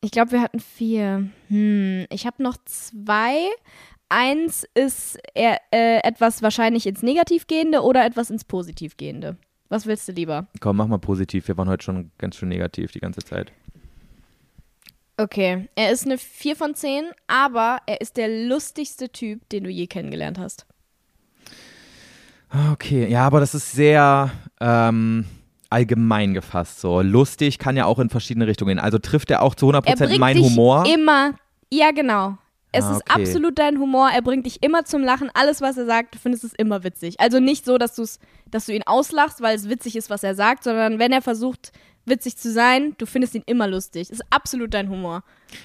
[0.05, 1.31] Ich glaube, wir hatten vier.
[1.49, 3.49] Hm, ich habe noch zwei.
[4.11, 9.39] Eins ist eher, äh, etwas wahrscheinlich ins Negativgehende oder etwas ins Positivgehende.
[9.71, 10.47] Was willst du lieber?
[10.61, 11.49] Komm, mach mal positiv.
[11.49, 13.51] Wir waren heute schon ganz schön negativ die ganze Zeit.
[15.17, 19.71] Okay, er ist eine 4 von 10, aber er ist der lustigste Typ, den du
[19.71, 20.67] je kennengelernt hast.
[22.73, 24.31] Okay, ja, aber das ist sehr
[24.61, 25.25] ähm,
[25.75, 26.81] allgemein gefasst.
[26.81, 28.79] So lustig kann ja auch in verschiedene Richtungen gehen.
[28.85, 30.85] Also trifft er auch zu 100% Er bringt meinen Humor.
[30.87, 31.35] immer.
[31.73, 32.39] Ja, genau.
[32.73, 33.23] Es Ah, ist okay.
[33.23, 34.11] absolut dein Humor.
[34.13, 35.31] Er bringt dich immer zum Lachen.
[35.35, 37.21] Alles, was er sagt, du findest es immer witzig.
[37.21, 38.19] Also nicht so, dass, du's,
[38.51, 41.71] dass du ihn auslachst, weil es witzig ist, was er sagt, sondern wenn er versucht,
[42.07, 44.11] witzig zu sein, du findest ihn immer lustig.
[44.11, 45.23] Ist absolut dein Humor.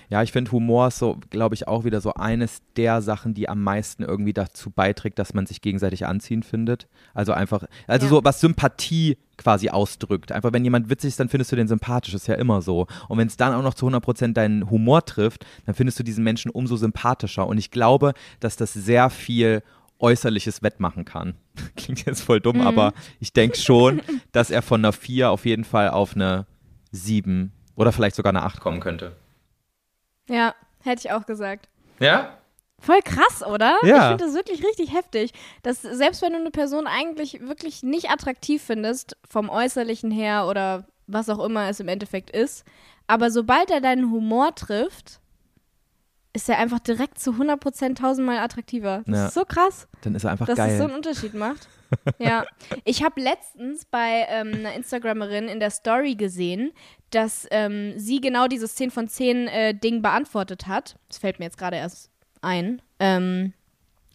[0.10, 3.50] Ja, ich finde Humor ist so, glaube ich, auch wieder so eines der Sachen, die
[3.50, 6.88] am meisten irgendwie dazu beiträgt, dass man sich gegenseitig anziehen findet.
[7.14, 8.10] Also einfach, also Ja.
[8.12, 10.32] so was Sympathie quasi ausdrückt.
[10.32, 12.88] Einfach wenn jemand witzig ist, dann findest du den sympathisch, ist ja immer so.
[13.08, 16.24] Und wenn es dann auch noch zu 100% deinen Humor trifft, dann findest du diesen
[16.24, 17.48] Menschen umso sympathischer.
[17.48, 19.64] Und ich glaube, dass das sehr viel
[20.00, 21.36] Äußerliches wettmachen kann.
[21.76, 25.66] Klingt jetzt voll dumm, aber ich denke schon, dass er von einer 4 auf jeden
[25.66, 26.46] Fall auf eine
[26.92, 29.16] 7 oder vielleicht sogar eine 8 kommen könnte.
[30.30, 31.68] Ja, hätte ich auch gesagt.
[32.00, 32.39] Ja?
[32.82, 33.78] Voll krass, oder?
[33.84, 33.96] Ja.
[33.98, 35.32] Ich finde das wirklich richtig heftig,
[35.64, 40.86] dass selbst wenn du eine Person eigentlich wirklich nicht attraktiv findest, vom Äußerlichen her oder
[41.08, 42.64] was auch immer es im Endeffekt ist,
[43.08, 45.20] aber sobald er deinen Humor trifft,
[46.32, 49.02] ist er einfach direkt zu 100% tausendmal attraktiver.
[49.08, 49.28] Das Ja.
[49.28, 50.72] ist so krass, Dann ist er einfach dass geil.
[50.72, 51.68] es so einen Unterschied macht.
[52.20, 52.46] ja.
[52.86, 56.72] Ich habe letztens bei ähm, einer Instagramerin in der Story gesehen,
[57.10, 60.98] dass ähm, sie genau dieses 10 von 10 äh, Ding beantwortet hat.
[61.08, 62.09] Das fällt mir jetzt gerade erst
[62.42, 62.82] ein.
[63.00, 63.54] Ähm,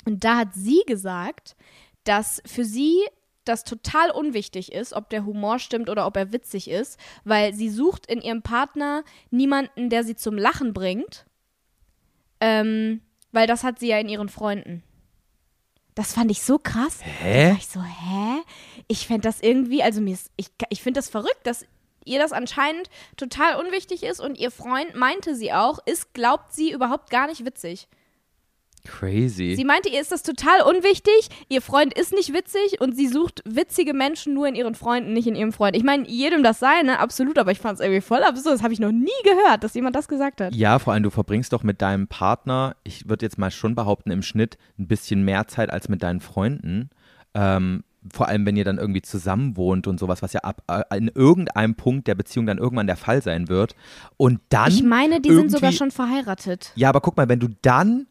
[0.05, 1.57] und da hat sie gesagt,
[2.05, 3.01] dass für sie
[3.45, 7.69] das total unwichtig ist, ob der Humor stimmt oder ob er witzig ist, weil sie
[7.69, 11.27] sucht in ihrem Partner niemanden, der sie zum Lachen bringt,
[12.41, 13.03] ähm,
[13.33, 14.83] weil das hat sie ja in ihren Freunden.
[15.95, 16.99] Das fand ich so krass.
[17.03, 17.45] Hä?
[17.45, 18.43] Da war ich so, hä?
[18.89, 21.67] Ich fände das irgendwie, also mir ist, ich, ich finde das verrückt, dass
[22.05, 26.73] ihr das anscheinend total unwichtig ist und ihr Freund meinte sie auch, ist, glaubt sie
[26.73, 27.89] überhaupt gar nicht witzig.
[28.85, 29.55] Crazy.
[29.57, 33.43] Sie meinte, ihr ist das total unwichtig, ihr Freund ist nicht witzig und sie sucht
[33.45, 35.75] witzige Menschen nur in ihren Freunden, nicht in ihrem Freund.
[35.75, 36.99] Ich meine, jedem das sei, ne?
[36.99, 38.55] Absolut, aber ich fand es irgendwie voll absurd.
[38.55, 40.55] Das habe ich noch nie gehört, dass jemand das gesagt hat.
[40.55, 44.11] Ja, vor allem du verbringst doch mit deinem Partner, ich würde jetzt mal schon behaupten,
[44.11, 46.91] im Schnitt ein bisschen mehr Zeit als mit deinen Freunden.
[47.35, 50.97] Ähm, vor allem, wenn ihr dann irgendwie zusammen wohnt und sowas, was ja ab äh,
[50.97, 53.75] in irgendeinem Punkt der Beziehung dann irgendwann der Fall sein wird.
[54.17, 54.71] Und dann.
[54.71, 56.73] Ich meine, die sind sogar schon verheiratet.
[56.75, 58.07] Ja, aber guck mal, wenn du dann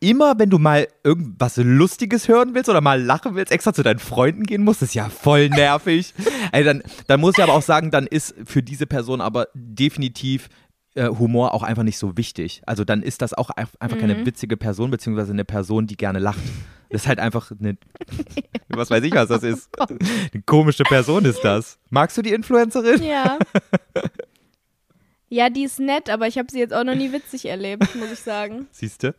[0.00, 3.98] immer, wenn du mal irgendwas Lustiges hören willst oder mal lachen willst, extra zu deinen
[3.98, 6.14] Freunden gehen musst, ist ja voll nervig.
[6.52, 10.48] Ey, dann, dann muss ich aber auch sagen, dann ist für diese Person aber definitiv
[10.94, 12.62] äh, Humor auch einfach nicht so wichtig.
[12.66, 16.18] Also dann ist das auch ein- einfach keine witzige Person, beziehungsweise eine Person, die gerne
[16.18, 16.38] lacht.
[16.90, 17.76] Das ist halt einfach eine,
[18.68, 19.68] was weiß ich, was das ist.
[19.78, 21.78] Eine komische Person ist das.
[21.90, 23.02] Magst du die Influencerin?
[23.02, 23.38] Ja.
[25.30, 28.10] Ja, die ist nett, aber ich habe sie jetzt auch noch nie witzig erlebt, muss
[28.10, 28.66] ich sagen.
[28.70, 29.14] Siehst du?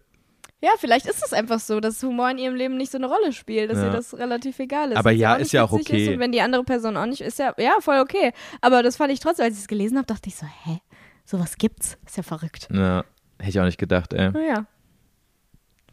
[0.61, 3.31] Ja, vielleicht ist es einfach so, dass Humor in ihrem Leben nicht so eine Rolle
[3.31, 3.85] spielt, dass Ja.
[3.85, 4.97] ihr das relativ egal ist.
[4.97, 6.03] Aber ja, ist ja auch okay.
[6.05, 8.33] Ist und wenn die andere Person auch nicht, ist ja, ja, voll okay.
[8.59, 10.79] Aber das fand ich trotzdem, als ich es gelesen habe, dachte ich so, hä?
[11.23, 11.97] Sowas gibt's?
[12.05, 12.67] Ist ja verrückt.
[12.73, 13.05] Ja,
[13.37, 14.31] hätte ich auch nicht gedacht, ey.
[14.31, 14.65] Naja.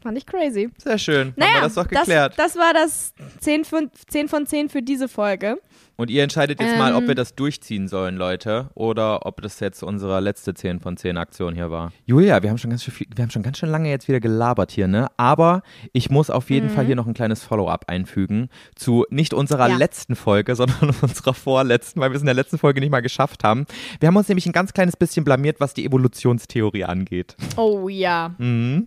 [0.03, 0.69] Fand ich crazy.
[0.77, 1.27] Sehr schön.
[1.29, 2.33] Haben Naja, wir das doch geklärt.
[2.37, 5.59] Das, das war das 10 von, 10 von 10 für diese Folge.
[5.97, 7.07] Und ihr entscheidet jetzt mal, ob Ähm.
[7.09, 11.55] wir das durchziehen sollen, Leute, oder ob das jetzt unsere letzte 10 von 10 Aktion
[11.55, 11.91] hier war.
[12.05, 14.19] Julia, wir haben schon ganz schön viel, wir haben schon ganz schön lange jetzt wieder
[14.19, 15.07] gelabert hier, ne?
[15.17, 19.65] Aber ich muss auf jeden Fall hier noch ein kleines Follow-up einfügen zu nicht unserer
[19.65, 19.71] Mhm.
[19.71, 19.77] Ja.
[19.77, 23.43] letzten Folge, sondern unserer vorletzten, weil wir es in der letzten Folge nicht mal geschafft
[23.43, 23.65] haben.
[23.99, 27.35] Wir haben uns nämlich ein ganz kleines bisschen blamiert, was die Evolutionstheorie angeht.
[27.55, 28.35] Oh ja.
[28.37, 28.85] Mhm.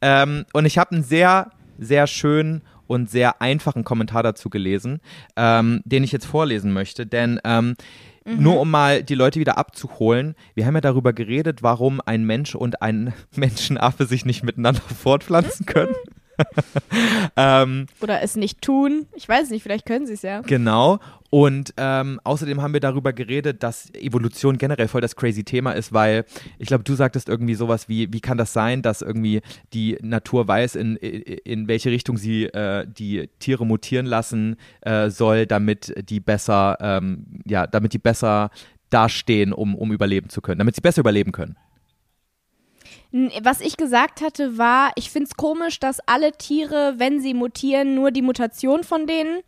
[0.00, 5.00] Ähm, und ich habe einen sehr, sehr schönen und sehr einfachen Kommentar dazu gelesen,
[5.36, 7.06] ähm, den ich jetzt vorlesen möchte.
[7.06, 7.76] Denn ähm,
[8.24, 12.54] nur um mal die Leute wieder abzuholen, wir haben ja darüber geredet, warum ein Mensch
[12.54, 15.94] und ein Menschenaffe sich nicht miteinander fortpflanzen können.
[17.36, 19.06] ähm, Oder es nicht tun.
[19.14, 20.40] Ich weiß nicht, vielleicht können sie es ja.
[20.42, 20.98] Genau.
[21.30, 25.92] Und ähm, außerdem haben wir darüber geredet, dass Evolution generell voll das crazy Thema ist,
[25.92, 26.24] weil
[26.58, 29.42] ich glaube, du sagtest irgendwie sowas wie, wie kann das sein, dass irgendwie
[29.74, 35.46] die Natur weiß, in, in, welche Richtung sie äh, die Tiere mutieren lassen äh, soll,
[35.46, 38.50] damit die besser, ähm, ja, damit die besser
[38.88, 41.56] dastehen, um, um überleben zu können, damit sie besser überleben können.
[43.10, 47.94] Was ich gesagt hatte, war, ich finde es komisch, dass alle Tiere, wenn sie mutieren,
[47.94, 49.42] nur die Mutation von denen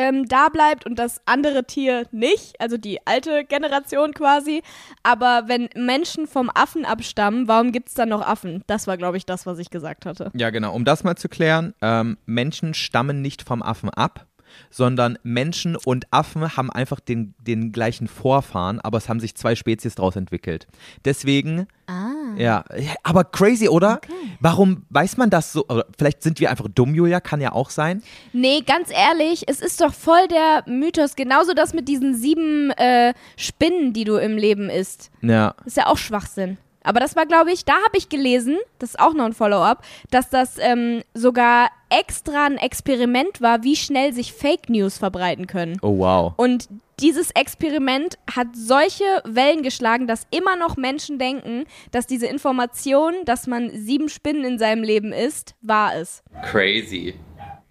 [0.00, 4.62] ähm, da bleibt und das andere Tier nicht, also die alte Generation quasi.
[5.02, 8.64] Aber wenn Menschen vom Affen abstammen, warum gibt es dann noch Affen?
[8.66, 10.30] Das war, glaube ich, das, was ich gesagt hatte.
[10.34, 10.74] Ja, genau.
[10.74, 14.26] Um das mal zu klären, ähm, Menschen stammen nicht vom Affen ab,
[14.70, 19.54] sondern Menschen und Affen haben einfach den, den gleichen Vorfahren, aber es haben sich zwei
[19.54, 20.66] Spezies daraus entwickelt.
[21.04, 22.34] Deswegen, Ah.
[22.36, 22.64] ja,
[23.02, 24.00] aber crazy, oder?
[24.38, 25.64] Warum weiß man das so?
[25.68, 28.02] Oder vielleicht sind wir einfach dumm, Julia, kann ja auch sein.
[28.32, 31.16] Nee, ganz ehrlich, es ist doch voll der Mythos.
[31.16, 35.10] Genauso das mit diesen sieben äh, Spinnen, die du im Leben isst.
[35.20, 36.58] Ja, ist ja auch Schwachsinn.
[36.82, 39.84] Aber das war, glaube ich, da habe ich gelesen, das ist auch noch ein Follow-up,
[40.10, 45.76] dass das ähm, sogar extra ein Experiment war, wie schnell sich Fake News verbreiten können.
[45.82, 46.32] oh wow.
[46.36, 46.68] Und
[47.00, 53.46] dieses Experiment hat solche Wellen geschlagen, dass immer noch Menschen denken, dass diese Information, dass
[53.46, 56.22] man sieben Spinnen in seinem Leben isst, wahr ist.
[56.50, 57.14] Crazy.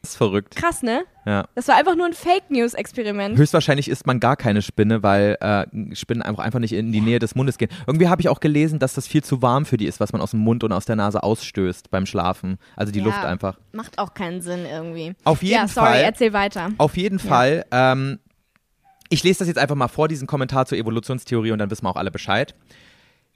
[0.01, 0.55] Das ist verrückt.
[0.55, 1.03] Krass, ne?
[1.25, 1.45] Ja.
[1.55, 3.37] Das war einfach nur ein Fake News-Experiment.
[3.37, 7.19] Höchstwahrscheinlich isst man gar keine Spinne, weil äh, Spinnen einfach, einfach nicht in die Nähe
[7.19, 7.69] des Mundes gehen.
[7.85, 10.21] Irgendwie habe ich auch gelesen, dass das viel zu warm für die ist, was man
[10.21, 12.57] aus dem Mund und aus der Nase ausstößt beim Schlafen.
[12.77, 13.05] Also die Ja.
[13.05, 13.57] Luft einfach.
[13.73, 15.13] Macht auch keinen Sinn irgendwie.
[15.25, 16.01] Auf jeden ja, sorry, Fall.
[16.03, 16.69] erzähl weiter.
[16.77, 17.65] Auf jeden Fall.
[17.71, 18.19] Ähm,
[19.09, 21.89] ich lese das jetzt einfach mal vor, diesen Kommentar zur Evolutionstheorie, und dann wissen wir
[21.89, 22.55] auch alle Bescheid.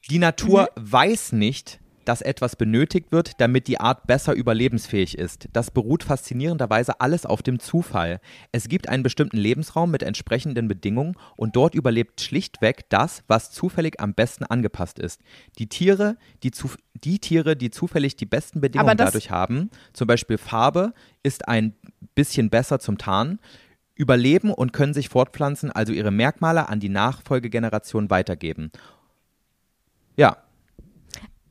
[0.09, 5.49] Die Natur weiß nicht, dass etwas benötigt wird, damit die Art besser überlebensfähig ist.
[5.53, 8.19] Das beruht faszinierenderweise alles auf dem Zufall.
[8.51, 13.99] Es gibt einen bestimmten Lebensraum mit entsprechenden Bedingungen und dort überlebt schlichtweg das, was zufällig
[13.99, 15.21] am besten angepasst ist.
[15.59, 20.37] Die Tiere, die, zu, die Tiere, die zufällig die besten Bedingungen dadurch haben, zum Beispiel
[20.37, 20.93] Farbe,
[21.23, 21.75] ist ein
[22.15, 23.39] bisschen besser zum Tarnen,
[23.95, 28.71] überleben und können sich fortpflanzen, also ihre Merkmale an die Nachfolgegeneration weitergeben.
[30.15, 30.37] Ja,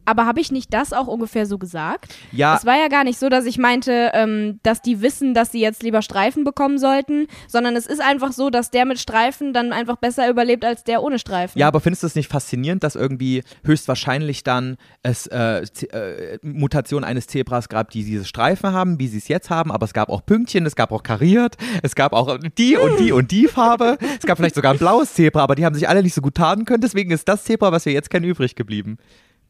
[0.04, 2.14] Aber habe ich nicht das auch ungefähr so gesagt?
[2.32, 5.52] Ja, Es war ja gar nicht so, dass ich meinte, ähm, dass die wissen, dass
[5.52, 9.52] sie jetzt lieber Streifen bekommen sollten, sondern es ist einfach so, dass der mit Streifen
[9.52, 11.58] dann einfach besser überlebt als der ohne Streifen.
[11.58, 17.04] Ja, aber findest du es nicht faszinierend, dass irgendwie höchstwahrscheinlich dann es äh, äh, Mutationen
[17.04, 20.08] eines Zebras gab, die diese Streifen haben, wie sie es jetzt haben, aber es gab
[20.08, 23.98] auch Pünktchen, es gab auch kariert, es gab auch die und die und die Farbe,
[24.18, 26.34] es gab vielleicht sogar ein blaues Zebra, aber die haben sich alle nicht so gut
[26.34, 28.98] tarnen können, deswegen ist das Zebra, was wir jetzt kennen, übrig geblieben.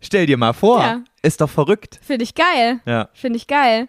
[0.03, 1.01] Stell dir mal vor, Ja.
[1.23, 2.01] ist doch verrückt.
[2.03, 2.81] Finde ich geil.
[2.85, 3.89] Ja, Finde ich geil.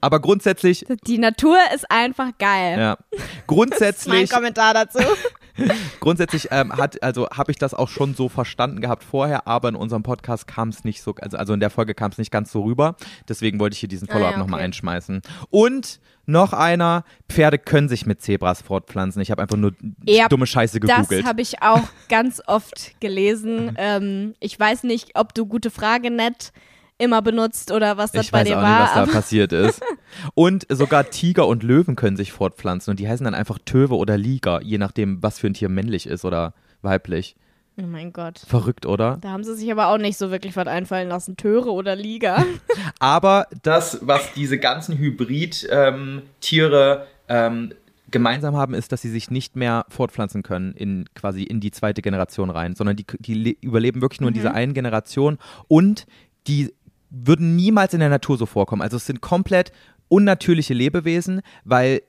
[0.00, 2.78] aber grundsätzlich, Die Natur ist einfach geil.
[2.78, 4.98] ja, Das ist mein grundsätzlich Kommentar dazu.
[6.00, 9.74] Grundsätzlich ähm, hat, also habe ich das auch schon so verstanden gehabt vorher, aber in
[9.76, 12.52] unserem Podcast kam es nicht so, also, also in der Folge kam es nicht ganz
[12.52, 12.96] so rüber.
[13.28, 14.64] Deswegen wollte ich hier diesen Ah, Follow-up ja, nochmal okay.
[14.66, 15.22] einschmeißen.
[15.50, 19.20] Und noch einer, Pferde können sich mit Zebras fortpflanzen.
[19.20, 19.72] Ich habe einfach nur
[20.04, 21.26] Ja, dumme Scheiße Das gegoogelt.
[21.26, 23.74] habe ich auch ganz oft gelesen.
[23.82, 26.52] Ähm, ich weiß nicht, ob du gute Frage nett
[27.00, 28.82] immer benutzt oder was das Ich bei dir auch nicht, war.
[28.84, 29.80] was da passiert ist.
[30.34, 34.18] Und sogar Tiger und Löwen können sich fortpflanzen und die heißen dann einfach Töwe oder
[34.18, 36.52] Liger, je nachdem, was für ein Tier männlich ist oder
[36.82, 37.36] weiblich.
[37.80, 38.40] oh mein Gott.
[38.46, 39.18] Verrückt, oder?
[39.20, 41.36] Da haben sie sich aber auch nicht so wirklich was einfallen lassen.
[41.36, 42.44] Töre oder Liga.
[42.98, 47.72] Aber Das, was diese ganzen Hybrid-Tiere ähm,
[48.10, 52.02] gemeinsam haben, ist, dass sie sich nicht mehr fortpflanzen können in quasi in die zweite
[52.02, 56.06] Generation rein, sondern die, die le- überleben wirklich nur in dieser einen Generation und
[56.46, 56.72] die
[57.10, 58.82] würden niemals in der Natur so vorkommen.
[58.82, 59.72] Also es sind komplett
[60.08, 62.02] unnatürliche Lebewesen, weil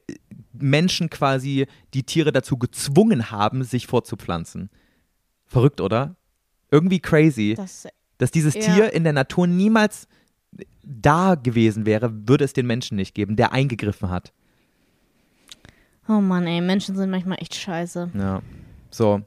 [0.54, 4.70] Menschen quasi die Tiere dazu gezwungen haben, sich fortzupflanzen.
[5.46, 6.16] Verrückt, oder?
[6.72, 7.88] Irgendwie crazy, Das,
[8.18, 8.62] dass dieses Ja.
[8.62, 10.08] Tier in der Natur niemals
[10.84, 14.34] da gewesen wäre, würde es den Menschen nicht geben, der eingegriffen hat.
[16.08, 18.12] oh Mann, ey, Menschen sind manchmal echt scheiße.
[18.14, 18.42] Ja.
[18.90, 19.22] So,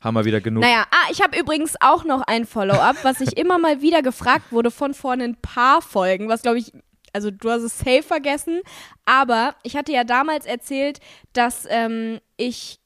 [0.00, 0.62] haben wir wieder genug.
[0.62, 4.52] Naja, ah, ich habe übrigens auch noch ein Follow-up, was ich immer mal wieder gefragt
[4.52, 6.72] wurde von vor ein paar Folgen, was glaube ich,
[7.12, 8.60] also du hast es safe vergessen,
[9.04, 11.00] aber ich hatte ja damals erzählt,
[11.32, 12.80] dass ähm, ich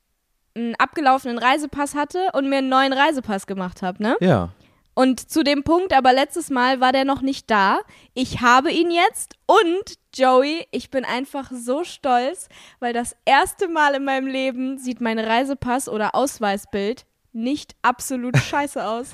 [0.55, 4.17] einen abgelaufenen Reisepass hatte und mir einen neuen Reisepass gemacht habe, ne?
[4.21, 4.51] Ja.
[4.95, 7.81] Und zu dem Punkt, aber letztes Mal war der noch nicht da.
[8.13, 12.49] Ich habe ihn jetzt und Joey, ich bin einfach so stolz,
[12.79, 18.87] weil das erste Mal in meinem Leben sieht mein Reisepass oder Ausweisbild nicht absolut scheiße
[18.87, 19.13] aus.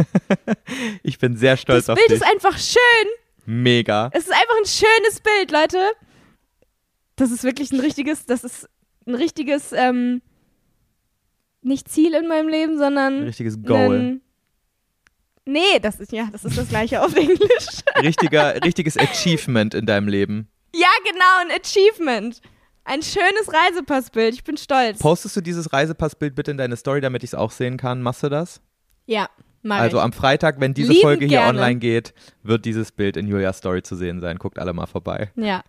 [1.04, 2.16] Ich bin sehr stolz Das auf Bild dich.
[2.16, 3.08] ist einfach schön.
[3.46, 4.10] Mega.
[4.12, 5.78] Es ist einfach ein schönes Bild, Leute.
[7.14, 8.68] Das ist wirklich ein richtiges, das ist
[9.06, 10.22] ein richtiges, ähm,
[11.62, 13.96] nicht Ziel in meinem Leben, Ein sondern richtiges Goal.
[13.98, 14.20] ein-
[15.48, 17.66] Nee, das ist ja, das ist das gleiche auf Englisch.
[18.02, 20.48] Richtiger, richtiges Achievement in deinem Leben.
[20.74, 22.42] Ja, genau, ein Achievement.
[22.84, 24.34] Ein schönes Reisepassbild.
[24.34, 24.98] Ich bin stolz.
[24.98, 28.02] Postest du dieses Reisepassbild bitte in deine Story, damit ich es auch sehen kann?
[28.02, 28.60] Machst du das?
[29.06, 29.28] ja,
[29.62, 30.02] mach Also ich.
[30.02, 31.58] am Freitag, wenn diese Liebend Folge hier gerne.
[31.58, 32.12] online geht,
[32.42, 34.36] wird dieses Bild in Julias Story zu sehen sein.
[34.38, 35.30] Guckt alle mal vorbei.
[35.34, 35.62] Ja,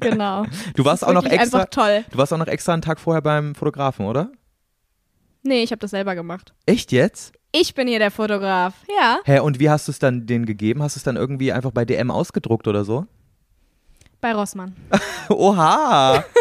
[0.00, 0.46] genau.
[0.76, 1.58] Du warst auch noch extra.
[1.60, 2.04] einfach toll.
[2.10, 4.30] Du warst auch noch extra einen Tag vorher beim Fotografen, oder?
[5.42, 6.54] Nee, ich habe das selber gemacht.
[6.64, 7.34] Echt jetzt?
[7.56, 8.74] Ich bin hier der Fotograf.
[9.00, 10.82] Ja, Hä, und wie hast du es dann denen gegeben?
[10.82, 13.06] Hast du es dann irgendwie einfach bei DM ausgedruckt oder so?
[14.20, 14.74] bei Rossmann.
[15.28, 16.24] Oha!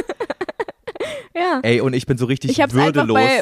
[1.35, 1.59] Ja.
[1.63, 3.15] Ey, und ich bin so richtig Ich habe es einfach würdelos.
[3.17, 3.41] bei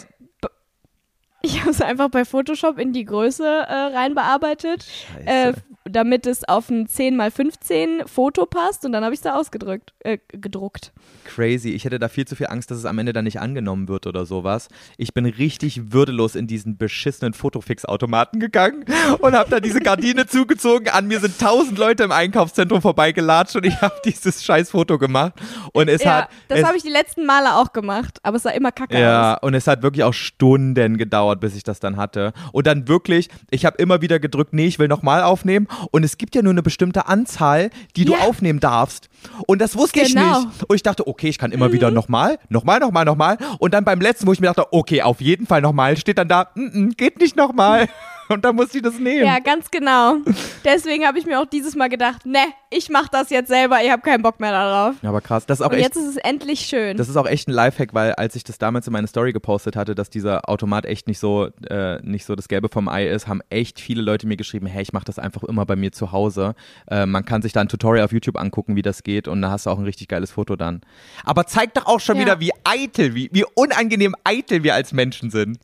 [1.42, 4.86] ich habe es einfach bei Photoshop in die Größe äh, rein bearbeitet,
[5.26, 5.54] äh,
[5.86, 10.18] damit es auf ein 10x15 Foto passt und dann habe ich es da ausgedrückt, äh,
[10.30, 10.92] gedruckt.
[11.26, 11.70] Crazy.
[11.70, 14.06] Ich hätte da viel zu viel Angst, dass es am Ende dann nicht angenommen wird
[14.08, 14.68] oder sowas.
[14.98, 18.86] Ich bin richtig würdelos in diesen beschissenen Fotofix-Automaten gegangen
[19.20, 20.90] und habe da diese Gardine zugezogen.
[20.90, 25.34] An mir sind tausend Leute im Einkaufszentrum vorbeigelatscht und ich habe dieses scheiß Foto gemacht.
[25.74, 26.30] Und es ja, hat.
[26.50, 29.44] das habe ich die letzten Male auch gemacht, aber es sah immer kacke Ja, aus.
[29.44, 32.34] und es hat wirklich auch Stunden gedauert, bis ich das dann hatte.
[32.52, 35.68] Und dann wirklich, ich habe immer wieder gedrückt, nee, ich will nochmal aufnehmen.
[35.92, 38.20] Und es gibt ja nur eine bestimmte Anzahl, die du Ja.
[38.20, 39.10] aufnehmen darfst.
[39.48, 40.42] Und das wusste ich Genau.
[40.42, 40.64] nicht.
[40.68, 43.38] Und ich dachte, okay, ich kann immer wieder nochmal, nochmal, nochmal, nochmal.
[43.60, 46.28] Und dann beim letzten, wo ich mir dachte, okay, auf jeden Fall nochmal, steht dann
[46.28, 47.88] da, "Mm, mm, geht nicht nochmal.
[48.34, 49.26] Und dann musste ich das nehmen.
[49.26, 50.18] Ja, ganz genau.
[50.64, 52.40] Deswegen habe ich mir auch dieses Mal gedacht, ne,
[52.70, 54.96] ich mache das jetzt selber, ich habe keinen Bock mehr darauf.
[55.02, 55.46] Ja, aber krass.
[55.46, 56.96] Das ist auch Und echt jetzt ist es endlich schön.
[56.98, 59.76] Das ist auch echt ein Lifehack, weil als ich das damals in meine Story gepostet
[59.76, 63.28] hatte, dass dieser Automat echt nicht so, äh, nicht so das Gelbe vom Ei ist,
[63.28, 66.12] haben echt viele Leute mir geschrieben, hey, ich mache das einfach immer bei mir zu
[66.12, 66.56] Hause.
[66.90, 69.52] Äh, man kann sich da ein Tutorial auf YouTube angucken, wie das geht und da
[69.52, 70.82] hast du auch ein richtig geiles Foto dann.
[71.26, 72.22] Aber zeigt doch auch schon Ja.
[72.24, 75.60] wieder, wie eitel, wie, wie unangenehm eitel wir als Menschen sind.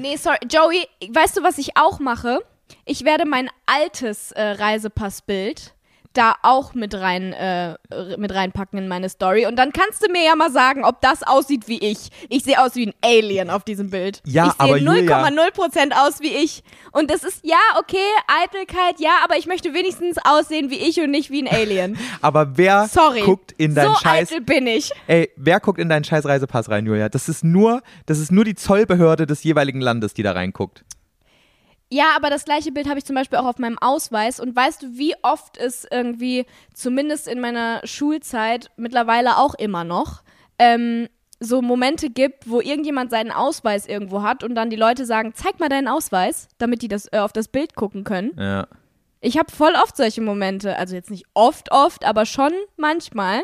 [0.00, 0.38] Nee, sorry.
[0.50, 2.38] Joey, weißt du, was ich auch mache?
[2.86, 5.74] Ich werde mein altes äh, Reisepassbild
[6.12, 7.76] da auch mit rein äh,
[8.18, 11.22] mit reinpacken in meine Story und dann kannst du mir ja mal sagen, ob das
[11.22, 12.10] aussieht wie ich.
[12.28, 14.20] Ich sehe aus wie ein Alien auf diesem Bild.
[14.26, 16.62] Ja, ich sehe Julia- 0,0% aus wie ich
[16.92, 17.96] und das ist ja okay,
[18.42, 21.96] Eitelkeit, ja, aber ich möchte wenigstens aussehen wie ich und nicht wie ein Alien.
[22.22, 23.20] Aber wer Sorry.
[23.22, 24.90] guckt in deinen so Scheiß eitel bin ich.
[25.06, 27.08] Ey, wer guckt in deinen scheiß Reisepass rein, Julia?
[27.08, 30.84] Das ist nur, das ist nur die Zollbehörde des jeweiligen Landes, die da reinguckt.
[31.92, 34.38] Ja, aber das gleiche Bild habe ich zum Beispiel auch auf meinem Ausweis.
[34.38, 40.22] Und weißt du, wie oft es irgendwie, zumindest in meiner Schulzeit, mittlerweile auch immer noch,
[40.58, 41.08] ähm,
[41.40, 45.58] so Momente gibt, wo irgendjemand seinen Ausweis irgendwo hat und dann die Leute sagen, zeig
[45.58, 48.32] mal deinen Ausweis, damit die das äh, auf das Bild gucken können.
[48.38, 48.68] Ja.
[49.22, 53.42] Ich habe voll oft solche Momente, also jetzt nicht oft, oft, aber schon manchmal,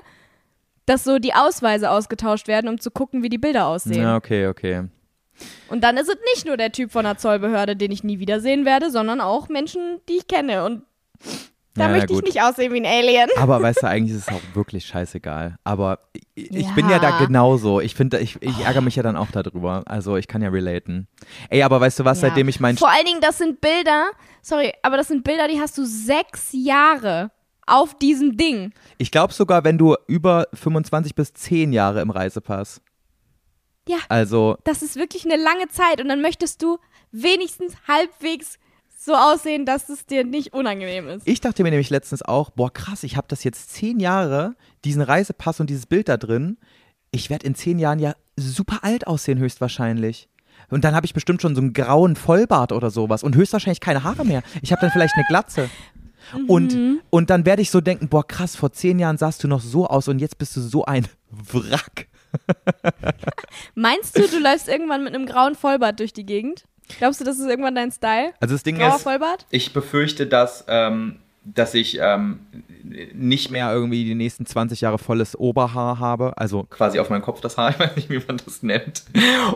[0.85, 4.02] dass so die Ausweise ausgetauscht werden, um zu gucken, wie die Bilder aussehen.
[4.02, 4.85] Ja, okay, okay.
[5.69, 8.65] Und dann ist es nicht nur der Typ von der Zollbehörde, den ich nie wiedersehen
[8.65, 10.65] werde, sondern auch Menschen, die ich kenne.
[10.65, 10.83] Und
[11.75, 13.29] da Ja, möchte ich nicht aussehen wie ein Alien.
[13.39, 15.57] Aber weißt du, eigentlich ist es auch wirklich scheißegal.
[15.65, 15.99] Aber
[16.35, 16.73] ich, ich Ja.
[16.75, 17.81] bin ja da genauso.
[17.81, 19.83] Ich finde, ich, ich ärgere mich ja dann auch darüber.
[19.87, 21.07] Also ich kann ja relaten.
[21.51, 22.29] Ey, aber weißt du was, Ja.
[22.29, 24.07] seitdem ich meinen Vor allen Dingen, das sind Bilder,
[24.41, 27.31] sorry, aber das sind Bilder, die hast du sechs Jahre
[27.67, 28.73] auf diesem Ding.
[28.97, 32.81] Ich glaube sogar, wenn du über 25 bis 10 Jahre im Reisepass.
[33.89, 33.99] Ja.
[34.09, 36.79] Also, Das ist wirklich eine lange Zeit und dann möchtest du
[37.13, 38.59] wenigstens halbwegs
[38.99, 41.29] so aussehen, dass es dir nicht unangenehm ist.
[41.29, 45.03] ich dachte mir nämlich letztens auch, boah, krass, ich habe das jetzt 10 Jahre, diesen
[45.03, 46.59] Reisepass und dieses Bild da drin.
[47.13, 50.29] Ich werde in 10 Jahren ja super alt aussehen, höchstwahrscheinlich.
[50.71, 54.03] Und dann habe ich bestimmt schon so einen grauen Vollbart oder sowas und höchstwahrscheinlich keine
[54.03, 54.43] Haare mehr.
[54.63, 55.71] Ich habe dann vielleicht eine Glatze.
[56.49, 56.77] Und,
[57.11, 59.87] und dann werde ich so denken, boah, krass, vor zehn Jahren sahst du noch so
[59.87, 62.09] aus und jetzt bist du so ein Wrack.
[63.75, 66.65] Meinst du, du läufst irgendwann mit einem grauen Vollbart durch die Gegend?
[66.99, 68.33] Glaubst du, das ist irgendwann dein Style?
[68.41, 69.47] Also das Ding Grauer ist, Vollbart?
[69.51, 71.21] Ich befürchte, dass, ähm,
[71.55, 72.40] dass ich ähm,
[73.14, 76.36] nicht mehr irgendwie die nächsten 20 Jahre volles Oberhaar habe.
[76.36, 79.05] Also quasi auf meinem Kopf das Haar, ich weiß nicht, wie man das nennt.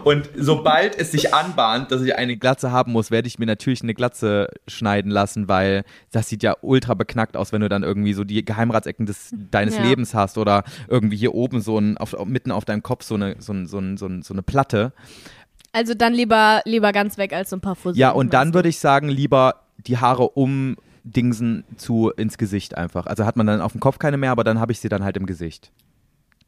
[0.04, 3.82] Und sobald es sich anbahnt, dass ich eine Glatze haben muss, werde ich mir natürlich
[3.82, 8.12] eine Glatze schneiden lassen, weil das sieht ja ultra beknackt aus, wenn du dann irgendwie
[8.12, 9.82] so die Geheimratsecken des, deines Ja.
[9.82, 13.36] Lebens hast oder irgendwie hier oben so ein, auf, mitten auf deinem Kopf so eine,
[13.40, 14.92] so, ein, so, ein, so, ein, so eine Platte.
[15.72, 17.98] Also dann lieber, lieber ganz weg als so ein paar Fussel.
[17.98, 19.56] Ja, und dann würde ich sagen, lieber
[19.86, 20.28] die Haare
[21.04, 23.06] umdingsen zu ins Gesicht einfach.
[23.06, 25.04] Also hat man dann auf dem Kopf keine mehr, aber dann habe ich sie dann
[25.04, 25.72] halt im Gesicht.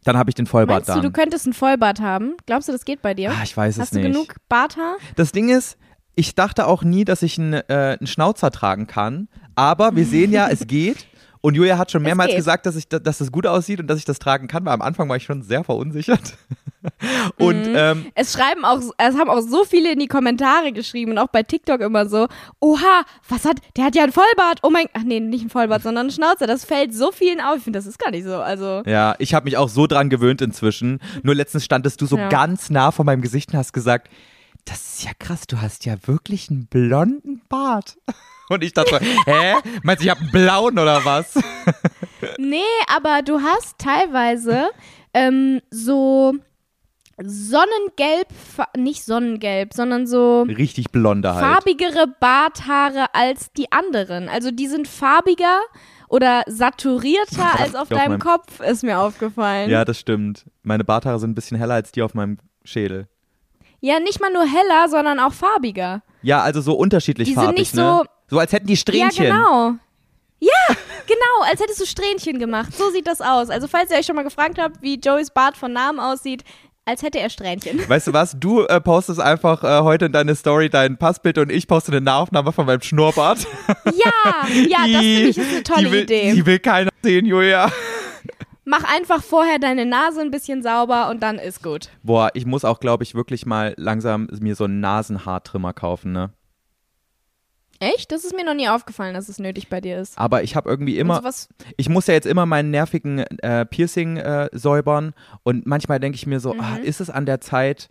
[0.05, 1.03] Dann habe ich den Vollbart Meinst du, dann.
[1.03, 2.35] du könntest einen Vollbart haben?
[2.47, 3.31] Glaubst du, das geht bei dir?
[3.31, 4.13] ah, ich weiß es Hast du nicht.
[4.13, 4.97] genug Barthaar?
[5.15, 5.79] Das Ding ist,
[6.17, 9.29] ich dachte auch nie, dass ich einen, äh, einen Schnauzer tragen kann.
[9.55, 11.07] Aber wir sehen ja, es geht.
[11.43, 13.99] Und Julia hat schon mehrmals gesagt, dass, ich, da- dass das gut aussieht und dass
[13.99, 16.35] ich das tragen kann, weil am Anfang war ich schon sehr verunsichert.
[17.37, 17.75] und Mhm.
[17.77, 21.27] ähm, Es schreiben auch, es haben auch so viele in die Kommentare geschrieben und auch
[21.29, 22.29] bei TikTok immer so,
[22.61, 25.83] oha, was hat, der hat ja einen Vollbart, oh mein, ach nee, nicht einen Vollbart,
[25.83, 28.37] sondern einen Schnauzer, das fällt so vielen auf, ich finde, das ist gar nicht so,
[28.37, 31.01] also, ja, ich habe mich auch so dran gewöhnt inzwischen.
[31.25, 32.29] Nur letztens standest du so Ja.
[32.29, 34.09] ganz nah vor meinem Gesicht und hast gesagt,
[34.65, 37.97] das ist ja krass, du hast ja wirklich einen blonden Bart.
[38.49, 39.55] Und ich dachte, so, hä?
[39.83, 41.35] Meinst du, ich habe einen blauen oder was?
[42.39, 42.61] nee,
[42.95, 44.71] aber du hast teilweise
[45.15, 46.35] ähm, so
[47.25, 48.29] Sonnengelb,
[48.77, 51.45] nicht Sonnengelb, sondern so Richtig blonde halt.
[51.45, 55.61] farbigere Barthaare als die anderen, also die sind farbiger
[56.09, 59.71] oder saturierter als auf Auf deinem meinem- Kopf, ist mir aufgefallen.
[59.71, 60.45] Ja, das stimmt.
[60.63, 63.09] Meine Barthaare sind ein bisschen heller als die auf meinem Schädel.
[63.81, 66.03] Ja, nicht mal nur heller, sondern auch farbiger.
[66.23, 68.01] Ja, also so unterschiedlich Die sind farbig, nicht ne?
[68.03, 69.27] so- So als hätten die Strähnchen.
[69.27, 69.75] Ja, genau.
[70.41, 70.75] Ja,
[71.07, 72.75] genau, als hättest du Strähnchen gemacht.
[72.75, 73.51] So sieht das aus.
[73.51, 76.43] Also, falls ihr euch schon mal gefragt habt, wie Joeys Bart von Namen aussieht,
[76.87, 77.79] als hätte er Strähnchen.
[77.89, 78.35] Weißt du was?
[78.41, 82.01] Du äh, postest einfach äh, heute in deine Story dein Passbild und ich poste eine
[82.01, 83.47] Nahaufnahme von meinem Schnurrbart.
[83.85, 86.33] Ja, ja, das finde ich ist eine tolle die will, Idee.
[86.33, 87.71] Die will keiner sehen, Julia.
[88.65, 91.91] Mach einfach vorher deine Nase ein bisschen sauber und dann ist gut.
[92.03, 96.33] Boah, ich muss auch, glaube ich, wirklich mal langsam mir so einen Nasenhaartrimmer kaufen, ne?
[97.83, 98.13] Echt?
[98.13, 100.17] Das ist mir noch nie aufgefallen, dass es nötig bei dir ist.
[100.17, 104.19] Aber ich habe irgendwie immer, sowas, ich muss ja jetzt immer meinen nervigen äh, Piercing
[104.19, 106.85] äh, säubern und manchmal denke ich mir so, ah, Mhm.
[106.85, 107.91] ist es an der Zeit,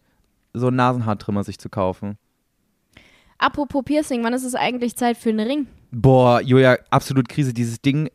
[0.54, 2.18] so einen Nasenhaartrimmer sich zu kaufen?
[3.38, 5.68] apropos Piercing, wann ist es eigentlich Zeit für einen Ring?
[5.92, 7.54] Boah, Julia, absolut Krise.
[7.54, 8.10] Dieses Ding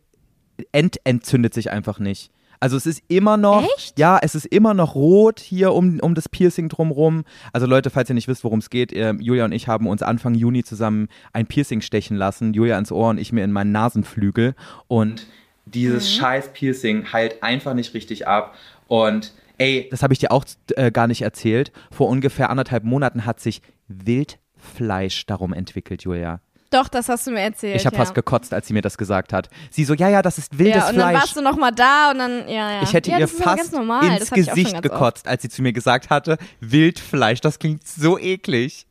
[0.72, 2.30] ent entzündet sich einfach nicht.
[2.60, 3.98] Also es ist immer noch, Echt?
[3.98, 7.24] ja, es ist immer noch rot hier um, um das Piercing drumrum.
[7.52, 10.02] Also Leute, falls ihr nicht wisst, worum es geht, äh, Julia und ich haben uns
[10.02, 12.54] Anfang Juni zusammen ein Piercing stechen lassen.
[12.54, 14.54] Julia ins Ohr und ich mir in meinen Nasenflügel.
[14.88, 15.26] Und
[15.66, 18.54] dieses scheiß Piercing heilt einfach nicht richtig ab.
[18.88, 20.44] Und ey, das habe ich dir auch
[20.76, 21.72] äh, gar nicht erzählt.
[21.90, 26.40] Vor ungefähr anderthalb Monaten hat sich Wildfleisch darum entwickelt, Julia.
[26.70, 27.76] Doch, das hast du mir erzählt.
[27.76, 28.02] Ich habe ja.
[28.02, 29.48] fast gekotzt, als sie mir das gesagt hat.
[29.70, 31.22] Sie so, ja, ja, das ist wildes Ja, und dann Fleisch.
[31.22, 32.82] warst du noch mal da und dann, ja, ja.
[32.82, 34.16] Ich hätte ja, ihr fast ganz normal.
[34.16, 34.82] ins Gesicht ganz oft.
[34.82, 38.86] gekotzt, als sie zu mir gesagt hatte, Wildfleisch, das klingt so eklig.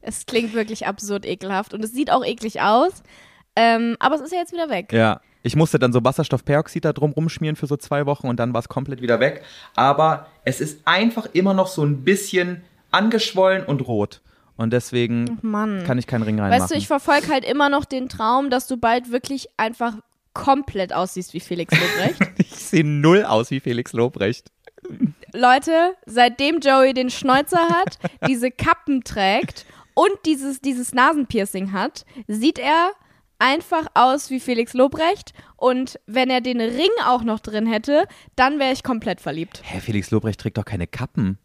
[0.00, 3.02] Es klingt wirklich absurd ekelhaft und es sieht auch eklig aus.
[3.56, 4.92] Ähm, aber es ist ja jetzt wieder weg.
[4.92, 5.20] Ja.
[5.42, 8.60] Ich musste dann so Wasserstoffperoxid da drum rumschmieren für so zwei Wochen und dann war
[8.60, 9.44] es komplett wieder weg.
[9.76, 14.22] Aber es ist einfach immer noch so ein bisschen angeschwollen und rot.
[14.56, 15.84] Und deswegen Mann.
[15.84, 16.62] kann ich keinen Ring reinmachen.
[16.62, 19.96] Weißt du, ich verfolge halt immer noch den Traum, dass du bald wirklich einfach
[20.32, 22.20] komplett aussiehst wie Felix Lobrecht.
[22.38, 24.50] ich sehe null aus wie Felix Lobrecht.
[25.32, 32.58] Leute, seitdem Joey den Schnäuzer hat, diese Kappen trägt und dieses, dieses Nasenpiercing hat, sieht
[32.58, 32.92] er
[33.38, 35.32] einfach aus wie Felix Lobrecht.
[35.56, 39.62] Und wenn er den Ring auch noch drin hätte, dann wäre ich komplett verliebt.
[39.64, 41.38] Hä, Felix Lobrecht trägt doch keine Kappen.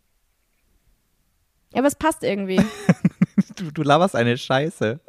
[1.74, 2.62] Ja, aber es passt irgendwie.
[3.58, 5.00] Du, du laberst eine Scheiße.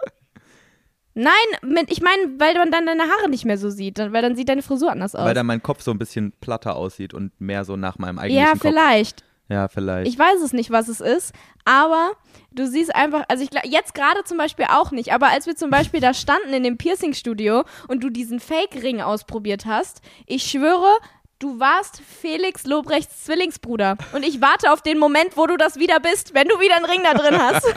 [1.14, 1.32] Nein,
[1.62, 4.34] mit, ich meine, weil man dann deine Haare nicht mehr so sieht, dann- weil dann
[4.36, 5.24] sieht deine Frisur anders aus.
[5.24, 8.44] Weil dann mein Kopf so ein bisschen platter aussieht und mehr so nach meinem eigentlichen
[8.47, 8.62] ja, Kopf.
[8.62, 9.24] vielleicht.
[9.48, 10.10] Ja, vielleicht.
[10.10, 11.34] Ich weiß es nicht, was es ist,
[11.66, 12.12] aber
[12.52, 15.68] du siehst einfach, also ich jetzt gerade zum Beispiel auch nicht, aber als wir zum
[15.68, 20.97] Beispiel da standen in dem Piercing-Studio und du diesen Fake-Ring ausprobiert hast, ich schwöre,
[21.43, 23.97] du warst Felix Lobrechts Zwillingsbruder.
[24.12, 26.85] Und ich warte auf den Moment, wo du das wieder bist, wenn du wieder einen
[26.85, 27.66] Ring da drin hast.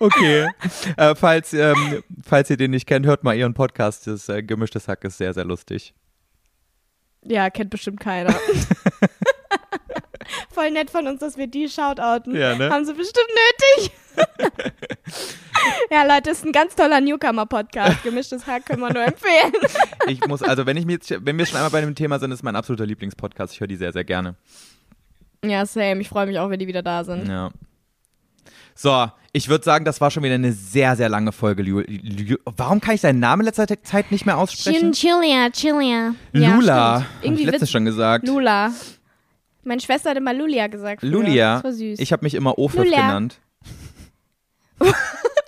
[0.00, 0.48] Okay.
[0.96, 4.08] äh, falls, ähm, falls ihr den nicht kennt, hört mal ihren Podcast.
[4.08, 5.94] Das äh, Gemischtes Hack ist sehr, sehr lustig.
[7.22, 8.34] ja, kennt bestimmt keiner.
[10.50, 12.34] Voll nett von uns, dass wir die shoutouten.
[12.34, 12.68] Ja, ne?
[12.68, 13.30] Haben sie bestimmt
[13.76, 13.92] nötig.
[15.90, 18.02] ja, Leute, ist ein ganz toller Newcomer-Podcast.
[18.02, 19.52] Gemischtes Hack können wir nur empfehlen.
[20.08, 22.30] Ich muss, also wenn ich mir jetzt, wenn wir schon einmal bei dem Thema sind,
[22.30, 23.54] ist mein absoluter Lieblingspodcast.
[23.54, 24.36] Ich höre die sehr, sehr gerne.
[25.44, 26.00] Ja, same.
[26.00, 27.26] Ich freue mich auch, wenn die wieder da sind.
[27.26, 27.50] Ja.
[28.76, 31.62] So, ich würde sagen, das war schon wieder eine sehr, sehr lange Folge.
[31.64, 34.92] Lu Lu Warum kann ich seinen Namen in letzter Zeit nicht mehr aussprechen?
[34.92, 36.14] Chilia, Chilia.
[36.32, 36.44] Lula.
[36.44, 37.06] Ja, stimmt.
[37.20, 38.28] ich Irgendwie letztes schon gesagt.
[38.28, 38.70] Lula.
[39.64, 41.00] Meine Schwester hat immer Lulia gesagt.
[41.00, 41.10] früher.
[41.10, 41.54] Lulia.
[41.56, 41.98] Das war süß.
[41.98, 43.00] Ich habe mich immer Ofef Lulia.
[43.00, 43.40] genannt.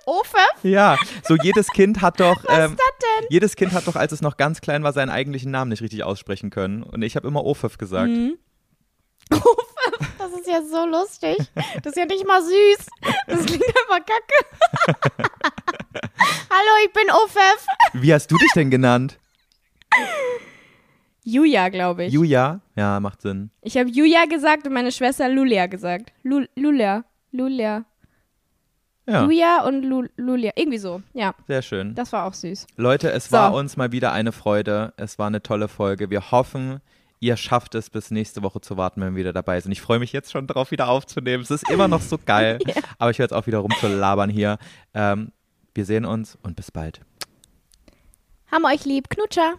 [0.07, 0.39] Ofe?
[0.63, 3.27] Ja, so jedes Kind hat doch, ähm, Was denn?
[3.29, 6.03] jedes Kind hat doch, als es noch ganz klein war, seinen eigentlichen Namen nicht richtig
[6.03, 6.83] aussprechen können.
[6.83, 8.09] Und ich habe immer Ofef gesagt.
[8.09, 8.39] Mhm.
[9.33, 9.45] Ofe?
[10.19, 11.37] Das ist ja so lustig.
[11.83, 12.87] Das ist ja nicht mal süß.
[13.27, 15.09] Das klingt einfach kacke.
[16.51, 17.67] Hallo, ich bin Ofef.
[17.93, 19.19] Wie hast du dich denn genannt?
[21.25, 22.13] Julia, glaube ich.
[22.13, 22.61] Julia?
[22.77, 23.51] Ja, macht Sinn.
[23.61, 26.13] ich habe Julia gesagt und meine Schwester Lulia gesagt.
[26.23, 27.05] Lu Lulia.
[27.33, 27.85] Lulia.
[29.09, 30.53] Ja, Julia und Lu Lulia.
[30.55, 31.01] Irgendwie so.
[31.15, 31.95] Ja, sehr schön.
[31.95, 32.67] das war auch süß.
[32.77, 33.37] Leute, es So.
[33.37, 34.93] war uns mal wieder eine Freude.
[34.97, 36.11] Es war eine tolle Folge.
[36.11, 36.81] Wir hoffen,
[37.21, 39.73] ihr schafft es bis nächste Woche zu warten, wenn wir wieder dabei sind.
[39.73, 41.43] Ich freue mich jetzt schon darauf, wieder aufzunehmen.
[41.43, 42.59] Es ist immer noch so geil.
[42.99, 44.59] Aber ich höre jetzt auch wieder rum zu labern hier.
[44.93, 45.33] Ähm,
[45.75, 47.01] wir sehen uns und bis bald.
[48.53, 49.09] Haben euch lieb.
[49.09, 49.55] Knutscher.